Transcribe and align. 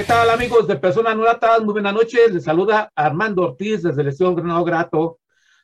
¿Qué 0.00 0.06
tal 0.06 0.30
amigos 0.30 0.66
de 0.66 0.76
Personas 0.76 1.14
Gratas? 1.14 1.62
Muy 1.62 1.74
buenas 1.74 1.92
noches. 1.92 2.32
Les 2.32 2.44
saluda 2.44 2.90
Armando 2.94 3.42
Ortiz 3.42 3.82
desde 3.82 4.02
Lesión 4.02 4.34
Granado 4.34 4.64
Grato, 4.64 5.18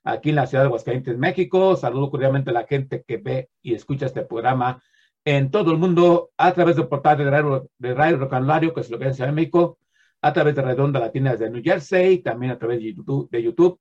aquí 0.05 0.29
en 0.29 0.37
la 0.37 0.47
ciudad 0.47 0.65
de 0.65 0.67
Aguascalientes, 0.67 1.17
México. 1.17 1.75
Saludo 1.75 2.11
cordialmente 2.11 2.51
a 2.51 2.53
la 2.53 2.67
gente 2.67 3.03
que 3.09 3.17
ve 3.17 3.49
y 3.63 3.73
escucha 3.73 4.05
este 4.05 4.27
programa 4.27 4.83
en 5.25 5.51
todo 5.51 5.73
el 5.73 5.79
mundo 5.79 6.33
a 6.37 6.53
través 6.53 6.77
del 6.77 6.87
portal 6.87 7.17
de 7.17 7.31
Radio, 7.31 7.71
de 7.79 7.95
Radio 7.95 8.75
que 8.75 8.81
es 8.83 8.91
lo 8.91 8.99
que 8.99 9.09
es 9.09 9.19
en 9.21 9.35
México, 9.35 9.79
a 10.21 10.35
través 10.35 10.55
de 10.55 10.61
Redonda 10.61 11.01
Latina 11.01 11.33
desde 11.33 11.49
New 11.49 11.63
Jersey, 11.65 12.19
también 12.19 12.53
a 12.53 12.59
través 12.59 12.81
de 12.81 12.93
YouTube. 12.93 13.31
De 13.31 13.43
YouTube. 13.43 13.81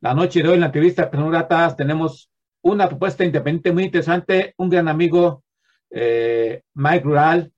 La 0.00 0.12
noche 0.12 0.42
de 0.42 0.50
hoy 0.50 0.54
en 0.56 0.60
la 0.60 0.66
entrevista 0.66 1.10
Personas 1.10 1.32
Gratas 1.32 1.76
tenemos 1.76 2.30
una 2.60 2.90
propuesta 2.90 3.24
independiente 3.24 3.72
muy 3.72 3.84
interesante, 3.84 4.52
un 4.58 4.68
gran 4.68 4.86
amigo, 4.86 5.44
eh, 5.88 6.60
Mike 6.74 7.04
Rural, 7.04 7.50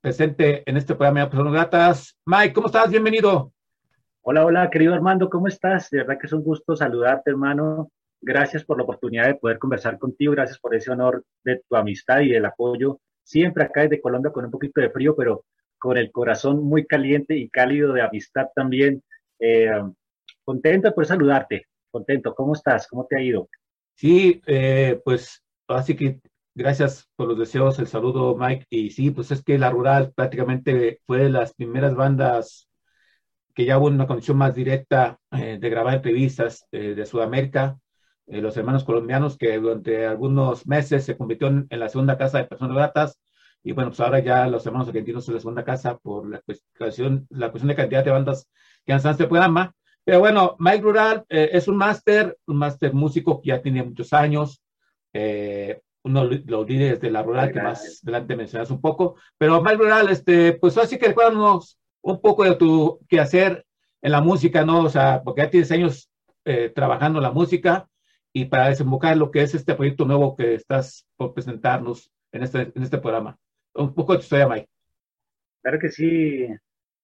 presente 0.00 0.62
en 0.68 0.76
este 0.76 0.94
programa 0.94 1.20
de 1.20 1.26
Personas 1.26 1.52
Gratas. 1.52 2.18
Mike, 2.24 2.54
¿cómo 2.54 2.68
estás? 2.68 2.90
Bienvenido. 2.90 3.52
Hola, 4.22 4.46
hola, 4.46 4.70
querido 4.70 4.94
Armando, 4.94 5.28
¿cómo 5.28 5.46
estás? 5.46 5.90
De 5.90 5.98
verdad 5.98 6.18
que 6.18 6.26
es 6.26 6.32
un 6.32 6.42
gusto 6.42 6.74
saludarte, 6.74 7.30
hermano. 7.30 7.90
Gracias 8.20 8.64
por 8.64 8.76
la 8.78 8.84
oportunidad 8.84 9.26
de 9.26 9.34
poder 9.34 9.58
conversar 9.58 9.98
contigo, 9.98 10.32
gracias 10.32 10.58
por 10.58 10.74
ese 10.74 10.90
honor 10.90 11.24
de 11.44 11.62
tu 11.68 11.76
amistad 11.76 12.20
y 12.20 12.30
del 12.30 12.44
apoyo. 12.44 13.00
Siempre 13.22 13.64
acá 13.64 13.82
desde 13.82 14.00
Colombia 14.00 14.32
con 14.32 14.44
un 14.44 14.50
poquito 14.50 14.80
de 14.80 14.90
frío, 14.90 15.14
pero 15.14 15.44
con 15.78 15.96
el 15.96 16.10
corazón 16.10 16.64
muy 16.64 16.86
caliente 16.86 17.36
y 17.36 17.48
cálido 17.48 17.92
de 17.92 18.02
amistad 18.02 18.46
también. 18.54 19.02
Eh, 19.38 19.70
contento 20.44 20.94
por 20.94 21.06
saludarte, 21.06 21.66
contento. 21.90 22.34
¿Cómo 22.34 22.54
estás? 22.54 22.86
¿Cómo 22.86 23.06
te 23.06 23.16
ha 23.16 23.22
ido? 23.22 23.48
Sí, 23.94 24.40
eh, 24.46 25.00
pues 25.04 25.42
así 25.68 25.94
que 25.94 26.20
Gracias 26.54 27.08
por 27.16 27.28
los 27.28 27.38
deseos, 27.38 27.78
el 27.78 27.86
saludo, 27.86 28.36
Mike. 28.36 28.66
Y 28.70 28.90
sí, 28.90 29.10
pues 29.10 29.30
es 29.30 29.42
que 29.42 29.58
La 29.58 29.70
Rural 29.70 30.12
prácticamente 30.14 31.00
fue 31.06 31.18
de 31.18 31.30
las 31.30 31.54
primeras 31.54 31.94
bandas 31.94 32.68
que 33.54 33.64
ya 33.64 33.78
hubo 33.78 33.86
una 33.86 34.06
conexión 34.06 34.36
más 34.36 34.54
directa 34.54 35.18
eh, 35.30 35.58
de 35.60 35.70
grabar 35.70 35.94
entrevistas 35.94 36.66
eh, 36.72 36.94
de 36.94 37.06
Sudamérica. 37.06 37.78
Eh, 38.26 38.40
los 38.40 38.56
hermanos 38.56 38.84
colombianos 38.84 39.38
que 39.38 39.58
durante 39.58 40.06
algunos 40.06 40.66
meses 40.66 41.04
se 41.04 41.16
convirtió 41.16 41.48
en, 41.48 41.66
la 41.70 41.88
segunda 41.88 42.18
casa 42.18 42.38
de 42.38 42.44
personas 42.44 42.76
ratas. 42.76 43.20
Y 43.62 43.72
bueno, 43.72 43.90
pues 43.90 44.00
ahora 44.00 44.18
ya 44.20 44.46
los 44.48 44.66
hermanos 44.66 44.88
argentinos 44.88 45.24
son 45.24 45.34
la 45.34 45.40
segunda 45.40 45.64
casa 45.64 45.98
por 45.98 46.28
la 46.28 46.40
cuestión, 46.40 47.26
la 47.30 47.50
cuestión 47.50 47.68
de 47.68 47.76
cantidad 47.76 48.04
de 48.04 48.10
bandas 48.10 48.48
que 48.84 48.92
han 48.92 49.00
en 49.00 49.10
este 49.10 49.26
programa. 49.26 49.72
Pero 50.04 50.18
bueno, 50.20 50.56
Mike 50.58 50.82
Rural 50.82 51.24
es 51.28 51.68
un 51.68 51.76
máster, 51.76 52.36
un 52.46 52.56
máster 52.56 52.94
músico 52.94 53.40
que 53.40 53.48
ya 53.48 53.62
tiene 53.62 53.82
muchos 53.82 54.12
años. 54.12 54.62
Eh, 55.12 55.80
uno 56.02 56.24
los 56.24 56.68
líderes 56.68 57.00
de 57.00 57.10
la 57.10 57.22
rural 57.22 57.52
que 57.52 57.60
más 57.60 58.00
adelante 58.02 58.36
mencionas 58.36 58.70
un 58.70 58.80
poco, 58.80 59.16
pero 59.36 59.62
más 59.62 59.76
rural, 59.76 60.08
este, 60.08 60.54
pues 60.54 60.76
así 60.78 60.98
que 60.98 61.08
recuérdanos 61.08 61.78
un 62.02 62.20
poco 62.20 62.44
de 62.44 62.54
tu 62.56 63.00
quehacer 63.08 63.66
en 64.02 64.12
la 64.12 64.20
música, 64.20 64.64
¿no? 64.64 64.84
O 64.84 64.88
sea, 64.88 65.22
porque 65.22 65.42
ya 65.42 65.50
tienes 65.50 65.70
años 65.72 66.10
eh, 66.44 66.70
trabajando 66.74 67.20
la 67.20 67.32
música 67.32 67.86
y 68.32 68.46
para 68.46 68.68
desembocar 68.68 69.16
lo 69.16 69.30
que 69.30 69.42
es 69.42 69.54
este 69.54 69.74
proyecto 69.74 70.04
nuevo 70.04 70.36
que 70.36 70.54
estás 70.54 71.06
por 71.16 71.34
presentarnos 71.34 72.10
en 72.32 72.44
este, 72.44 72.72
en 72.74 72.82
este 72.82 72.98
programa. 72.98 73.36
Un 73.74 73.94
poco 73.94 74.12
de 74.12 74.18
tu 74.18 74.22
historia, 74.22 74.48
Mike. 74.48 74.68
Claro 75.62 75.78
que 75.78 75.90
sí, 75.90 76.46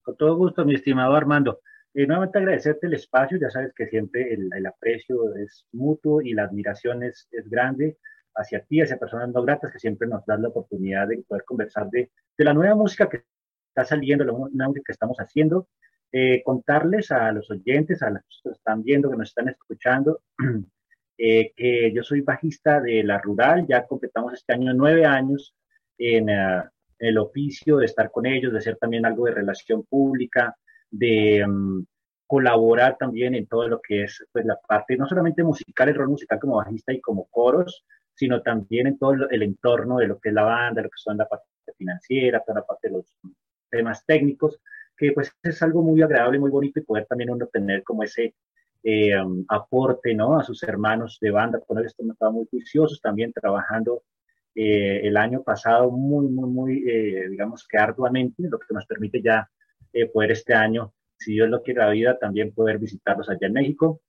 con 0.01 0.17
todo 0.17 0.35
gusto, 0.35 0.65
mi 0.65 0.73
estimado 0.73 1.15
Armando. 1.15 1.59
Y 1.93 2.03
eh, 2.03 2.07
nuevamente 2.07 2.39
agradecerte 2.39 2.87
el 2.87 2.95
espacio, 2.95 3.37
ya 3.39 3.49
sabes 3.49 3.73
que 3.75 3.87
siempre 3.87 4.33
el, 4.33 4.49
el 4.55 4.65
aprecio 4.65 5.35
es 5.35 5.67
mutuo 5.71 6.21
y 6.21 6.33
la 6.33 6.43
admiración 6.43 7.03
es, 7.03 7.27
es 7.31 7.47
grande 7.47 7.97
hacia 8.37 8.61
ti, 8.61 8.81
hacia 8.81 8.97
personas 8.97 9.29
no 9.29 9.43
gratas 9.43 9.71
que 9.71 9.79
siempre 9.79 10.07
nos 10.07 10.25
dan 10.25 10.41
la 10.41 10.49
oportunidad 10.49 11.07
de 11.07 11.23
poder 11.27 11.43
conversar 11.43 11.89
de, 11.89 12.11
de 12.37 12.45
la 12.45 12.53
nueva 12.53 12.75
música 12.75 13.09
que 13.09 13.23
está 13.69 13.83
saliendo, 13.85 14.23
la 14.23 14.31
nueva 14.31 14.67
música 14.67 14.83
que 14.85 14.91
estamos 14.91 15.17
haciendo, 15.17 15.67
eh, 16.11 16.41
contarles 16.43 17.11
a 17.11 17.31
los 17.31 17.49
oyentes, 17.51 18.01
a 18.01 18.09
los 18.09 18.21
que 18.21 18.49
nos 18.49 18.57
están 18.57 18.83
viendo, 18.83 19.09
que 19.09 19.17
nos 19.17 19.29
están 19.29 19.49
escuchando, 19.49 20.21
eh, 21.17 21.51
que 21.55 21.91
yo 21.93 22.03
soy 22.03 22.21
bajista 22.21 22.79
de 22.79 23.03
La 23.03 23.19
Rural, 23.19 23.65
ya 23.67 23.85
completamos 23.85 24.33
este 24.33 24.53
año 24.53 24.73
nueve 24.73 25.05
años 25.05 25.53
en 25.97 26.29
uh, 26.29 26.63
el 26.99 27.17
oficio 27.17 27.77
de 27.77 27.85
estar 27.85 28.11
con 28.11 28.25
ellos, 28.25 28.53
de 28.53 28.59
hacer 28.59 28.77
también 28.77 29.05
algo 29.05 29.25
de 29.25 29.33
relación 29.33 29.83
pública, 29.83 30.55
de 30.89 31.43
um, 31.45 31.85
colaborar 32.25 32.97
también 32.97 33.35
en 33.35 33.47
todo 33.47 33.67
lo 33.67 33.81
que 33.81 34.03
es 34.03 34.25
pues, 34.31 34.45
la 34.45 34.57
parte, 34.67 34.97
no 34.97 35.07
solamente 35.07 35.43
musical, 35.43 35.89
el 35.89 35.95
rol 35.95 36.09
musical 36.09 36.39
como 36.39 36.57
bajista 36.57 36.93
y 36.93 37.01
como 37.01 37.25
coros, 37.25 37.85
sino 38.17 38.41
también 38.41 38.87
en 38.87 38.97
todo 38.97 39.13
el 39.29 39.43
entorno 39.43 39.97
de 39.97 40.07
lo 40.07 40.19
que 40.19 40.29
es 40.29 40.35
la 40.35 40.43
banda, 40.43 40.81
lo 40.81 40.89
que 40.89 40.97
son 40.97 41.17
la 41.17 41.27
parte 41.27 41.45
financiera, 41.77 42.43
toda 42.43 42.61
la 42.61 42.65
parte 42.65 42.89
de 42.89 42.95
los 42.95 43.15
temas 43.69 44.03
técnicos, 44.05 44.59
que 44.97 45.11
pues 45.11 45.31
es 45.43 45.61
algo 45.61 45.83
muy 45.83 46.01
agradable, 46.01 46.39
muy 46.39 46.49
bonito 46.49 46.79
y 46.79 46.83
poder 46.83 47.05
también 47.05 47.29
uno 47.29 47.45
tener 47.45 47.83
como 47.83 48.01
ese 48.01 48.33
eh, 48.83 49.13
aporte, 49.49 50.15
¿no? 50.15 50.39
A 50.39 50.43
sus 50.43 50.63
hermanos 50.63 51.19
de 51.21 51.29
banda, 51.29 51.59
con 51.59 51.77
ellos 51.77 51.93
estado 51.99 52.31
muy 52.31 52.47
juiciosos 52.49 52.99
también 53.01 53.31
trabajando 53.33 54.01
eh, 54.55 55.01
el 55.03 55.15
año 55.15 55.43
pasado 55.43 55.91
muy, 55.91 56.27
muy, 56.27 56.49
muy, 56.49 56.89
eh, 56.89 57.29
digamos 57.29 57.67
que 57.67 57.77
arduamente, 57.77 58.43
lo 58.49 58.57
que 58.57 58.73
nos 58.73 58.85
permite 58.87 59.21
ya 59.21 59.47
poder 60.13 60.31
este 60.31 60.53
año, 60.53 60.93
si 61.17 61.33
Dios 61.33 61.49
lo 61.49 61.61
quiere 61.61 61.81
la 61.81 61.89
vida, 61.89 62.17
también 62.19 62.53
poder 62.53 62.79
visitarlos 62.79 63.29
allá 63.29 63.47
en 63.47 63.53
México. 63.53 64.01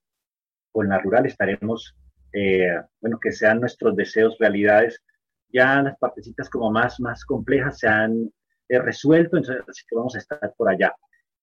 Con 0.71 0.89
la 0.89 0.99
rural 0.99 1.27
estaremos 1.27 1.95
eh, 2.33 2.81
bueno, 3.01 3.19
que 3.21 3.33
sean 3.33 3.61
nuestros 3.61 3.97
deseos 3.97 4.37
realidades. 4.39 5.03
Ya 5.51 5.83
las 5.83 5.97
partecitas 5.99 6.51
como 6.51 6.71
más, 6.71 7.01
más 7.01 7.25
complejas 7.25 7.79
se 7.79 7.89
han 7.89 8.31
eh, 8.69 8.79
resuelto, 8.79 9.37
entonces 9.37 9.65
así 9.67 9.83
que 9.89 9.97
vamos 9.97 10.15
a 10.15 10.19
estar 10.19 10.55
por 10.57 10.69
allá. 10.69 10.95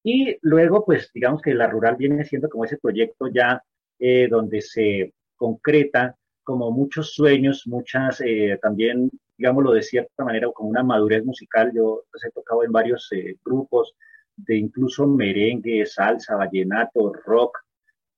Y 0.04 0.38
luego, 0.42 0.86
pues 0.86 1.10
digamos 1.14 1.42
que 1.42 1.54
la 1.54 1.68
rural 1.68 1.96
viene 1.96 2.24
siendo 2.24 2.50
como 2.50 2.66
ese 2.66 2.78
proyecto 2.78 3.28
ya 3.28 3.62
eh, 4.00 4.28
donde 4.30 4.62
se 4.62 5.14
concreta 5.36 6.16
como 6.44 6.72
muchos 6.72 7.14
sueños, 7.14 7.64
muchas 7.66 8.22
también, 8.62 9.10
digámoslo 9.36 9.72
de 9.72 9.82
cierta 9.82 10.24
manera, 10.24 10.48
como 10.54 10.70
una 10.70 10.84
madurez 10.84 11.26
musical. 11.26 11.72
Yo 11.74 12.04
pues, 12.12 12.24
he 12.24 12.32
tocado 12.32 12.64
en 12.64 12.72
varios 12.72 13.10
grupos 13.44 13.96
de 14.36 14.58
incluso 14.58 15.08
merengue, 15.08 15.86
salsa, 15.88 16.36
vallenato, 16.36 17.14
rock, 17.26 17.58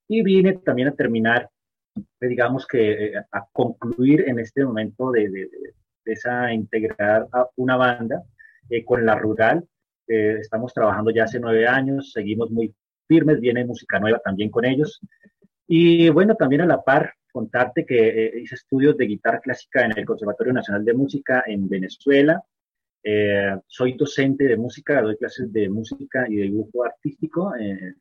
y 0.10 0.24
vine 0.24 0.58
también 0.58 0.90
a 0.90 0.96
terminar 0.96 1.50
digamos 2.20 2.66
que 2.68 2.92
eh, 2.92 3.14
a 3.32 3.46
concluir 3.52 4.26
en 4.28 4.40
este 4.40 4.64
momento 4.66 5.12
de, 5.12 5.30
de, 5.30 5.50
esa 6.06 6.54
integrar 6.54 7.28
a 7.34 7.48
una 7.58 7.76
banda 7.76 8.24
eh, 8.70 8.86
con 8.86 9.06
la 9.06 9.16
rural. 9.16 9.68
Eh, 10.08 10.38
estamos 10.40 10.74
trabajando 10.74 11.12
ya 11.12 11.26
hace 11.26 11.40
nueve 11.40 11.68
años, 11.68 12.12
seguimos 12.14 12.50
muy 12.50 12.74
firmes, 13.08 13.42
viene 13.42 13.66
música 13.66 14.00
nueva 14.00 14.20
también 14.20 14.50
con 14.50 14.66
ellos. 14.66 15.02
Y 15.68 16.10
bueno, 16.10 16.36
también 16.36 16.62
a 16.62 16.66
la 16.66 16.82
par, 16.82 17.14
contarte 17.32 17.86
que 17.86 18.40
hice 18.42 18.56
estudios 18.56 18.98
de 18.98 19.06
guitarra 19.06 19.40
clásica 19.40 19.84
en 19.84 19.98
el 19.98 20.06
Conservatorio 20.06 20.54
Nacional 20.54 20.86
de 20.86 20.94
Música 20.94 21.44
en 21.46 21.68
Venezuela. 21.68 22.42
soy 23.68 23.94
docente 23.98 24.46
de 24.46 24.58
música, 24.58 25.02
doy 25.02 25.18
clases 25.18 25.52
de 25.52 25.70
música 25.70 26.26
y 26.30 26.38
de 26.38 26.44
dibujo 26.44 26.86
artístico 26.86 27.54
en 27.56 27.78
el 27.78 27.96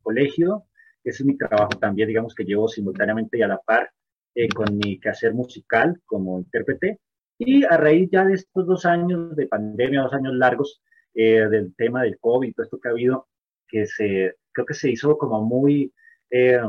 colegio 0.00 0.68
ese 1.04 1.22
es 1.22 1.26
mi 1.26 1.36
trabajo 1.36 1.70
también, 1.80 2.08
digamos 2.08 2.34
que 2.34 2.44
llevo 2.44 2.68
simultáneamente 2.68 3.38
y 3.38 3.42
a 3.42 3.48
la 3.48 3.58
par 3.58 3.90
eh, 4.34 4.48
con 4.48 4.76
mi 4.76 5.00
quehacer 5.00 5.34
musical 5.34 6.00
como 6.06 6.38
intérprete. 6.38 7.00
Y 7.38 7.64
a 7.64 7.76
raíz 7.76 8.10
ya 8.10 8.24
de 8.24 8.34
estos 8.34 8.66
dos 8.66 8.84
años 8.84 9.34
de 9.36 9.46
pandemia, 9.46 10.02
dos 10.02 10.12
años 10.12 10.34
largos 10.34 10.82
eh, 11.14 11.48
del 11.48 11.74
tema 11.76 12.02
del 12.02 12.18
COVID, 12.18 12.54
todo 12.54 12.64
esto 12.64 12.78
que 12.80 12.88
ha 12.88 12.92
habido, 12.92 13.28
que 13.66 13.86
se, 13.86 14.36
creo 14.52 14.66
que 14.66 14.74
se 14.74 14.90
hizo 14.90 15.16
como 15.18 15.42
muy, 15.42 15.92
eh, 16.30 16.60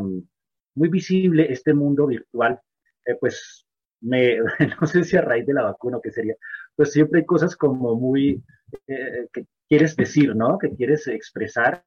muy 0.75 0.89
visible 0.89 1.51
este 1.51 1.73
mundo 1.73 2.07
virtual, 2.07 2.59
pues 3.19 3.67
me, 4.01 4.37
no 4.81 4.87
sé 4.87 5.03
si 5.03 5.17
a 5.17 5.21
raíz 5.21 5.45
de 5.45 5.53
la 5.53 5.63
vacuna 5.63 5.97
o 5.97 6.01
qué 6.01 6.11
sería, 6.11 6.35
pues 6.75 6.91
siempre 6.91 7.21
hay 7.21 7.25
cosas 7.25 7.55
como 7.55 7.95
muy, 7.95 8.43
que 8.87 9.45
quieres 9.69 9.95
decir, 9.95 10.35
¿no? 10.35 10.57
Que 10.57 10.75
quieres 10.75 11.07
expresar. 11.07 11.83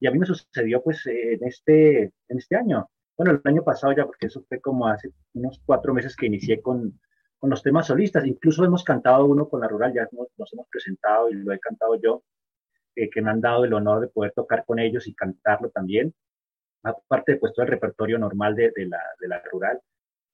Y 0.00 0.06
a 0.06 0.10
mí 0.10 0.18
me 0.18 0.26
sucedió 0.26 0.82
pues 0.82 1.06
en 1.06 1.42
este, 1.46 2.02
en 2.02 2.38
este 2.38 2.56
año. 2.56 2.90
Bueno, 3.16 3.32
el 3.32 3.40
año 3.44 3.62
pasado 3.62 3.92
ya, 3.94 4.04
porque 4.04 4.26
eso 4.26 4.44
fue 4.48 4.60
como 4.60 4.88
hace 4.88 5.10
unos 5.34 5.60
cuatro 5.64 5.94
meses 5.94 6.16
que 6.16 6.26
inicié 6.26 6.60
con, 6.60 7.00
con 7.38 7.50
los 7.50 7.62
temas 7.62 7.86
solistas. 7.86 8.26
Incluso 8.26 8.64
hemos 8.64 8.84
cantado 8.84 9.26
uno 9.26 9.48
con 9.48 9.60
la 9.60 9.68
rural, 9.68 9.92
ya 9.94 10.08
nos, 10.12 10.52
hemos 10.52 10.68
presentado 10.68 11.30
y 11.30 11.34
lo 11.34 11.52
he 11.52 11.60
cantado 11.60 12.00
yo, 12.00 12.24
eh, 12.96 13.08
que 13.08 13.22
me 13.22 13.30
han 13.30 13.40
dado 13.40 13.64
el 13.64 13.72
honor 13.74 14.00
de 14.00 14.08
poder 14.08 14.32
tocar 14.32 14.64
con 14.66 14.78
ellos 14.78 15.06
y 15.06 15.14
cantarlo 15.14 15.70
también, 15.70 16.12
aparte 16.82 17.36
pues 17.36 17.52
todo 17.52 17.64
el 17.64 17.70
repertorio 17.70 18.18
normal 18.18 18.56
de, 18.56 18.72
de, 18.74 18.86
la, 18.86 19.00
de 19.20 19.28
la 19.28 19.42
rural. 19.52 19.80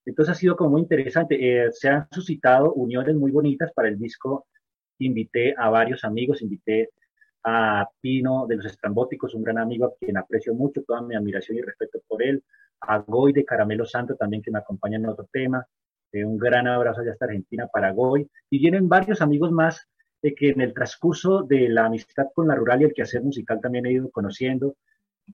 Entonces 0.06 0.32
ha 0.32 0.38
sido 0.38 0.56
como 0.56 0.70
muy 0.70 0.82
interesante. 0.82 1.36
Eh, 1.66 1.72
se 1.72 1.88
han 1.88 2.06
suscitado 2.10 2.72
uniones 2.72 3.16
muy 3.16 3.32
bonitas 3.32 3.72
para 3.72 3.88
el 3.88 3.98
disco. 3.98 4.46
Invité 4.98 5.54
a 5.56 5.68
varios 5.70 6.04
amigos, 6.04 6.42
invité 6.42 6.90
a 7.44 7.88
Pino 8.00 8.46
de 8.46 8.56
los 8.56 8.66
Estrambóticos, 8.66 9.34
un 9.34 9.42
gran 9.42 9.58
amigo 9.58 9.86
a 9.86 9.94
quien 9.98 10.16
aprecio 10.16 10.54
mucho, 10.54 10.82
toda 10.82 11.02
mi 11.02 11.14
admiración 11.14 11.58
y 11.58 11.62
respeto 11.62 12.00
por 12.08 12.22
él, 12.22 12.42
a 12.80 12.98
Goy 12.98 13.32
de 13.32 13.44
Caramelo 13.44 13.86
Santo 13.86 14.16
también 14.16 14.42
que 14.42 14.50
me 14.50 14.58
acompaña 14.58 14.96
en 14.96 15.06
otro 15.06 15.28
tema, 15.32 15.66
eh, 16.12 16.24
un 16.24 16.38
gran 16.38 16.66
abrazo 16.66 17.00
allá 17.00 17.12
hasta 17.12 17.26
Argentina 17.26 17.68
para 17.72 17.92
Goy, 17.92 18.28
y 18.50 18.58
vienen 18.58 18.88
varios 18.88 19.20
amigos 19.20 19.52
más 19.52 19.86
de 20.22 20.34
que 20.34 20.50
en 20.50 20.60
el 20.60 20.74
transcurso 20.74 21.42
de 21.42 21.68
la 21.68 21.86
amistad 21.86 22.26
con 22.34 22.48
la 22.48 22.54
rural 22.54 22.82
y 22.82 22.84
el 22.84 22.94
quehacer 22.94 23.22
musical 23.22 23.60
también 23.60 23.86
he 23.86 23.92
ido 23.92 24.10
conociendo, 24.10 24.76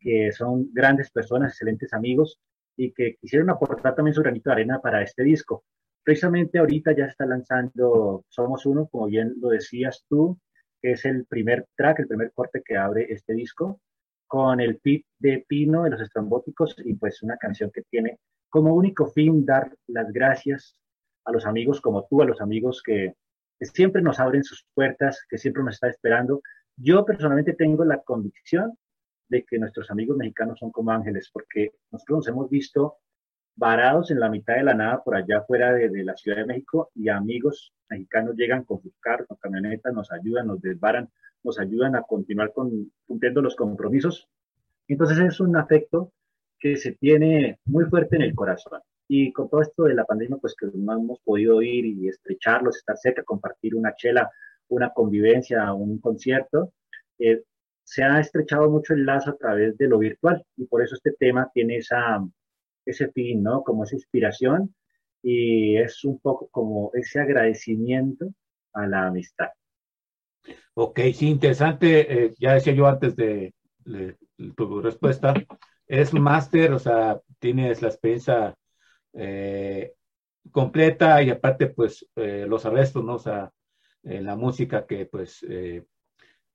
que 0.00 0.32
son 0.32 0.72
grandes 0.72 1.10
personas, 1.10 1.52
excelentes 1.52 1.92
amigos, 1.92 2.40
y 2.76 2.92
que 2.92 3.16
quisieron 3.16 3.50
aportar 3.50 3.94
también 3.94 4.14
su 4.14 4.22
granito 4.22 4.50
de 4.50 4.54
arena 4.54 4.80
para 4.80 5.02
este 5.02 5.22
disco. 5.22 5.64
Precisamente 6.04 6.58
ahorita 6.58 6.96
ya 6.96 7.06
está 7.06 7.26
lanzando 7.26 8.24
Somos 8.28 8.66
Uno, 8.66 8.88
como 8.88 9.06
bien 9.06 9.34
lo 9.40 9.48
decías 9.48 10.04
tú, 10.08 10.38
que 10.80 10.92
es 10.92 11.04
el 11.04 11.26
primer 11.26 11.66
track, 11.76 12.00
el 12.00 12.08
primer 12.08 12.32
corte 12.32 12.62
que 12.64 12.76
abre 12.76 13.06
este 13.10 13.34
disco, 13.34 13.80
con 14.26 14.60
el 14.60 14.78
pit 14.78 15.06
de 15.18 15.44
Pino 15.46 15.84
de 15.84 15.90
los 15.90 16.00
Estrambóticos 16.00 16.74
y 16.84 16.94
pues 16.94 17.22
una 17.22 17.36
canción 17.36 17.70
que 17.70 17.82
tiene 17.82 18.18
como 18.48 18.74
único 18.74 19.06
fin 19.06 19.44
dar 19.44 19.74
las 19.86 20.10
gracias 20.12 20.76
a 21.24 21.32
los 21.32 21.46
amigos 21.46 21.80
como 21.80 22.06
tú, 22.06 22.22
a 22.22 22.26
los 22.26 22.40
amigos 22.40 22.82
que, 22.84 23.14
siempre 23.60 24.02
nos 24.02 24.18
abren 24.18 24.42
sus 24.42 24.66
puertas, 24.74 25.24
que 25.28 25.38
siempre 25.38 25.62
nos 25.62 25.74
está 25.74 25.88
esperando. 25.88 26.42
Yo 26.76 27.04
personalmente 27.04 27.52
tengo 27.52 27.84
la 27.84 28.02
convicción 28.02 28.76
de 29.28 29.44
que 29.44 29.56
nuestros 29.56 29.88
amigos 29.92 30.16
mexicanos 30.16 30.58
son 30.58 30.72
como 30.72 30.90
ángeles, 30.90 31.30
porque 31.32 31.70
nosotros 31.92 32.18
nos 32.18 32.28
hemos 32.28 32.50
visto 32.50 32.96
varados 33.56 34.10
en 34.10 34.20
la 34.20 34.30
mitad 34.30 34.54
de 34.54 34.64
la 34.64 34.74
nada 34.74 35.02
por 35.02 35.14
allá 35.14 35.42
fuera 35.42 35.72
de, 35.72 36.04
la 36.04 36.16
Ciudad 36.16 36.38
de 36.38 36.46
México 36.46 36.90
y 36.94 37.08
amigos 37.08 37.72
mexicanos 37.88 38.34
llegan 38.36 38.64
con 38.64 38.80
sus 38.80 38.92
carros, 39.00 39.28
con 39.28 39.36
camionetas, 39.36 39.92
nos 39.92 40.10
ayudan, 40.10 40.46
nos 40.46 40.60
desbaran, 40.60 41.10
nos 41.42 41.58
ayudan 41.58 41.96
a 41.96 42.02
continuar 42.02 42.52
con, 42.52 42.90
cumpliendo 43.06 43.42
los 43.42 43.54
compromisos. 43.56 44.28
Entonces 44.88 45.18
es 45.18 45.40
un 45.40 45.56
afecto 45.56 46.12
que 46.58 46.76
se 46.76 46.92
tiene 46.92 47.58
muy 47.64 47.84
fuerte 47.86 48.16
en 48.16 48.22
el 48.22 48.34
corazón. 48.34 48.80
Y 49.08 49.32
con 49.32 49.50
todo 49.50 49.60
esto 49.60 49.84
de 49.84 49.94
la 49.94 50.04
pandemia, 50.04 50.38
pues 50.38 50.54
que 50.54 50.66
no 50.72 50.92
hemos 50.94 51.20
podido 51.20 51.60
ir 51.60 51.84
y 51.84 52.08
estrecharlos, 52.08 52.76
estar 52.76 52.96
cerca, 52.96 53.22
compartir 53.24 53.74
una 53.74 53.94
chela, 53.94 54.30
una 54.68 54.90
convivencia, 54.90 55.72
un 55.74 55.98
concierto, 55.98 56.72
eh, 57.18 57.42
se 57.84 58.04
ha 58.04 58.20
estrechado 58.20 58.70
mucho 58.70 58.94
el 58.94 59.04
lazo 59.04 59.30
a 59.30 59.36
través 59.36 59.76
de 59.76 59.88
lo 59.88 59.98
virtual 59.98 60.42
y 60.56 60.66
por 60.66 60.82
eso 60.82 60.94
este 60.94 61.12
tema 61.12 61.50
tiene 61.52 61.76
esa, 61.76 62.24
ese 62.84 63.10
fin, 63.12 63.42
¿no? 63.42 63.62
Como 63.62 63.84
esa 63.84 63.96
inspiración 63.96 64.74
y 65.22 65.76
es 65.76 66.04
un 66.04 66.18
poco 66.18 66.48
como 66.50 66.90
ese 66.94 67.20
agradecimiento 67.20 68.34
a 68.72 68.86
la 68.86 69.06
amistad. 69.06 69.48
Ok, 70.74 71.00
sí, 71.14 71.28
interesante. 71.28 72.24
Eh, 72.24 72.34
ya 72.38 72.54
decía 72.54 72.72
yo 72.72 72.86
antes 72.86 73.14
de, 73.14 73.54
tu 74.56 74.80
respuesta, 74.80 75.34
es 75.86 76.12
máster, 76.14 76.72
o 76.72 76.78
sea, 76.78 77.20
tienes 77.38 77.82
la 77.82 77.88
experiencia 77.88 78.54
eh, 79.12 79.92
completa 80.50 81.22
y 81.22 81.30
aparte, 81.30 81.68
pues, 81.68 82.08
eh, 82.16 82.46
los 82.48 82.64
arrestos, 82.66 83.04
¿no? 83.04 83.14
O 83.14 83.18
sea, 83.18 83.52
la 84.02 84.34
música 84.34 84.84
que, 84.84 85.06
pues, 85.06 85.46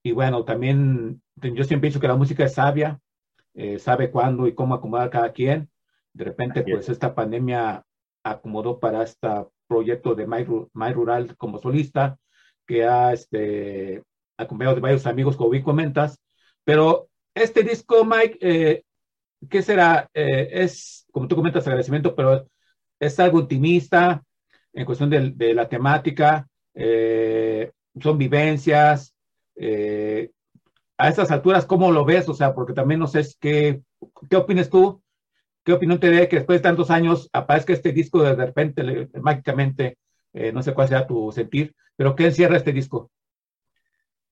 y 0.03 0.11
bueno, 0.11 0.43
también 0.43 1.21
yo 1.35 1.63
siempre 1.63 1.87
pienso 1.87 1.99
que 2.01 2.09
la 2.09 2.17
música 2.17 2.43
es 2.43 2.55
sabia, 2.55 2.99
sabe 3.77 4.11
cuándo 4.11 4.47
y 4.47 4.53
cómo 4.53 4.75
acomodar 4.75 5.09
cada 5.09 5.31
quien. 5.31 5.69
De 6.17 6.23
repente, 6.23 6.63
pues 6.63 6.89
esta 6.89 7.13
pandemia 7.13 7.83
acomodó 8.23 8.79
para 8.79 9.03
este 9.03 9.27
proyecto 9.67 10.15
de 10.15 10.25
My, 10.25 10.91
Rural 10.91 11.37
como 11.37 11.59
solista, 11.59 12.17
que 12.65 12.85
ha 12.85 13.13
este, 13.13 14.01
acompañado 14.35 14.75
de 14.75 14.81
varios 14.81 15.05
amigos, 15.05 15.37
como 15.37 15.51
bien 15.51 15.63
comentas. 15.63 16.19
Pero 16.63 17.07
este 17.35 17.61
disco, 17.61 18.03
Mike, 18.03 18.39
eh, 18.41 18.83
¿qué 19.47 19.61
será? 19.61 20.09
Eh, 20.11 20.49
es, 20.53 21.05
como 21.11 21.27
tú 21.27 21.35
comentas, 21.35 21.67
agradecimiento, 21.67 22.15
pero 22.15 22.47
es 22.99 23.19
algo 23.19 23.37
optimista 23.37 24.23
en 24.73 24.85
cuestión 24.85 25.11
de, 25.11 25.53
la 25.53 25.69
temática, 25.69 26.47
eh, 26.73 27.71
son 28.01 28.17
vivencias. 28.17 29.13
a 30.97 31.09
estas 31.09 31.29
alturas, 31.29 31.67
¿cómo 31.67 31.91
lo 31.91 32.05
ves? 32.05 32.27
O 32.27 32.33
sea, 32.33 32.55
porque 32.55 32.73
también 32.73 32.99
no 32.99 33.05
sé 33.05 33.23
qué, 33.39 33.83
qué 34.31 34.35
opinas 34.35 34.71
tú 34.71 34.99
¿Qué 35.67 35.73
opinión 35.73 35.99
te 35.99 36.09
da 36.09 36.29
que 36.29 36.37
después 36.37 36.59
de 36.59 36.63
tantos 36.63 36.89
años 36.89 37.29
aparezca 37.33 37.73
este 37.73 37.91
disco 37.91 38.23
de 38.23 38.33
repente, 38.33 39.09
mágicamente, 39.19 39.97
eh, 40.31 40.53
no 40.53 40.63
sé 40.63 40.73
cuál 40.73 40.87
sea 40.87 41.05
tu 41.05 41.29
sentir, 41.33 41.75
pero 41.97 42.15
qué 42.15 42.27
encierra 42.27 42.55
este 42.55 42.71
disco? 42.71 43.11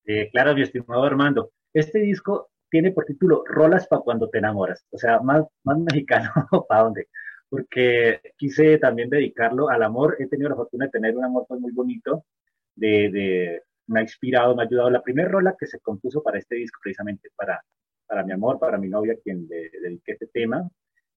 Eh, 0.05 0.29
claro, 0.31 0.55
mi 0.55 0.61
estimado 0.61 1.03
Armando. 1.03 1.51
Este 1.73 1.99
disco 1.99 2.51
tiene 2.69 2.93
por 2.93 3.03
título 3.03 3.43
Rolas 3.45 3.85
para 3.85 4.01
cuando 4.01 4.29
te 4.29 4.37
enamoras. 4.37 4.85
O 4.91 4.97
sea, 4.97 5.19
más, 5.19 5.43
más 5.65 5.77
mexicano, 5.77 6.31
¿para 6.69 6.83
dónde? 6.83 7.09
Porque 7.49 8.21
quise 8.37 8.77
también 8.77 9.09
dedicarlo 9.09 9.67
al 9.67 9.83
amor. 9.83 10.15
He 10.19 10.27
tenido 10.27 10.51
la 10.51 10.55
fortuna 10.55 10.85
de 10.85 10.91
tener 10.91 11.17
un 11.17 11.25
amor 11.25 11.43
pues, 11.49 11.59
muy 11.59 11.73
bonito, 11.73 12.23
de, 12.75 13.61
me 13.87 13.99
ha 13.99 14.03
inspirado, 14.03 14.55
me 14.55 14.63
ha 14.63 14.67
ayudado. 14.67 14.89
La 14.89 15.03
primera 15.03 15.27
rola 15.27 15.57
que 15.59 15.67
se 15.67 15.81
compuso 15.81 16.23
para 16.23 16.39
este 16.39 16.55
disco, 16.55 16.79
precisamente 16.81 17.27
para, 17.35 17.61
para 18.07 18.23
mi 18.23 18.31
amor, 18.31 18.57
para 18.57 18.77
mi 18.77 18.87
novia, 18.87 19.17
quien 19.21 19.45
le 19.49 19.69
dediqué 19.81 20.13
este 20.13 20.27
tema, 20.27 20.65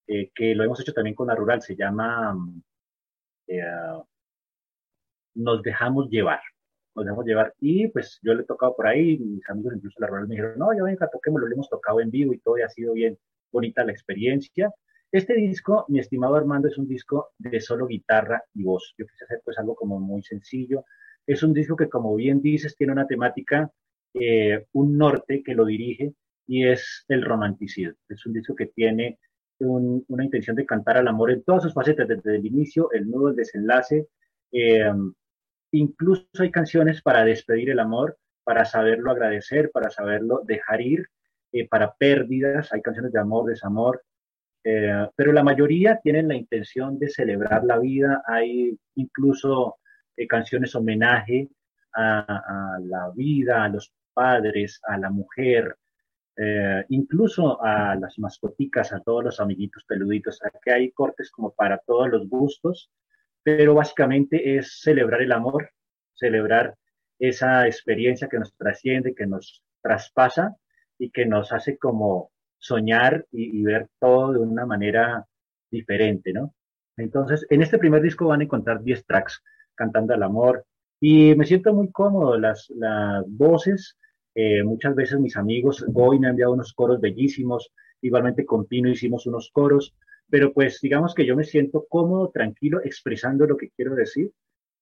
eh, 0.08 0.30
que 0.34 0.54
lo 0.54 0.64
hemos 0.64 0.80
hecho 0.80 0.94
también 0.94 1.14
con 1.14 1.28
la 1.28 1.34
rural, 1.34 1.60
se 1.62 1.76
llama 1.76 2.34
eh, 3.46 3.62
Nos 5.34 5.62
dejamos 5.62 6.08
llevar. 6.08 6.40
Nos 6.94 7.04
dejamos 7.04 7.26
llevar. 7.26 7.54
Y 7.60 7.88
pues 7.88 8.18
yo 8.22 8.34
le 8.34 8.42
he 8.42 8.46
tocado 8.46 8.74
por 8.74 8.86
ahí, 8.86 9.18
mis 9.18 9.48
amigos 9.50 9.74
incluso 9.76 10.00
de 10.00 10.06
la 10.06 10.10
rural 10.10 10.28
me 10.28 10.34
dijeron, 10.34 10.58
no, 10.58 10.72
ya 10.74 10.82
venga, 10.82 11.08
toquémoslo, 11.10 11.46
lo 11.46 11.54
hemos 11.54 11.68
tocado 11.68 12.00
en 12.00 12.10
vivo 12.10 12.32
y 12.32 12.40
todo, 12.40 12.58
y 12.58 12.62
ha 12.62 12.68
sido 12.70 12.94
bien 12.94 13.18
bonita 13.52 13.84
la 13.84 13.92
experiencia. 13.92 14.72
Este 15.12 15.34
disco, 15.34 15.84
mi 15.88 16.00
estimado 16.00 16.36
Armando, 16.36 16.68
es 16.68 16.78
un 16.78 16.88
disco 16.88 17.30
de 17.38 17.60
solo 17.60 17.86
guitarra 17.86 18.42
y 18.54 18.64
voz. 18.64 18.94
Yo 18.98 19.06
quise 19.06 19.24
hacer 19.24 19.40
pues 19.44 19.58
algo 19.58 19.74
como 19.74 20.00
muy 20.00 20.22
sencillo. 20.22 20.84
Es 21.26 21.42
un 21.42 21.52
disco 21.52 21.76
que, 21.76 21.88
como 21.88 22.14
bien 22.14 22.40
dices, 22.40 22.76
tiene 22.76 22.92
una 22.92 23.06
temática, 23.06 23.70
eh, 24.14 24.66
un 24.72 24.96
norte 24.98 25.42
que 25.42 25.54
lo 25.54 25.64
dirige 25.64 26.14
y 26.46 26.66
es 26.66 27.04
el 27.08 27.24
romanticismo. 27.24 27.94
Es 28.08 28.26
un 28.26 28.32
disco 28.32 28.54
que 28.54 28.66
tiene 28.66 29.18
una 29.60 30.24
intención 30.24 30.56
de 30.56 30.66
cantar 30.66 30.96
al 30.96 31.08
amor 31.08 31.30
en 31.30 31.42
todas 31.42 31.62
sus 31.62 31.74
facetas, 31.74 32.08
desde 32.08 32.36
el 32.36 32.46
inicio, 32.46 32.90
el 32.92 33.10
nudo, 33.10 33.30
el 33.30 33.36
desenlace. 33.36 34.08
Eh, 34.52 34.92
incluso 35.72 36.26
hay 36.38 36.50
canciones 36.50 37.02
para 37.02 37.24
despedir 37.24 37.70
el 37.70 37.80
amor, 37.80 38.16
para 38.44 38.64
saberlo 38.64 39.10
agradecer, 39.10 39.70
para 39.72 39.90
saberlo 39.90 40.42
dejar 40.44 40.80
ir, 40.80 41.08
eh, 41.52 41.68
para 41.68 41.94
pérdidas, 41.94 42.72
hay 42.72 42.82
canciones 42.82 43.12
de 43.12 43.20
amor, 43.20 43.48
desamor, 43.48 44.02
eh, 44.64 45.08
pero 45.16 45.32
la 45.32 45.42
mayoría 45.42 46.00
tienen 46.02 46.28
la 46.28 46.34
intención 46.34 46.98
de 46.98 47.08
celebrar 47.08 47.64
la 47.64 47.78
vida, 47.78 48.22
hay 48.26 48.78
incluso 48.94 49.76
canciones 50.28 50.74
homenaje 50.74 51.48
a, 51.94 52.74
a 52.74 52.80
la 52.80 53.10
vida, 53.14 53.62
a 53.62 53.68
los 53.68 53.92
padres, 54.12 54.80
a 54.82 54.98
la 54.98 55.10
mujer, 55.10 55.76
eh, 56.40 56.84
incluso 56.90 57.60
a 57.64 57.96
las 57.96 58.16
mascoticas, 58.20 58.92
a 58.92 59.00
todos 59.00 59.24
los 59.24 59.40
amiguitos 59.40 59.84
peluditos. 59.84 60.38
Aquí 60.44 60.70
hay 60.70 60.92
cortes 60.92 61.32
como 61.32 61.52
para 61.52 61.78
todos 61.78 62.08
los 62.08 62.28
gustos, 62.28 62.92
pero 63.42 63.74
básicamente 63.74 64.56
es 64.56 64.80
celebrar 64.80 65.22
el 65.22 65.32
amor, 65.32 65.70
celebrar 66.14 66.76
esa 67.18 67.66
experiencia 67.66 68.28
que 68.28 68.38
nos 68.38 68.54
trasciende, 68.54 69.16
que 69.16 69.26
nos 69.26 69.64
traspasa 69.82 70.54
y 70.96 71.10
que 71.10 71.26
nos 71.26 71.52
hace 71.52 71.76
como 71.76 72.30
soñar 72.56 73.26
y, 73.32 73.60
ver 73.64 73.88
todo 73.98 74.32
de 74.32 74.38
una 74.38 74.64
manera 74.64 75.26
diferente, 75.72 76.32
¿no? 76.32 76.54
Entonces, 76.96 77.46
en 77.50 77.62
este 77.62 77.78
primer 77.78 78.00
disco 78.00 78.28
van 78.28 78.42
a 78.42 78.44
encontrar 78.44 78.82
10 78.82 79.06
tracks 79.06 79.42
cantando 79.74 80.14
al 80.14 80.22
amor 80.22 80.64
y 81.00 81.34
me 81.34 81.46
siento 81.46 81.74
muy 81.74 81.90
cómodo, 81.90 82.38
las, 82.38 82.70
las 82.70 83.24
voces 83.26 83.96
eh, 84.40 84.62
muchas 84.62 84.94
veces 84.94 85.18
mis 85.18 85.36
amigos, 85.36 85.84
hoy 85.92 86.20
me 86.20 86.28
han 86.28 86.30
enviado 86.30 86.52
unos 86.52 86.72
coros 86.72 87.00
bellísimos, 87.00 87.72
igualmente 88.00 88.46
con 88.46 88.66
Pino 88.66 88.88
hicimos 88.88 89.26
unos 89.26 89.50
coros, 89.52 89.96
pero 90.30 90.52
pues 90.52 90.78
digamos 90.80 91.12
que 91.12 91.26
yo 91.26 91.34
me 91.34 91.42
siento 91.42 91.86
cómodo, 91.88 92.30
tranquilo, 92.30 92.80
expresando 92.84 93.48
lo 93.48 93.56
que 93.56 93.70
quiero 93.70 93.96
decir. 93.96 94.30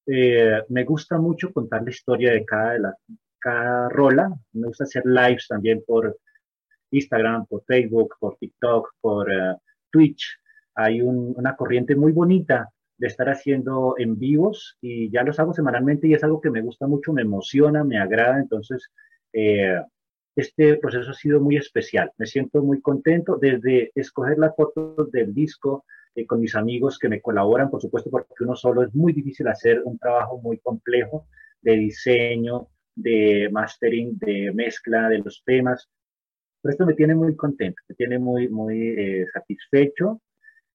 Eh, 0.08 0.60
me 0.68 0.84
gusta 0.84 1.16
mucho 1.16 1.54
contar 1.54 1.84
la 1.84 1.88
historia 1.88 2.32
de 2.32 2.44
cada, 2.44 2.72
de 2.72 2.80
la, 2.80 2.94
cada 3.38 3.88
rola, 3.88 4.30
me 4.52 4.66
gusta 4.66 4.84
hacer 4.84 5.04
lives 5.06 5.46
también 5.48 5.82
por 5.86 6.18
Instagram, 6.90 7.46
por 7.46 7.64
Facebook, 7.64 8.14
por 8.20 8.36
TikTok, 8.36 8.90
por 9.00 9.32
eh, 9.32 9.56
Twitch. 9.90 10.38
Hay 10.74 11.00
una 11.00 11.56
corriente 11.56 11.96
muy 11.96 12.12
bonita 12.12 12.68
de 12.98 13.06
estar 13.06 13.30
haciendo 13.30 13.94
en 13.96 14.18
vivos 14.18 14.76
y 14.82 15.10
ya 15.10 15.22
los 15.22 15.40
hago 15.40 15.54
semanalmente 15.54 16.08
y 16.08 16.12
es 16.12 16.22
algo 16.22 16.42
que 16.42 16.50
me 16.50 16.60
gusta 16.60 16.86
mucho, 16.86 17.14
me 17.14 17.22
emociona, 17.22 17.84
me 17.84 17.98
agrada, 17.98 18.38
entonces 18.38 18.90
eh, 19.36 19.82
este 20.34 20.76
proceso 20.76 21.10
ha 21.10 21.14
sido 21.14 21.40
muy 21.40 21.56
especial, 21.56 22.10
me 22.18 22.26
siento 22.26 22.62
muy 22.62 22.80
contento 22.80 23.36
desde 23.36 23.90
escoger 23.94 24.38
las 24.38 24.56
fotos 24.56 25.10
del 25.12 25.34
disco 25.34 25.84
eh, 26.14 26.26
con 26.26 26.40
mis 26.40 26.54
amigos 26.54 26.98
que 26.98 27.08
me 27.08 27.20
colaboran, 27.20 27.70
por 27.70 27.82
supuesto, 27.82 28.10
porque 28.10 28.44
uno 28.44 28.56
solo 28.56 28.82
es 28.82 28.94
muy 28.94 29.12
difícil 29.12 29.46
hacer 29.48 29.82
un 29.84 29.98
trabajo 29.98 30.38
muy 30.38 30.58
complejo 30.58 31.26
de 31.60 31.76
diseño, 31.76 32.68
de 32.94 33.48
mastering, 33.52 34.18
de 34.18 34.52
mezcla 34.54 35.08
de 35.10 35.18
los 35.18 35.42
temas, 35.44 35.88
pero 36.62 36.72
esto 36.72 36.86
me 36.86 36.94
tiene 36.94 37.14
muy 37.14 37.36
contento, 37.36 37.82
me 37.88 37.94
tiene 37.94 38.18
muy, 38.18 38.48
muy 38.48 38.88
eh, 38.88 39.26
satisfecho 39.32 40.20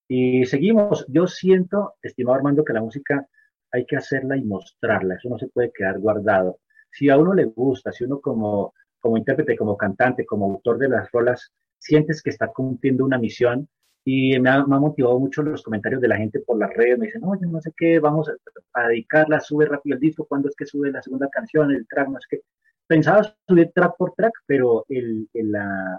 y 0.08 0.46
seguimos. 0.46 1.06
Yo 1.08 1.27
siento, 1.27 1.96
estimado 2.01 2.36
Armando, 2.36 2.63
que 2.63 2.74
la 2.74 2.82
música 2.82 3.27
hay 3.72 3.86
que 3.86 3.96
hacerla 3.96 4.38
y 4.38 4.44
mostrarla. 4.44 5.15
Eso 5.15 5.30
no 5.30 5.38
se 5.38 5.48
puede 5.48 5.72
quedar 5.72 6.00
guardado. 6.00 6.60
Si 6.91 7.10
a 7.10 7.17
uno 7.17 7.33
le 7.33 7.45
gusta, 7.45 7.91
si 7.91 8.03
uno 8.03 8.19
como, 8.19 8.74
como 9.00 9.17
intérprete, 9.17 9.57
como 9.57 9.77
cantante, 9.77 10.25
como 10.25 10.45
autor 10.45 10.77
de 10.77 10.89
las 10.89 11.12
rolas, 11.12 11.51
sientes 11.77 12.21
que 12.21 12.29
está 12.29 12.48
cumpliendo 12.48 13.05
una 13.05 13.17
misión, 13.17 13.67
y 14.03 14.39
me 14.39 14.50
ha, 14.50 14.65
motivado 14.65 15.19
mucho 15.19 15.43
los 15.43 15.62
comentarios 15.62 16.01
de 16.01 16.07
la 16.07 16.17
gente 16.17 16.39
por 16.39 16.57
las 16.57 16.74
redes. 16.74 16.98
Me 16.98 17.05
dicen, 17.05 17.21
no, 17.21 17.39
yo 17.39 17.48
no 17.48 17.62
sé 17.62 17.71
qué, 17.77 18.00
vamos 18.00 18.29
a, 18.74 18.88
dedicarla, 18.88 19.39
sube 19.39 19.65
rápido 19.65 19.95
el 19.95 20.00
disco, 20.00 20.25
cuándo 20.25 20.50
es 20.50 20.55
que 20.55 20.65
sube 20.65 20.91
la 20.91 21.01
segunda 21.01 21.29
canción, 21.29 21.71
el 21.71 21.88
track, 21.88 22.10
no 22.10 22.17
es 22.17 22.27
que. 22.27 22.41
Pensaba 22.88 23.24
subir 23.48 23.71
track 23.74 23.95
por 23.98 24.13
track, 24.15 24.33
pero 24.45 24.86
el, 24.89 25.29
el, 25.33 25.55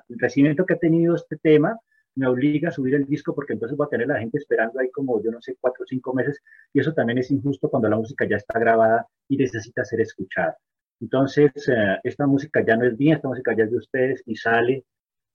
el 0.08 0.16
que 0.66 0.74
ha 0.74 0.78
tenido 0.78 1.14
este 1.14 1.38
tema 1.38 1.78
me 2.14 2.26
obliga 2.26 2.68
a 2.68 2.72
subir 2.72 2.94
el 2.94 3.06
disco 3.06 3.34
porque 3.34 3.54
entonces 3.54 3.78
voy 3.78 3.86
a 3.86 3.88
tener 3.88 4.10
a 4.10 4.14
la 4.14 4.20
gente 4.20 4.36
esperando 4.36 4.78
ahí 4.78 4.90
como, 4.90 5.22
yo 5.22 5.30
no 5.30 5.40
sé, 5.40 5.56
cuatro 5.58 5.84
o 5.84 5.86
cinco 5.86 6.12
meses 6.12 6.38
y 6.72 6.80
eso 6.80 6.92
también 6.92 7.18
es 7.18 7.30
injusto 7.30 7.70
cuando 7.70 7.88
la 7.88 7.96
música 7.96 8.26
ya 8.28 8.36
está 8.36 8.58
grabada 8.58 9.06
y 9.26 9.38
necesita 9.38 9.84
ser 9.86 10.02
escuchada. 10.02 10.58
Entonces, 11.02 11.50
eh, 11.68 11.98
esta 12.04 12.26
música 12.26 12.64
ya 12.64 12.76
no 12.76 12.86
es 12.86 12.96
mía, 12.98 13.16
esta 13.16 13.28
música 13.28 13.54
ya 13.56 13.64
es 13.64 13.72
de 13.72 13.76
ustedes 13.76 14.22
y 14.24 14.36
sale, 14.36 14.84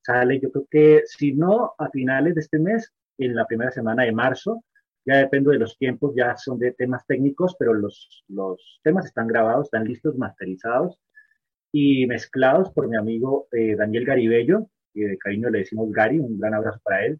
sale, 0.02 0.40
yo 0.40 0.50
creo 0.52 0.68
que 0.72 1.02
si 1.06 1.34
no 1.34 1.74
a 1.78 1.90
finales 1.90 2.36
de 2.36 2.42
este 2.42 2.58
mes, 2.58 2.94
en 3.18 3.36
la 3.36 3.46
primera 3.46 3.72
semana 3.72 4.04
de 4.04 4.14
marzo, 4.14 4.64
ya 5.06 5.18
depende 5.18 5.52
de 5.52 5.60
los 5.60 5.78
tiempos, 5.78 6.14
ya 6.16 6.38
son 6.38 6.58
de 6.60 6.72
temas 6.72 7.06
técnicos, 7.06 7.56
pero 7.60 7.74
los, 7.74 8.24
los 8.30 8.80
temas 8.84 9.06
están 9.06 9.28
grabados, 9.28 9.68
están 9.68 9.86
listos, 9.86 10.18
masterizados 10.18 11.00
y 11.72 12.08
mezclados 12.08 12.72
por 12.72 12.88
mi 12.88 12.98
amigo 12.98 13.48
eh, 13.52 13.76
Daniel 13.76 14.06
Garibello, 14.06 14.70
de 14.94 15.18
cariño 15.18 15.50
le 15.50 15.60
decimos 15.60 15.92
Gary, 15.92 16.20
un 16.20 16.40
gran 16.40 16.54
abrazo 16.54 16.80
para 16.84 17.06
él. 17.06 17.20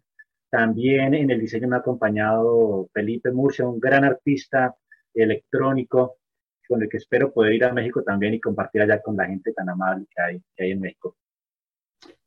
También 0.50 1.14
en 1.14 1.30
el 1.30 1.40
diseño 1.40 1.68
me 1.68 1.76
ha 1.76 1.80
acompañado 1.80 2.88
Felipe 2.94 3.30
Murcia, 3.30 3.68
un 3.68 3.78
gran 3.78 4.04
artista 4.04 4.74
electrónico, 5.14 6.16
con 6.68 6.82
el 6.82 6.88
que 6.88 6.98
espero 6.98 7.32
poder 7.32 7.54
ir 7.54 7.64
a 7.64 7.72
México 7.72 8.02
también 8.02 8.34
y 8.34 8.40
compartir 8.40 8.82
allá 8.82 9.00
con 9.02 9.16
la 9.16 9.26
gente 9.26 9.52
tan 9.52 9.68
amable 9.68 10.06
que 10.14 10.22
hay, 10.22 10.42
que 10.54 10.64
hay 10.64 10.70
en 10.72 10.80
México. 10.80 11.16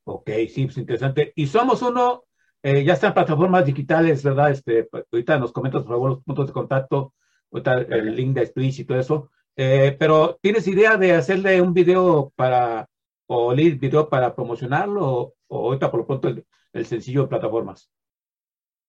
Ok, 0.04 0.30
sí, 0.48 0.64
pues 0.64 0.78
interesante. 0.78 1.32
Y 1.36 1.46
somos 1.46 1.80
uno, 1.82 2.24
eh, 2.62 2.84
ya 2.84 2.94
está 2.94 3.08
en 3.08 3.14
plataformas 3.14 3.64
digitales, 3.64 4.22
¿verdad? 4.22 4.50
Este, 4.50 4.84
pues, 4.84 5.04
ahorita 5.10 5.38
nos 5.38 5.52
comentas, 5.52 5.82
por 5.82 5.92
favor, 5.92 6.10
los 6.10 6.24
puntos 6.24 6.48
de 6.48 6.52
contacto, 6.52 7.14
ahorita 7.50 7.74
el 7.74 8.16
link 8.16 8.34
de 8.34 8.46
Twitch 8.48 8.80
y 8.80 8.84
todo 8.84 8.98
eso. 8.98 9.30
Eh, 9.56 9.96
pero, 9.98 10.38
¿tienes 10.40 10.66
idea 10.66 10.96
de 10.96 11.12
hacerle 11.12 11.60
un 11.60 11.74
video 11.74 12.32
para, 12.34 12.88
o 13.26 13.54
lead 13.54 13.78
video 13.78 14.08
para 14.08 14.34
promocionarlo, 14.34 15.34
o 15.48 15.66
ahorita 15.66 15.90
por 15.90 16.00
lo 16.00 16.06
pronto 16.06 16.28
el, 16.28 16.86
sencillo 16.86 17.22
de 17.22 17.28
plataformas? 17.28 17.90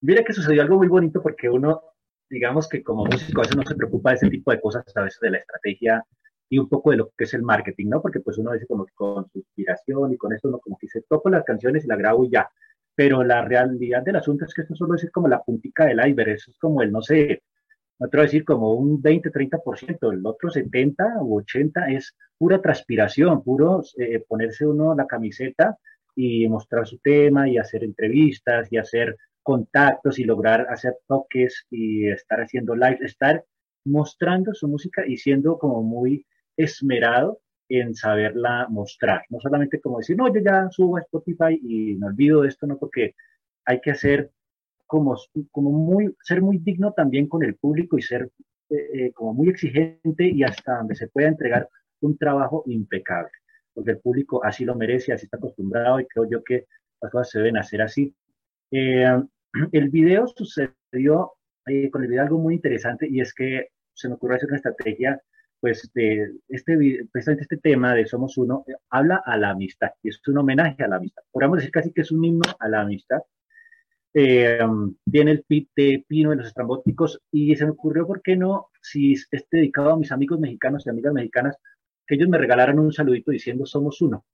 Mira 0.02 0.24
que 0.24 0.34
sucedió 0.34 0.62
algo 0.62 0.78
muy 0.78 0.88
bonito 0.88 1.22
porque 1.22 1.50
uno, 1.50 1.82
digamos 2.34 2.68
que 2.68 2.82
como 2.84 3.06
músico 3.06 3.42
a 3.42 3.44
veces 3.44 3.56
no 3.56 3.64
se 3.64 3.76
preocupa 3.76 4.10
de 4.10 4.16
ese 4.16 4.30
tipo 4.30 4.52
de 4.52 4.60
cosas, 4.60 4.84
a 4.96 5.02
veces 5.02 5.20
de 5.22 5.30
la 5.30 5.38
estrategia 5.38 6.04
y 6.50 6.58
un 6.58 6.68
poco 6.68 6.90
de 6.90 6.98
lo 6.98 7.12
que 7.16 7.26
es 7.26 7.34
el 7.36 7.44
marketing, 7.44 7.90
¿no? 7.90 8.02
Porque 8.02 8.20
pues 8.22 8.40
uno 8.40 8.52
dice 8.52 8.66
como 8.66 8.86
que 8.86 8.94
con 8.94 9.30
su 9.30 9.38
inspiración 9.38 10.14
y 10.14 10.18
con 10.18 10.34
esto 10.34 10.48
uno 10.48 10.60
como 10.60 10.78
que 10.78 10.88
se 10.88 11.02
toco 11.04 11.30
las 11.30 11.44
canciones 11.44 11.86
y 11.86 11.88
la 11.88 11.96
grabo 11.96 12.26
y 12.26 12.32
ya. 12.32 12.50
Pero 12.96 13.24
la 13.24 13.44
realidad 13.46 14.04
del 14.04 14.16
asunto 14.16 14.46
es 14.46 14.54
que 14.54 14.64
esto 14.64 14.76
solo 14.76 14.96
es 14.96 15.10
como 15.12 15.28
la 15.28 15.44
puntica 15.44 15.86
del 15.86 16.00
iceberg, 16.06 16.30
eso 16.30 16.52
es 16.52 16.58
como 16.58 16.82
el, 16.82 16.92
no 16.92 17.02
sé, 17.02 17.44
otro 18.00 18.22
decir 18.22 18.44
como 18.44 18.74
un 18.74 19.02
20-30%, 19.02 20.12
el 20.12 20.26
otro 20.26 20.50
70 20.50 21.22
u 21.22 21.38
80 21.38 21.88
es 21.92 22.16
pura 22.38 22.62
transpiración, 22.62 23.44
puro 23.44 23.84
eh, 23.98 24.24
ponerse 24.28 24.66
uno 24.66 24.96
la 24.96 25.06
camiseta 25.06 25.78
y 26.16 26.48
mostrar 26.50 26.88
su 26.88 26.98
tema 26.98 27.48
y 27.48 27.58
hacer 27.58 27.84
entrevistas 27.84 28.68
y 28.72 28.78
hacer 28.78 29.18
contactos 29.44 30.20
y 30.20 30.24
lograr 30.24 30.68
hacer 30.70 30.96
toques 31.08 31.66
y 31.70 32.08
estar 32.08 32.40
haciendo 32.42 32.76
live, 32.76 33.00
estar 33.02 33.44
mostrando 33.86 34.54
su 34.54 34.68
música 34.68 35.06
y 35.06 35.18
siendo 35.18 35.60
como 35.60 35.84
muy 35.84 36.26
esmerado 36.58 37.40
en 37.70 37.96
saberla 37.96 38.68
mostrar. 38.70 39.24
No 39.30 39.40
solamente 39.40 39.82
como 39.82 40.00
decir, 40.00 40.18
no, 40.18 40.34
yo 40.34 40.42
ya 40.42 40.70
subo 40.72 40.98
a 40.98 41.02
Spotify 41.02 41.60
y 41.62 41.96
me 41.96 42.08
olvido 42.08 42.42
de 42.42 42.50
esto, 42.50 42.68
no, 42.68 42.78
porque 42.78 43.16
hay 43.66 43.82
que 43.82 43.92
hacer 43.92 44.32
como, 44.88 45.18
como 45.52 45.72
muy, 45.72 46.16
ser 46.24 46.42
muy 46.42 46.58
digno 46.58 46.94
también 46.94 47.28
con 47.28 47.44
el 47.44 47.56
público 47.56 47.98
y 47.98 48.02
ser 48.02 48.32
eh, 48.70 48.76
eh, 48.94 49.12
como 49.14 49.34
muy 49.34 49.50
exigente 49.50 50.28
y 50.28 50.44
hasta 50.44 50.78
donde 50.78 50.96
se 50.96 51.08
pueda 51.08 51.28
entregar 51.28 51.68
un 52.02 52.18
trabajo 52.18 52.64
impecable 52.68 53.32
porque 53.74 53.92
el 53.92 54.00
público 54.00 54.44
así 54.44 54.66
lo 54.66 54.76
merece, 54.76 55.14
así 55.14 55.26
está 55.26 55.38
acostumbrado 55.38 56.00
y 56.00 56.06
creo 56.06 56.30
yo 56.30 56.44
que 56.44 56.68
las 57.02 57.12
cosas 57.12 57.30
se 57.32 57.40
deben 57.40 57.58
hacer 57.58 57.82
así. 57.82 58.16
Eh, 58.72 59.06
el 59.72 59.90
video 59.90 60.28
sucedió 60.28 61.34
eh, 61.66 61.90
con 61.90 62.04
el 62.04 62.10
video 62.10 62.24
algo 62.24 62.40
muy 62.40 62.56
interesante 62.56 63.08
y 63.10 63.22
es 63.22 63.34
que 63.34 63.70
se 63.94 64.08
me 64.08 64.16
ocurrió 64.16 64.38
hacer 64.38 64.50
una 64.50 64.58
estrategia, 64.58 65.22
pues 65.60 65.90
de 65.94 66.32
este, 66.50 67.08
precisamente 67.12 67.44
este 67.44 67.58
tema 67.58 67.94
de 67.94 68.06
Somos 68.06 68.38
Uno, 68.38 68.66
eh, 68.68 68.74
habla 68.90 69.22
a 69.26 69.38
la 69.38 69.52
amistad 69.52 69.92
y 70.02 70.10
es 70.10 70.20
un 70.28 70.40
homenaje 70.40 70.84
a 70.84 70.88
la 70.88 70.98
amistad. 70.98 71.24
Podríamos 71.32 71.58
decir 71.58 71.72
casi 71.72 71.92
que 71.92 72.02
es 72.02 72.12
un 72.12 72.24
himno 72.26 72.44
a 72.60 72.68
la 72.68 72.82
amistad. 72.82 73.20
tiene 74.14 75.32
el 75.32 75.44
pit 75.44 75.70
de 75.76 76.06
Pino 76.08 76.32
de 76.32 76.38
los 76.38 76.48
estrambóticos 76.48 77.22
y 77.32 77.56
se 77.56 77.66
me 77.66 77.72
ocurrió, 77.72 78.06
¿por 78.06 78.22
qué 78.22 78.36
no? 78.36 78.68
Si 78.82 79.14
es 79.14 79.48
dedicado 79.50 79.92
a 79.92 79.98
mis 79.98 80.12
amigos 80.12 80.40
mexicanos 80.40 80.86
y 80.86 80.90
amigas 80.90 81.14
mexicanas, 81.14 81.58
que 82.06 82.16
ellos 82.16 82.30
me 82.30 82.38
regalaron 82.38 82.80
un 82.80 82.92
saludito 82.92 83.32
diciendo 83.32 83.66
somos 83.66 84.02
uno. 84.02 84.26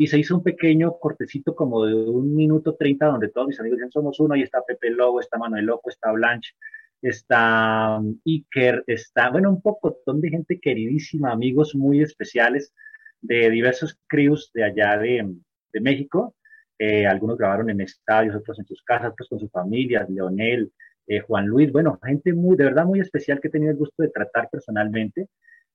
Y 0.00 0.06
se 0.06 0.18
hizo 0.18 0.36
un 0.36 0.44
pequeño 0.44 0.96
cortecito 1.00 1.56
como 1.56 1.84
de 1.84 1.92
un 1.92 2.34
minuto 2.34 2.76
treinta 2.76 3.06
donde 3.06 3.30
todos 3.30 3.48
mis 3.48 3.58
amigos 3.58 3.78
dicen 3.78 3.90
somos 3.90 4.20
uno. 4.20 4.34
Ahí 4.34 4.42
está 4.42 4.62
Pepe 4.64 4.90
Lobo, 4.90 5.18
está 5.18 5.38
Manuel 5.38 5.66
Loco, 5.66 5.90
está 5.90 6.12
Blanche, 6.12 6.54
está 7.02 7.98
um, 7.98 8.16
Iker, 8.24 8.84
está, 8.86 9.30
bueno, 9.30 9.50
un 9.50 9.60
poco 9.60 9.98
de 10.06 10.30
gente 10.30 10.60
queridísima, 10.60 11.32
amigos 11.32 11.74
muy 11.74 12.00
especiales 12.00 12.72
de 13.20 13.50
diversos 13.50 13.98
crews 14.06 14.52
de 14.54 14.64
allá 14.64 14.96
de, 14.98 15.34
de 15.72 15.80
México. 15.80 16.36
Eh, 16.78 17.04
algunos 17.04 17.36
grabaron 17.36 17.68
en 17.68 17.80
estadios, 17.80 18.36
otros 18.36 18.56
en 18.60 18.66
sus 18.66 18.80
casas, 18.84 19.10
otros 19.10 19.28
con 19.28 19.40
sus 19.40 19.50
familias, 19.50 20.08
Leonel, 20.08 20.70
eh, 21.08 21.18
Juan 21.20 21.46
Luis, 21.46 21.72
bueno, 21.72 21.98
gente 22.04 22.32
muy, 22.32 22.56
de 22.56 22.64
verdad 22.64 22.84
muy 22.84 23.00
especial 23.00 23.40
que 23.40 23.48
he 23.48 23.50
tenido 23.50 23.72
el 23.72 23.78
gusto 23.78 24.04
de 24.04 24.10
tratar 24.10 24.48
personalmente 24.48 25.28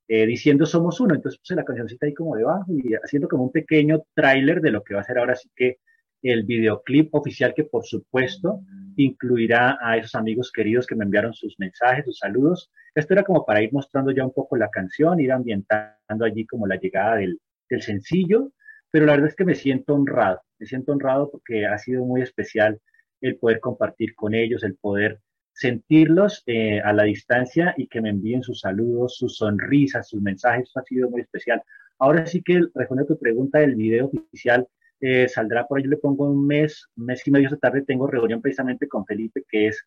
eh, 0.08 0.26
diciendo 0.26 0.66
somos 0.66 1.00
uno. 1.00 1.16
Entonces 1.16 1.40
puse 1.40 1.56
la 1.56 1.66
cancioncita 1.66 2.06
ahí 2.06 2.14
como 2.14 2.36
debajo 2.36 2.66
y 2.70 2.94
haciendo 2.94 3.28
como 3.28 3.44
un 3.44 3.52
pequeño 3.52 4.04
tráiler 4.14 4.62
de 4.62 4.72
lo 4.72 4.84
que 4.84 4.94
va 4.94 5.02
a 5.02 5.06
ser 5.06 5.18
ahora 5.18 5.36
sí 5.36 5.50
que 5.56 5.80
el 6.22 6.44
videoclip 6.44 7.14
oficial 7.14 7.54
que 7.54 7.66
por 7.66 7.86
supuesto 7.86 8.62
incluirá 8.96 9.78
a 9.82 9.98
esos 9.98 10.16
amigos 10.16 10.52
queridos 10.52 10.88
que 10.88 10.96
me 10.96 11.04
enviaron 11.04 11.34
sus 11.34 11.60
mensajes, 11.60 12.06
sus 12.06 12.20
saludos. 12.20 12.72
Esto 12.96 13.14
era 13.14 13.24
como 13.24 13.46
para 13.46 13.62
ir 13.62 13.74
mostrando 13.74 14.12
ya 14.12 14.26
un 14.26 14.34
poco 14.34 14.56
la 14.56 14.70
canción, 14.70 15.20
ir 15.20 15.32
ambientando 15.32 16.26
allí 16.26 16.46
como 16.46 16.68
la 16.68 16.78
llegada 16.78 17.18
del, 17.18 17.40
del 17.70 17.82
sencillo, 17.82 18.54
pero 18.92 19.06
la 19.06 19.14
verdad 19.14 19.30
es 19.30 19.36
que 19.36 19.46
me 19.46 19.56
siento 19.56 19.96
honrado, 19.96 20.42
me 20.60 20.66
siento 20.66 20.92
honrado 20.92 21.30
porque 21.32 21.66
ha 21.66 21.78
sido 21.78 22.06
muy 22.06 22.22
especial 22.22 22.80
el 23.22 23.38
poder 23.38 23.60
compartir 23.60 24.16
con 24.16 24.34
ellos, 24.36 24.64
el 24.64 24.76
poder 24.76 25.20
sentirlos 25.54 26.44
eh, 26.48 26.82
a 26.82 26.94
la 26.94 27.04
distancia 27.04 27.74
y 27.78 27.88
que 27.88 28.02
me 28.02 28.10
envíen 28.10 28.44
sus 28.44 28.62
saludos, 28.62 29.16
sus 29.18 29.38
sonrisas, 29.38 30.10
sus 30.10 30.22
mensajes, 30.22 30.72
ha 30.76 30.84
sido 30.84 31.10
muy 31.10 31.22
especial. 31.22 31.62
Ahora 32.00 32.26
sí 32.26 32.42
que 32.42 32.62
respondiendo 32.74 33.14
a 33.14 33.16
tu 33.16 33.20
pregunta, 33.20 33.62
el 33.62 33.76
video 33.76 34.08
oficial 34.08 34.68
eh, 35.00 35.28
saldrá 35.30 35.68
por 35.68 35.78
ahí, 35.78 35.86
le 35.86 35.98
pongo 35.98 36.26
un 36.26 36.46
mes, 36.48 36.88
mes 36.96 37.26
y 37.28 37.32
medio 37.32 37.48
esta 37.48 37.58
tarde, 37.58 37.84
tengo 37.84 38.08
reunión 38.08 38.42
precisamente 38.42 38.88
con 38.88 39.06
Felipe, 39.06 39.44
que 39.48 39.68
es 39.68 39.86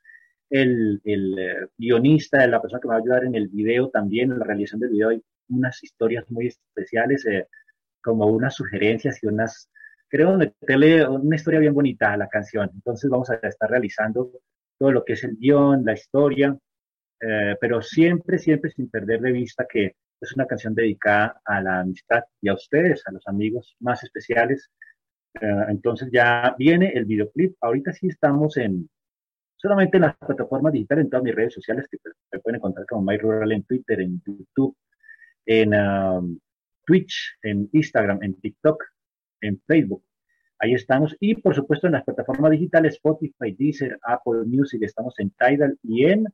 el, 0.51 1.01
el 1.05 1.39
eh, 1.39 1.67
guionista, 1.77 2.47
la 2.47 2.61
persona 2.61 2.81
que 2.81 2.89
me 2.89 2.93
va 2.93 2.99
a 2.99 3.03
ayudar 3.03 3.25
en 3.25 3.35
el 3.35 3.49
video 3.49 3.91
también, 3.91 4.31
en 4.31 4.39
la 4.39 4.45
realización 4.45 4.81
del 4.81 4.91
video, 4.91 5.09
hay 5.09 5.23
unas 5.49 5.83
historias 5.83 6.25
muy 6.31 6.47
especiales, 6.47 7.27
como 8.03 8.27
unas 8.27 8.55
sugerencias 8.55 9.21
y 9.23 9.27
unas, 9.27 9.69
creo, 10.09 10.37
meterle 10.37 11.09
una 11.09 11.35
historia 11.35 11.61
bien 11.61 11.75
bonita 11.75 12.13
a 12.13 12.17
la 12.17 12.29
canción. 12.29 12.71
Entonces 12.73 13.11
vamos 13.11 13.31
a 13.31 13.35
estar 13.35 13.69
realizando 13.69 14.31
todo 14.79 14.93
lo 14.93 15.05
que 15.05 15.15
es 15.15 15.25
el 15.25 15.37
guion, 15.37 15.85
la 15.85 15.95
historia, 15.95 16.57
eh, 17.21 17.57
pero 17.61 17.83
siempre, 17.83 18.39
siempre 18.39 18.71
sin 18.71 18.91
perder 18.91 19.21
de 19.21 19.33
vista 19.33 19.67
que 19.69 19.97
es 20.21 20.33
una 20.35 20.47
canción 20.47 20.75
dedicada 20.75 21.41
a 21.45 21.61
la 21.61 21.81
amistad 21.81 22.25
y 22.41 22.49
a 22.49 22.55
ustedes, 22.55 23.03
a 23.07 23.13
los 23.13 23.27
amigos 23.27 23.77
más 23.81 24.03
especiales. 24.03 24.71
Eh, 25.41 25.65
entonces 25.69 26.09
ya 26.13 26.55
viene 26.59 26.93
el 26.95 27.05
videoclip. 27.05 27.57
Ahorita 27.61 27.93
sí 27.93 28.09
estamos 28.09 28.57
en, 28.57 28.89
solamente 29.57 29.97
en 29.99 30.03
las 30.03 30.17
plataformas 30.17 30.73
digitales, 30.73 31.05
en 31.05 31.11
todas 31.11 31.25
mis 31.25 31.35
redes 31.35 31.55
sociales, 31.55 31.87
que 31.91 31.99
me 32.33 32.41
pueden 32.41 32.57
encontrar 32.57 32.87
como 32.87 33.03
MyRural 33.03 33.53
en 33.53 33.65
Twitter, 33.65 34.01
en 34.01 34.23
YouTube, 34.25 34.77
en 35.45 35.75
um, 35.75 36.39
Twitch, 36.87 37.39
en 37.43 37.69
Instagram, 37.73 38.23
en 38.23 38.35
TikTok, 38.41 38.83
en 39.43 39.61
Facebook. 39.67 40.03
Ahí 40.59 40.75
estamos. 40.75 41.17
Y 41.21 41.35
por 41.35 41.55
supuesto 41.55 41.87
en 41.87 41.95
las 41.95 42.05
plataformas 42.05 42.51
digitales 42.53 42.95
Spotify, 42.95 43.53
Deezer, 43.59 43.99
Apple 44.03 44.45
Music, 44.47 44.83
estamos 44.83 45.15
en 45.19 45.31
Tidal 45.31 45.79
y 45.83 46.05
en 46.07 46.27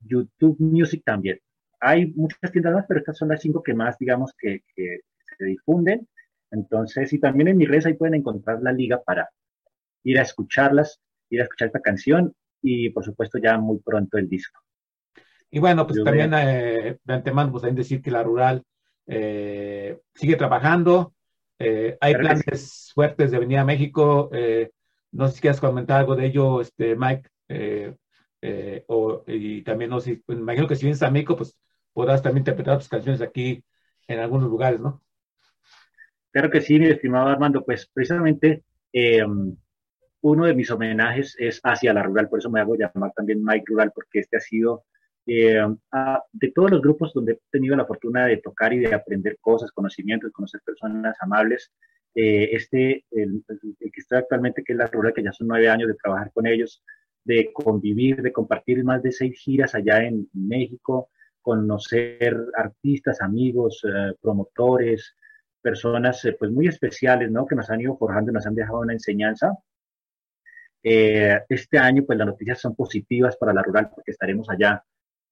YouTube 0.00 0.56
Music 0.58 1.02
también. 1.04 1.38
Hay 1.80 2.06
muchas 2.14 2.50
tiendas 2.50 2.74
más, 2.74 2.84
pero 2.88 3.00
estas 3.00 3.16
son 3.16 3.28
las 3.28 3.40
cinco 3.40 3.62
que 3.62 3.74
más, 3.74 3.98
digamos, 3.98 4.32
que, 4.38 4.62
que 4.74 5.00
se 5.38 5.44
difunden. 5.44 6.08
Entonces, 6.50 7.12
y 7.12 7.18
también 7.18 7.48
en 7.48 7.56
mis 7.56 7.68
redes 7.68 7.86
ahí 7.86 7.94
pueden 7.94 8.14
encontrar 8.14 8.62
la 8.62 8.72
liga 8.72 9.02
para 9.02 9.28
ir 10.04 10.18
a 10.18 10.22
escucharlas, 10.22 11.00
ir 11.30 11.40
a 11.40 11.44
escuchar 11.44 11.66
esta 11.66 11.80
canción 11.80 12.34
y 12.62 12.90
por 12.90 13.04
supuesto 13.04 13.38
ya 13.38 13.58
muy 13.58 13.78
pronto 13.78 14.18
el 14.18 14.28
disco. 14.28 14.60
Y 15.50 15.58
bueno, 15.58 15.86
pues 15.86 16.02
también 16.02 16.32
eh, 16.34 16.98
de 17.04 17.14
antemano, 17.14 17.50
pues 17.50 17.62
también 17.62 17.76
decir 17.76 18.02
que 18.02 18.10
la 18.10 18.22
rural 18.22 18.62
eh, 19.06 20.00
sigue 20.14 20.36
trabajando, 20.36 21.14
eh, 21.64 21.98
hay 22.00 22.14
planes 22.14 22.92
fuertes 22.94 23.30
de 23.30 23.38
venir 23.38 23.58
a 23.58 23.64
México, 23.64 24.30
no 25.12 25.28
sé 25.28 25.34
si 25.34 25.40
quieres 25.40 25.60
comentar 25.60 26.00
algo 26.00 26.16
de 26.16 26.26
ello, 26.26 26.60
este, 26.60 26.96
Mike, 26.96 27.28
o, 28.88 29.24
y 29.26 29.62
también 29.62 29.90
no 29.90 30.00
sé, 30.00 30.22
pues, 30.26 30.38
imagino 30.38 30.68
que 30.68 30.76
si 30.76 30.84
vienes 30.84 31.02
a 31.02 31.10
México, 31.10 31.36
pues 31.36 31.58
podrás 31.92 32.22
también 32.22 32.42
interpretar 32.42 32.78
tus 32.78 32.88
canciones 32.88 33.20
aquí 33.20 33.64
en 34.08 34.18
algunos 34.18 34.48
lugares, 34.48 34.80
¿no? 34.80 35.02
Claro 36.30 36.50
que 36.50 36.60
sí, 36.60 36.78
mi 36.78 36.86
estimado 36.86 37.28
Armando, 37.28 37.64
pues 37.64 37.88
precisamente 37.92 38.64
uno 40.20 40.46
de 40.46 40.54
mis 40.54 40.70
homenajes 40.70 41.36
es 41.38 41.60
hacia 41.62 41.92
la 41.92 42.02
rural, 42.02 42.28
por 42.28 42.38
eso 42.38 42.50
me 42.50 42.60
hago 42.60 42.74
llamar 42.76 43.12
también 43.14 43.44
Mike 43.44 43.66
Rural, 43.68 43.92
porque 43.94 44.20
este 44.20 44.38
ha 44.38 44.40
sido 44.40 44.84
eh, 45.26 45.66
de 46.32 46.52
todos 46.52 46.70
los 46.70 46.82
grupos 46.82 47.12
donde 47.12 47.32
he 47.32 47.40
tenido 47.50 47.76
la 47.76 47.86
fortuna 47.86 48.26
de 48.26 48.38
tocar 48.38 48.72
y 48.72 48.78
de 48.80 48.94
aprender 48.94 49.38
cosas, 49.40 49.72
conocimientos, 49.72 50.32
conocer 50.32 50.60
personas 50.64 51.16
amables. 51.20 51.72
Eh, 52.14 52.50
este, 52.52 53.04
el, 53.10 53.42
que 53.46 54.00
estoy 54.00 54.18
actualmente, 54.18 54.62
que 54.62 54.72
es 54.72 54.78
la 54.78 54.86
rural, 54.86 55.12
que 55.14 55.22
ya 55.22 55.32
son 55.32 55.48
nueve 55.48 55.68
años 55.68 55.88
de 55.88 55.94
trabajar 55.94 56.30
con 56.32 56.46
ellos, 56.46 56.82
de 57.24 57.52
convivir, 57.52 58.22
de 58.22 58.32
compartir 58.32 58.84
más 58.84 59.02
de 59.02 59.12
seis 59.12 59.38
giras 59.38 59.74
allá 59.74 60.04
en 60.04 60.28
México, 60.32 61.10
conocer 61.42 62.36
artistas, 62.56 63.20
amigos, 63.20 63.82
eh, 63.84 64.14
promotores, 64.20 65.16
personas 65.60 66.26
pues 66.38 66.50
muy 66.50 66.68
especiales, 66.68 67.30
¿no? 67.30 67.46
Que 67.46 67.56
nos 67.56 67.70
han 67.70 67.80
ido 67.80 67.96
forjando, 67.96 68.32
nos 68.32 68.46
han 68.46 68.54
dejado 68.54 68.80
una 68.80 68.92
enseñanza 68.92 69.56
eh, 70.86 71.40
este 71.48 71.78
año, 71.78 72.04
pues 72.04 72.18
las 72.18 72.26
noticias 72.26 72.60
son 72.60 72.76
positivas 72.76 73.38
para 73.38 73.54
la 73.54 73.62
rural 73.62 73.90
porque 73.94 74.10
estaremos 74.10 74.50
allá, 74.50 74.84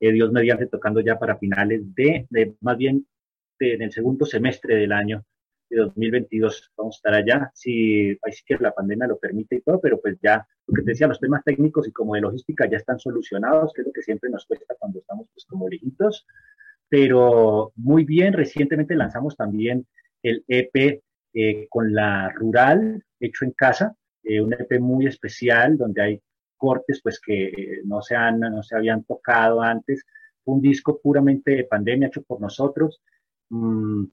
eh, 0.02 0.12
Dios 0.12 0.32
mediante, 0.32 0.66
tocando 0.66 1.00
ya 1.00 1.16
para 1.16 1.38
finales 1.38 1.82
de, 1.94 2.26
más 2.60 2.76
bien 2.76 3.06
en 3.60 3.82
el 3.82 3.92
segundo 3.92 4.26
semestre 4.26 4.74
del 4.74 4.90
año 4.90 5.24
de 5.70 5.76
2022. 5.76 6.72
Vamos 6.76 6.96
a 6.96 6.98
estar 6.98 7.14
allá, 7.14 7.52
si 7.54 8.18
sí 8.32 8.42
que 8.44 8.56
la 8.58 8.72
pandemia 8.72 9.06
lo 9.06 9.20
permite 9.20 9.54
y 9.56 9.60
todo, 9.60 9.80
pero 9.80 10.00
pues 10.00 10.18
ya, 10.20 10.44
lo 10.66 10.74
que 10.74 10.82
te 10.82 10.90
decía, 10.90 11.06
los 11.06 11.20
temas 11.20 11.44
técnicos 11.44 11.86
y 11.86 11.92
como 11.92 12.16
de 12.16 12.20
logística 12.22 12.68
ya 12.68 12.78
están 12.78 12.98
solucionados, 12.98 13.72
que 13.72 13.82
es 13.82 13.86
lo 13.86 13.92
que 13.92 14.02
siempre 14.02 14.28
nos 14.28 14.44
cuesta 14.44 14.74
cuando 14.76 14.98
estamos 14.98 15.28
pues 15.32 15.46
como 15.46 15.68
lejitos, 15.68 16.26
pero 16.88 17.72
muy 17.76 18.04
bien, 18.04 18.32
recientemente 18.32 18.96
lanzamos 18.96 19.36
también 19.36 19.86
el 20.24 20.44
EP 20.48 21.00
eh, 21.32 21.68
con 21.70 21.94
la 21.94 22.28
rural, 22.30 23.04
hecho 23.20 23.44
en 23.44 23.52
casa, 23.52 23.94
eh, 24.24 24.40
un 24.40 24.52
EP 24.52 24.80
muy 24.80 25.06
especial 25.06 25.76
donde 25.78 26.02
hay 26.02 26.22
cortes 26.62 27.00
pues 27.02 27.20
que 27.20 27.80
no 27.84 28.00
se, 28.02 28.14
han, 28.14 28.38
no 28.38 28.62
se 28.62 28.76
habían 28.76 29.02
tocado 29.02 29.60
antes. 29.60 30.04
un 30.44 30.60
disco 30.60 31.00
puramente 31.02 31.56
de 31.56 31.64
pandemia 31.64 32.06
hecho 32.06 32.22
por 32.22 32.40
nosotros. 32.40 33.00
Mm, 33.50 34.04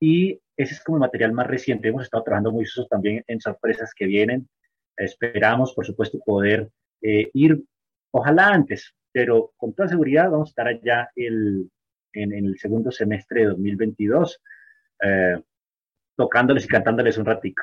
y 0.00 0.40
ese 0.56 0.74
es 0.74 0.82
como 0.82 0.96
el 0.96 1.00
material 1.00 1.32
más 1.32 1.46
reciente. 1.46 1.88
Hemos 1.88 2.04
estado 2.04 2.24
trabajando 2.24 2.52
muy 2.52 2.64
también 2.88 3.22
en 3.26 3.38
sorpresas 3.38 3.92
que 3.94 4.06
vienen. 4.06 4.48
Esperamos, 4.96 5.74
por 5.74 5.84
supuesto, 5.84 6.18
poder 6.24 6.70
eh, 7.02 7.30
ir, 7.34 7.62
ojalá 8.12 8.48
antes, 8.48 8.94
pero 9.12 9.52
con 9.58 9.74
toda 9.74 9.88
seguridad 9.88 10.30
vamos 10.30 10.48
a 10.48 10.52
estar 10.52 10.68
allá 10.68 11.10
el, 11.16 11.70
en, 12.14 12.32
el 12.32 12.58
segundo 12.58 12.90
semestre 12.90 13.40
de 13.42 13.46
2022, 13.48 14.40
eh, 15.02 15.42
tocándoles 16.16 16.64
y 16.64 16.68
cantándoles 16.68 17.18
un 17.18 17.26
ratico. 17.26 17.62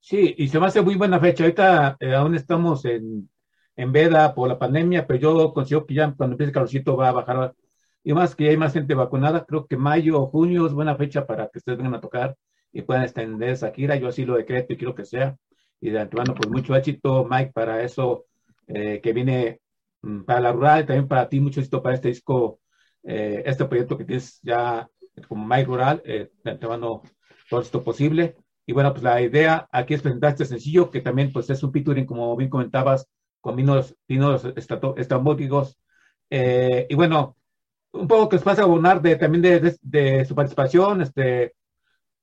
Sí, 0.00 0.34
y 0.38 0.48
se 0.48 0.58
me 0.58 0.66
hace 0.66 0.80
muy 0.82 0.94
buena 0.96 1.20
fecha. 1.20 1.44
Ahorita 1.44 1.96
eh, 2.00 2.14
aún 2.14 2.34
estamos 2.34 2.84
en, 2.84 3.30
en 3.76 3.92
veda 3.92 4.34
por 4.34 4.48
la 4.48 4.58
pandemia, 4.58 5.06
pero 5.06 5.20
yo 5.20 5.52
considero 5.52 5.86
que 5.86 5.94
ya 5.94 6.12
cuando 6.14 6.34
empiece 6.34 6.48
el 6.50 6.54
calorcito 6.54 6.96
va 6.96 7.08
a 7.10 7.12
bajar. 7.12 7.54
Y 8.02 8.12
más 8.14 8.34
que 8.34 8.48
hay 8.48 8.56
más 8.56 8.72
gente 8.72 8.94
vacunada, 8.94 9.44
creo 9.44 9.66
que 9.66 9.76
mayo 9.76 10.20
o 10.22 10.26
junio 10.26 10.66
es 10.66 10.72
buena 10.72 10.96
fecha 10.96 11.26
para 11.26 11.48
que 11.48 11.58
ustedes 11.58 11.78
vengan 11.78 11.94
a 11.96 12.00
tocar 12.00 12.36
y 12.72 12.82
puedan 12.82 13.02
extender 13.04 13.50
esa 13.50 13.72
gira. 13.72 13.96
Yo 13.96 14.08
así 14.08 14.24
lo 14.24 14.36
decreto 14.36 14.72
y 14.72 14.76
quiero 14.78 14.94
que 14.94 15.04
sea. 15.04 15.36
Y 15.80 15.90
de 15.90 16.00
antemano, 16.00 16.34
pues 16.34 16.48
mucho 16.50 16.74
éxito, 16.76 17.26
Mike, 17.30 17.52
para 17.52 17.82
eso 17.82 18.26
eh, 18.68 19.00
que 19.02 19.12
viene 19.12 19.60
mm, 20.02 20.22
para 20.22 20.40
la 20.40 20.52
rural, 20.52 20.86
también 20.86 21.08
para 21.08 21.28
ti, 21.28 21.40
mucho 21.40 21.60
éxito 21.60 21.82
para 21.82 21.94
este 21.94 22.08
disco, 22.08 22.60
eh, 23.02 23.42
este 23.46 23.64
proyecto 23.66 23.98
que 23.98 24.04
tienes 24.04 24.40
ya 24.42 24.88
como 25.28 25.46
Mike 25.46 25.64
Rural, 25.64 26.02
de 26.04 26.30
antemano 26.44 27.02
todo 27.50 27.60
esto 27.60 27.82
posible. 27.82 28.36
Y 28.70 28.72
bueno, 28.72 28.92
pues 28.92 29.02
la 29.02 29.20
idea 29.20 29.68
aquí 29.72 29.94
es 29.94 30.00
presentar 30.00 30.30
este 30.30 30.44
sencillo, 30.44 30.92
que 30.92 31.00
también 31.00 31.32
pues 31.32 31.50
es 31.50 31.60
un 31.64 31.72
featuring, 31.72 32.06
como 32.06 32.36
bien 32.36 32.48
comentabas, 32.48 33.08
con 33.40 33.56
vinos, 33.56 33.96
vinos 34.06 34.44
estrambóticos. 34.54 35.76
Eh, 36.30 36.86
y 36.88 36.94
bueno, 36.94 37.36
un 37.90 38.06
poco 38.06 38.28
que 38.28 38.36
os 38.36 38.44
pasa 38.44 38.62
a 38.62 38.66
abonar 38.66 39.02
de, 39.02 39.16
también 39.16 39.42
de, 39.42 39.76
de, 39.82 40.24
su 40.24 40.36
participación, 40.36 41.02
este, 41.02 41.54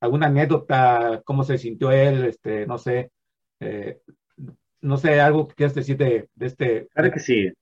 alguna 0.00 0.28
anécdota, 0.28 1.20
cómo 1.22 1.44
se 1.44 1.58
sintió 1.58 1.90
él, 1.90 2.24
este, 2.24 2.66
no 2.66 2.78
sé, 2.78 3.10
eh, 3.60 4.00
no 4.80 4.96
sé, 4.96 5.20
algo 5.20 5.48
que 5.48 5.54
quieras 5.54 5.74
decir 5.74 5.98
de, 5.98 6.30
de 6.34 6.46
este. 6.46 6.88
Claro 6.94 7.12
que 7.12 7.20
sí. 7.20 7.52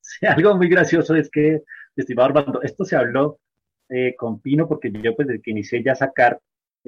sí. 0.00 0.24
Algo 0.24 0.56
muy 0.56 0.70
gracioso 0.70 1.14
es 1.14 1.28
que, 1.30 1.60
estimado 1.94 2.28
Armando, 2.28 2.62
esto 2.62 2.86
se 2.86 2.96
habló 2.96 3.38
eh, 3.90 4.14
con 4.16 4.40
Pino 4.40 4.66
porque 4.66 4.90
yo 4.90 5.14
pues 5.14 5.28
desde 5.28 5.42
que 5.42 5.50
inicié 5.50 5.82
ya 5.82 5.92
a 5.92 5.96
sacar 5.96 6.40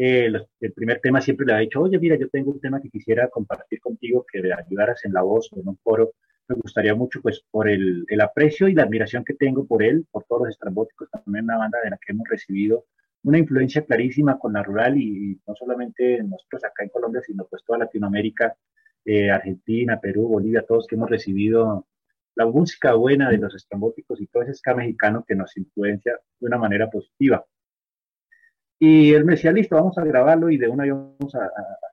eh, 0.02 0.32
el 0.60 0.72
primer 0.72 1.00
tema 1.00 1.20
siempre 1.20 1.46
le 1.46 1.52
ha 1.54 1.58
dicho, 1.58 1.80
oye, 1.80 1.98
mira, 1.98 2.16
yo 2.16 2.28
tengo 2.30 2.50
un 2.52 2.60
tema 2.60 2.80
que 2.80 2.90
quisiera 2.90 3.28
compartir 3.28 3.80
contigo, 3.80 4.24
que 4.30 4.40
me 4.42 4.52
ayudaras 4.52 5.04
en 5.04 5.12
la 5.12 5.22
voz 5.22 5.50
o 5.52 5.60
en 5.60 5.68
un 5.68 5.78
foro. 5.78 6.14
Me 6.48 6.56
gustaría 6.56 6.94
mucho, 6.94 7.20
pues, 7.22 7.44
por 7.50 7.68
el, 7.68 8.04
el 8.08 8.20
aprecio 8.20 8.68
y 8.68 8.74
la 8.74 8.84
admiración 8.84 9.24
que 9.24 9.34
tengo 9.34 9.66
por 9.66 9.82
él, 9.82 10.06
por 10.10 10.24
todos 10.24 10.42
los 10.42 10.50
estrambóticos, 10.50 11.10
también 11.10 11.44
una 11.44 11.58
banda 11.58 11.78
de 11.84 11.90
la 11.90 11.98
que 11.98 12.12
hemos 12.12 12.28
recibido 12.28 12.86
una 13.22 13.38
influencia 13.38 13.84
clarísima 13.84 14.38
con 14.38 14.52
la 14.54 14.62
rural 14.62 14.96
y, 14.96 15.40
no 15.46 15.54
solamente 15.54 16.22
nosotros 16.22 16.64
acá 16.64 16.84
en 16.84 16.90
Colombia, 16.90 17.22
sino 17.24 17.46
pues 17.46 17.62
toda 17.64 17.80
Latinoamérica, 17.80 18.56
eh, 19.04 19.30
Argentina, 19.30 20.00
Perú, 20.00 20.28
Bolivia, 20.28 20.64
todos 20.66 20.86
que 20.86 20.94
hemos 20.94 21.10
recibido 21.10 21.86
la 22.34 22.46
música 22.46 22.94
buena 22.94 23.28
de 23.30 23.38
los 23.38 23.54
estrambóticos 23.54 24.20
y 24.20 24.26
todo 24.28 24.42
ese 24.44 24.54
ska 24.54 24.74
mexicano 24.74 25.24
que 25.26 25.34
nos 25.34 25.56
influencia 25.56 26.18
de 26.38 26.46
una 26.46 26.58
manera 26.58 26.88
positiva. 26.88 27.44
Y 28.82 29.12
él 29.12 29.26
me 29.26 29.34
decía, 29.34 29.52
listo, 29.52 29.76
vamos 29.76 29.98
a 29.98 30.04
grabarlo 30.04 30.48
y 30.50 30.56
de 30.56 30.66
una 30.66 30.86
vamos 30.86 31.34
a, 31.34 31.50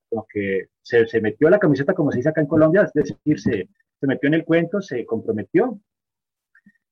como 0.09 0.25
que 0.31 0.69
se, 0.81 1.05
se, 1.05 1.19
metió 1.19 1.49
la 1.49 1.59
camiseta, 1.59 1.93
como 1.93 2.11
se 2.11 2.19
dice 2.19 2.29
acá 2.29 2.39
en 2.39 2.47
Colombia, 2.47 2.83
es 2.83 2.93
decir, 2.93 3.39
se, 3.39 3.69
se 3.99 4.07
metió 4.07 4.27
en 4.27 4.35
el 4.35 4.45
cuento, 4.45 4.81
se 4.81 5.05
comprometió. 5.05 5.81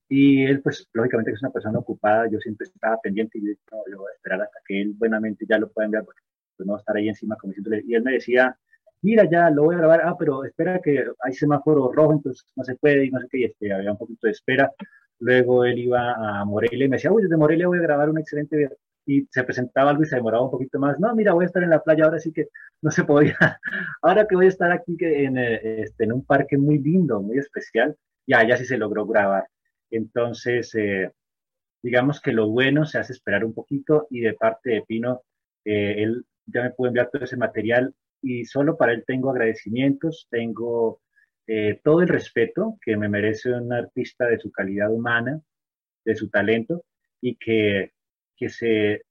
Y 0.09 0.43
él, 0.43 0.61
pues, 0.61 0.87
lógicamente 0.93 1.31
que 1.31 1.35
es 1.35 1.41
una 1.43 1.51
persona 1.51 1.79
ocupada, 1.79 2.29
yo 2.29 2.39
siempre 2.39 2.67
estaba 2.67 2.99
pendiente 3.01 3.39
y 3.39 3.47
yo, 3.47 3.53
no, 3.71 3.77
yo 3.89 3.99
voy 3.99 4.11
a 4.11 4.15
esperar 4.15 4.41
hasta 4.41 4.59
que 4.67 4.81
él 4.81 4.93
buenamente 4.97 5.45
ya 5.49 5.57
lo 5.57 5.71
pueda 5.71 5.85
enviar, 5.85 6.03
porque 6.03 6.21
pues, 6.57 6.67
no 6.67 6.73
va 6.73 6.79
a 6.79 6.81
estar 6.81 6.95
ahí 6.97 7.07
encima 7.07 7.37
como 7.37 7.51
diciéndole. 7.51 7.83
Y 7.87 7.95
él 7.95 8.03
me 8.03 8.11
decía, 8.11 8.57
mira, 9.01 9.29
ya 9.29 9.49
lo 9.49 9.63
voy 9.63 9.75
a 9.75 9.79
grabar, 9.79 10.01
ah, 10.03 10.15
pero 10.19 10.43
espera 10.43 10.79
que 10.81 11.05
hay 11.23 11.33
semáforo 11.33 11.91
rojo, 11.93 12.13
entonces 12.13 12.45
no 12.55 12.65
se 12.65 12.75
puede 12.75 13.05
y 13.05 13.11
no 13.11 13.21
sé 13.21 13.27
qué, 13.31 13.37
y 13.39 13.43
este, 13.45 13.73
había 13.73 13.91
un 13.93 13.97
poquito 13.97 14.27
de 14.27 14.31
espera. 14.31 14.71
Luego 15.19 15.63
él 15.63 15.79
iba 15.79 16.13
a 16.13 16.43
Morelia 16.45 16.85
y 16.85 16.89
me 16.89 16.97
decía, 16.97 17.11
uy, 17.11 17.23
desde 17.23 17.37
Morelia 17.37 17.67
voy 17.67 17.79
a 17.79 17.83
grabar 17.83 18.09
un 18.09 18.19
excelente 18.19 18.69
y 19.05 19.27
se 19.29 19.43
presentaba 19.43 19.91
algo 19.91 20.03
y 20.03 20.07
se 20.07 20.15
demoraba 20.15 20.45
un 20.45 20.51
poquito 20.51 20.79
más. 20.79 20.99
No, 20.99 21.13
mira, 21.15 21.33
voy 21.33 21.45
a 21.45 21.47
estar 21.47 21.63
en 21.63 21.69
la 21.69 21.83
playa, 21.83 22.05
ahora 22.05 22.19
sí 22.19 22.31
que 22.31 22.49
no 22.81 22.91
se 22.91 23.03
podía. 23.03 23.37
Ahora 24.01 24.27
que 24.27 24.35
voy 24.35 24.45
a 24.45 24.49
estar 24.49 24.71
aquí 24.71 24.97
en, 24.99 25.37
eh, 25.37 25.81
este, 25.83 26.05
en 26.05 26.13
un 26.13 26.25
parque 26.25 26.57
muy 26.57 26.79
lindo, 26.79 27.21
muy 27.21 27.37
especial, 27.37 27.95
ya, 28.27 28.47
ya 28.47 28.57
sí 28.57 28.65
se 28.65 28.77
logró 28.77 29.05
grabar. 29.05 29.47
Entonces, 29.91 30.73
eh, 30.75 31.11
digamos 31.83 32.21
que 32.21 32.31
lo 32.31 32.49
bueno 32.49 32.85
se 32.85 32.97
hace 32.97 33.13
esperar 33.13 33.45
un 33.45 33.53
poquito 33.53 34.07
y 34.09 34.21
de 34.21 34.33
parte 34.33 34.71
de 34.71 34.81
Pino, 34.83 35.21
eh, 35.63 36.03
él 36.03 36.25
ya 36.47 36.63
me 36.63 36.71
pudo 36.71 36.89
enviar 36.89 37.09
todo 37.11 37.23
ese 37.23 37.37
material 37.37 37.93
y 38.21 38.45
solo 38.45 38.77
para 38.77 38.93
él 38.93 39.03
tengo 39.05 39.31
agradecimientos, 39.31 40.27
tengo 40.29 41.01
todo 41.83 42.01
el 42.01 42.07
respeto 42.07 42.79
que 42.81 42.97
me 42.97 43.07
merece 43.07 43.53
un 43.53 43.71
artista 43.71 44.25
de 44.25 44.39
su 44.39 44.51
calidad 44.51 44.91
humana, 44.91 45.39
de 46.03 46.15
su 46.15 46.27
talento 46.31 46.83
y 47.21 47.35
que 47.35 47.91
que 48.35 48.49
se, 48.49 49.03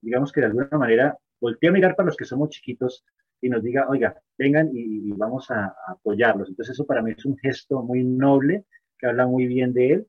digamos 0.00 0.32
que 0.32 0.40
de 0.40 0.46
alguna 0.46 0.68
manera 0.72 1.18
voltea 1.40 1.70
a 1.70 1.72
mirar 1.72 1.96
para 1.96 2.06
los 2.06 2.16
que 2.16 2.24
somos 2.24 2.50
chiquitos 2.50 3.04
y 3.40 3.48
nos 3.48 3.62
diga, 3.62 3.88
oiga, 3.88 4.20
vengan 4.38 4.70
y, 4.72 5.10
vamos 5.12 5.50
a, 5.50 5.74
apoyarlos. 5.88 6.48
Entonces 6.48 6.74
eso 6.74 6.86
para 6.86 7.02
mí 7.02 7.12
es 7.16 7.24
un 7.24 7.36
gesto 7.38 7.82
muy 7.82 8.02
noble 8.02 8.64
que 8.98 9.06
habla 9.06 9.26
muy 9.26 9.46
bien 9.46 9.72
de 9.72 9.92
él. 9.92 10.06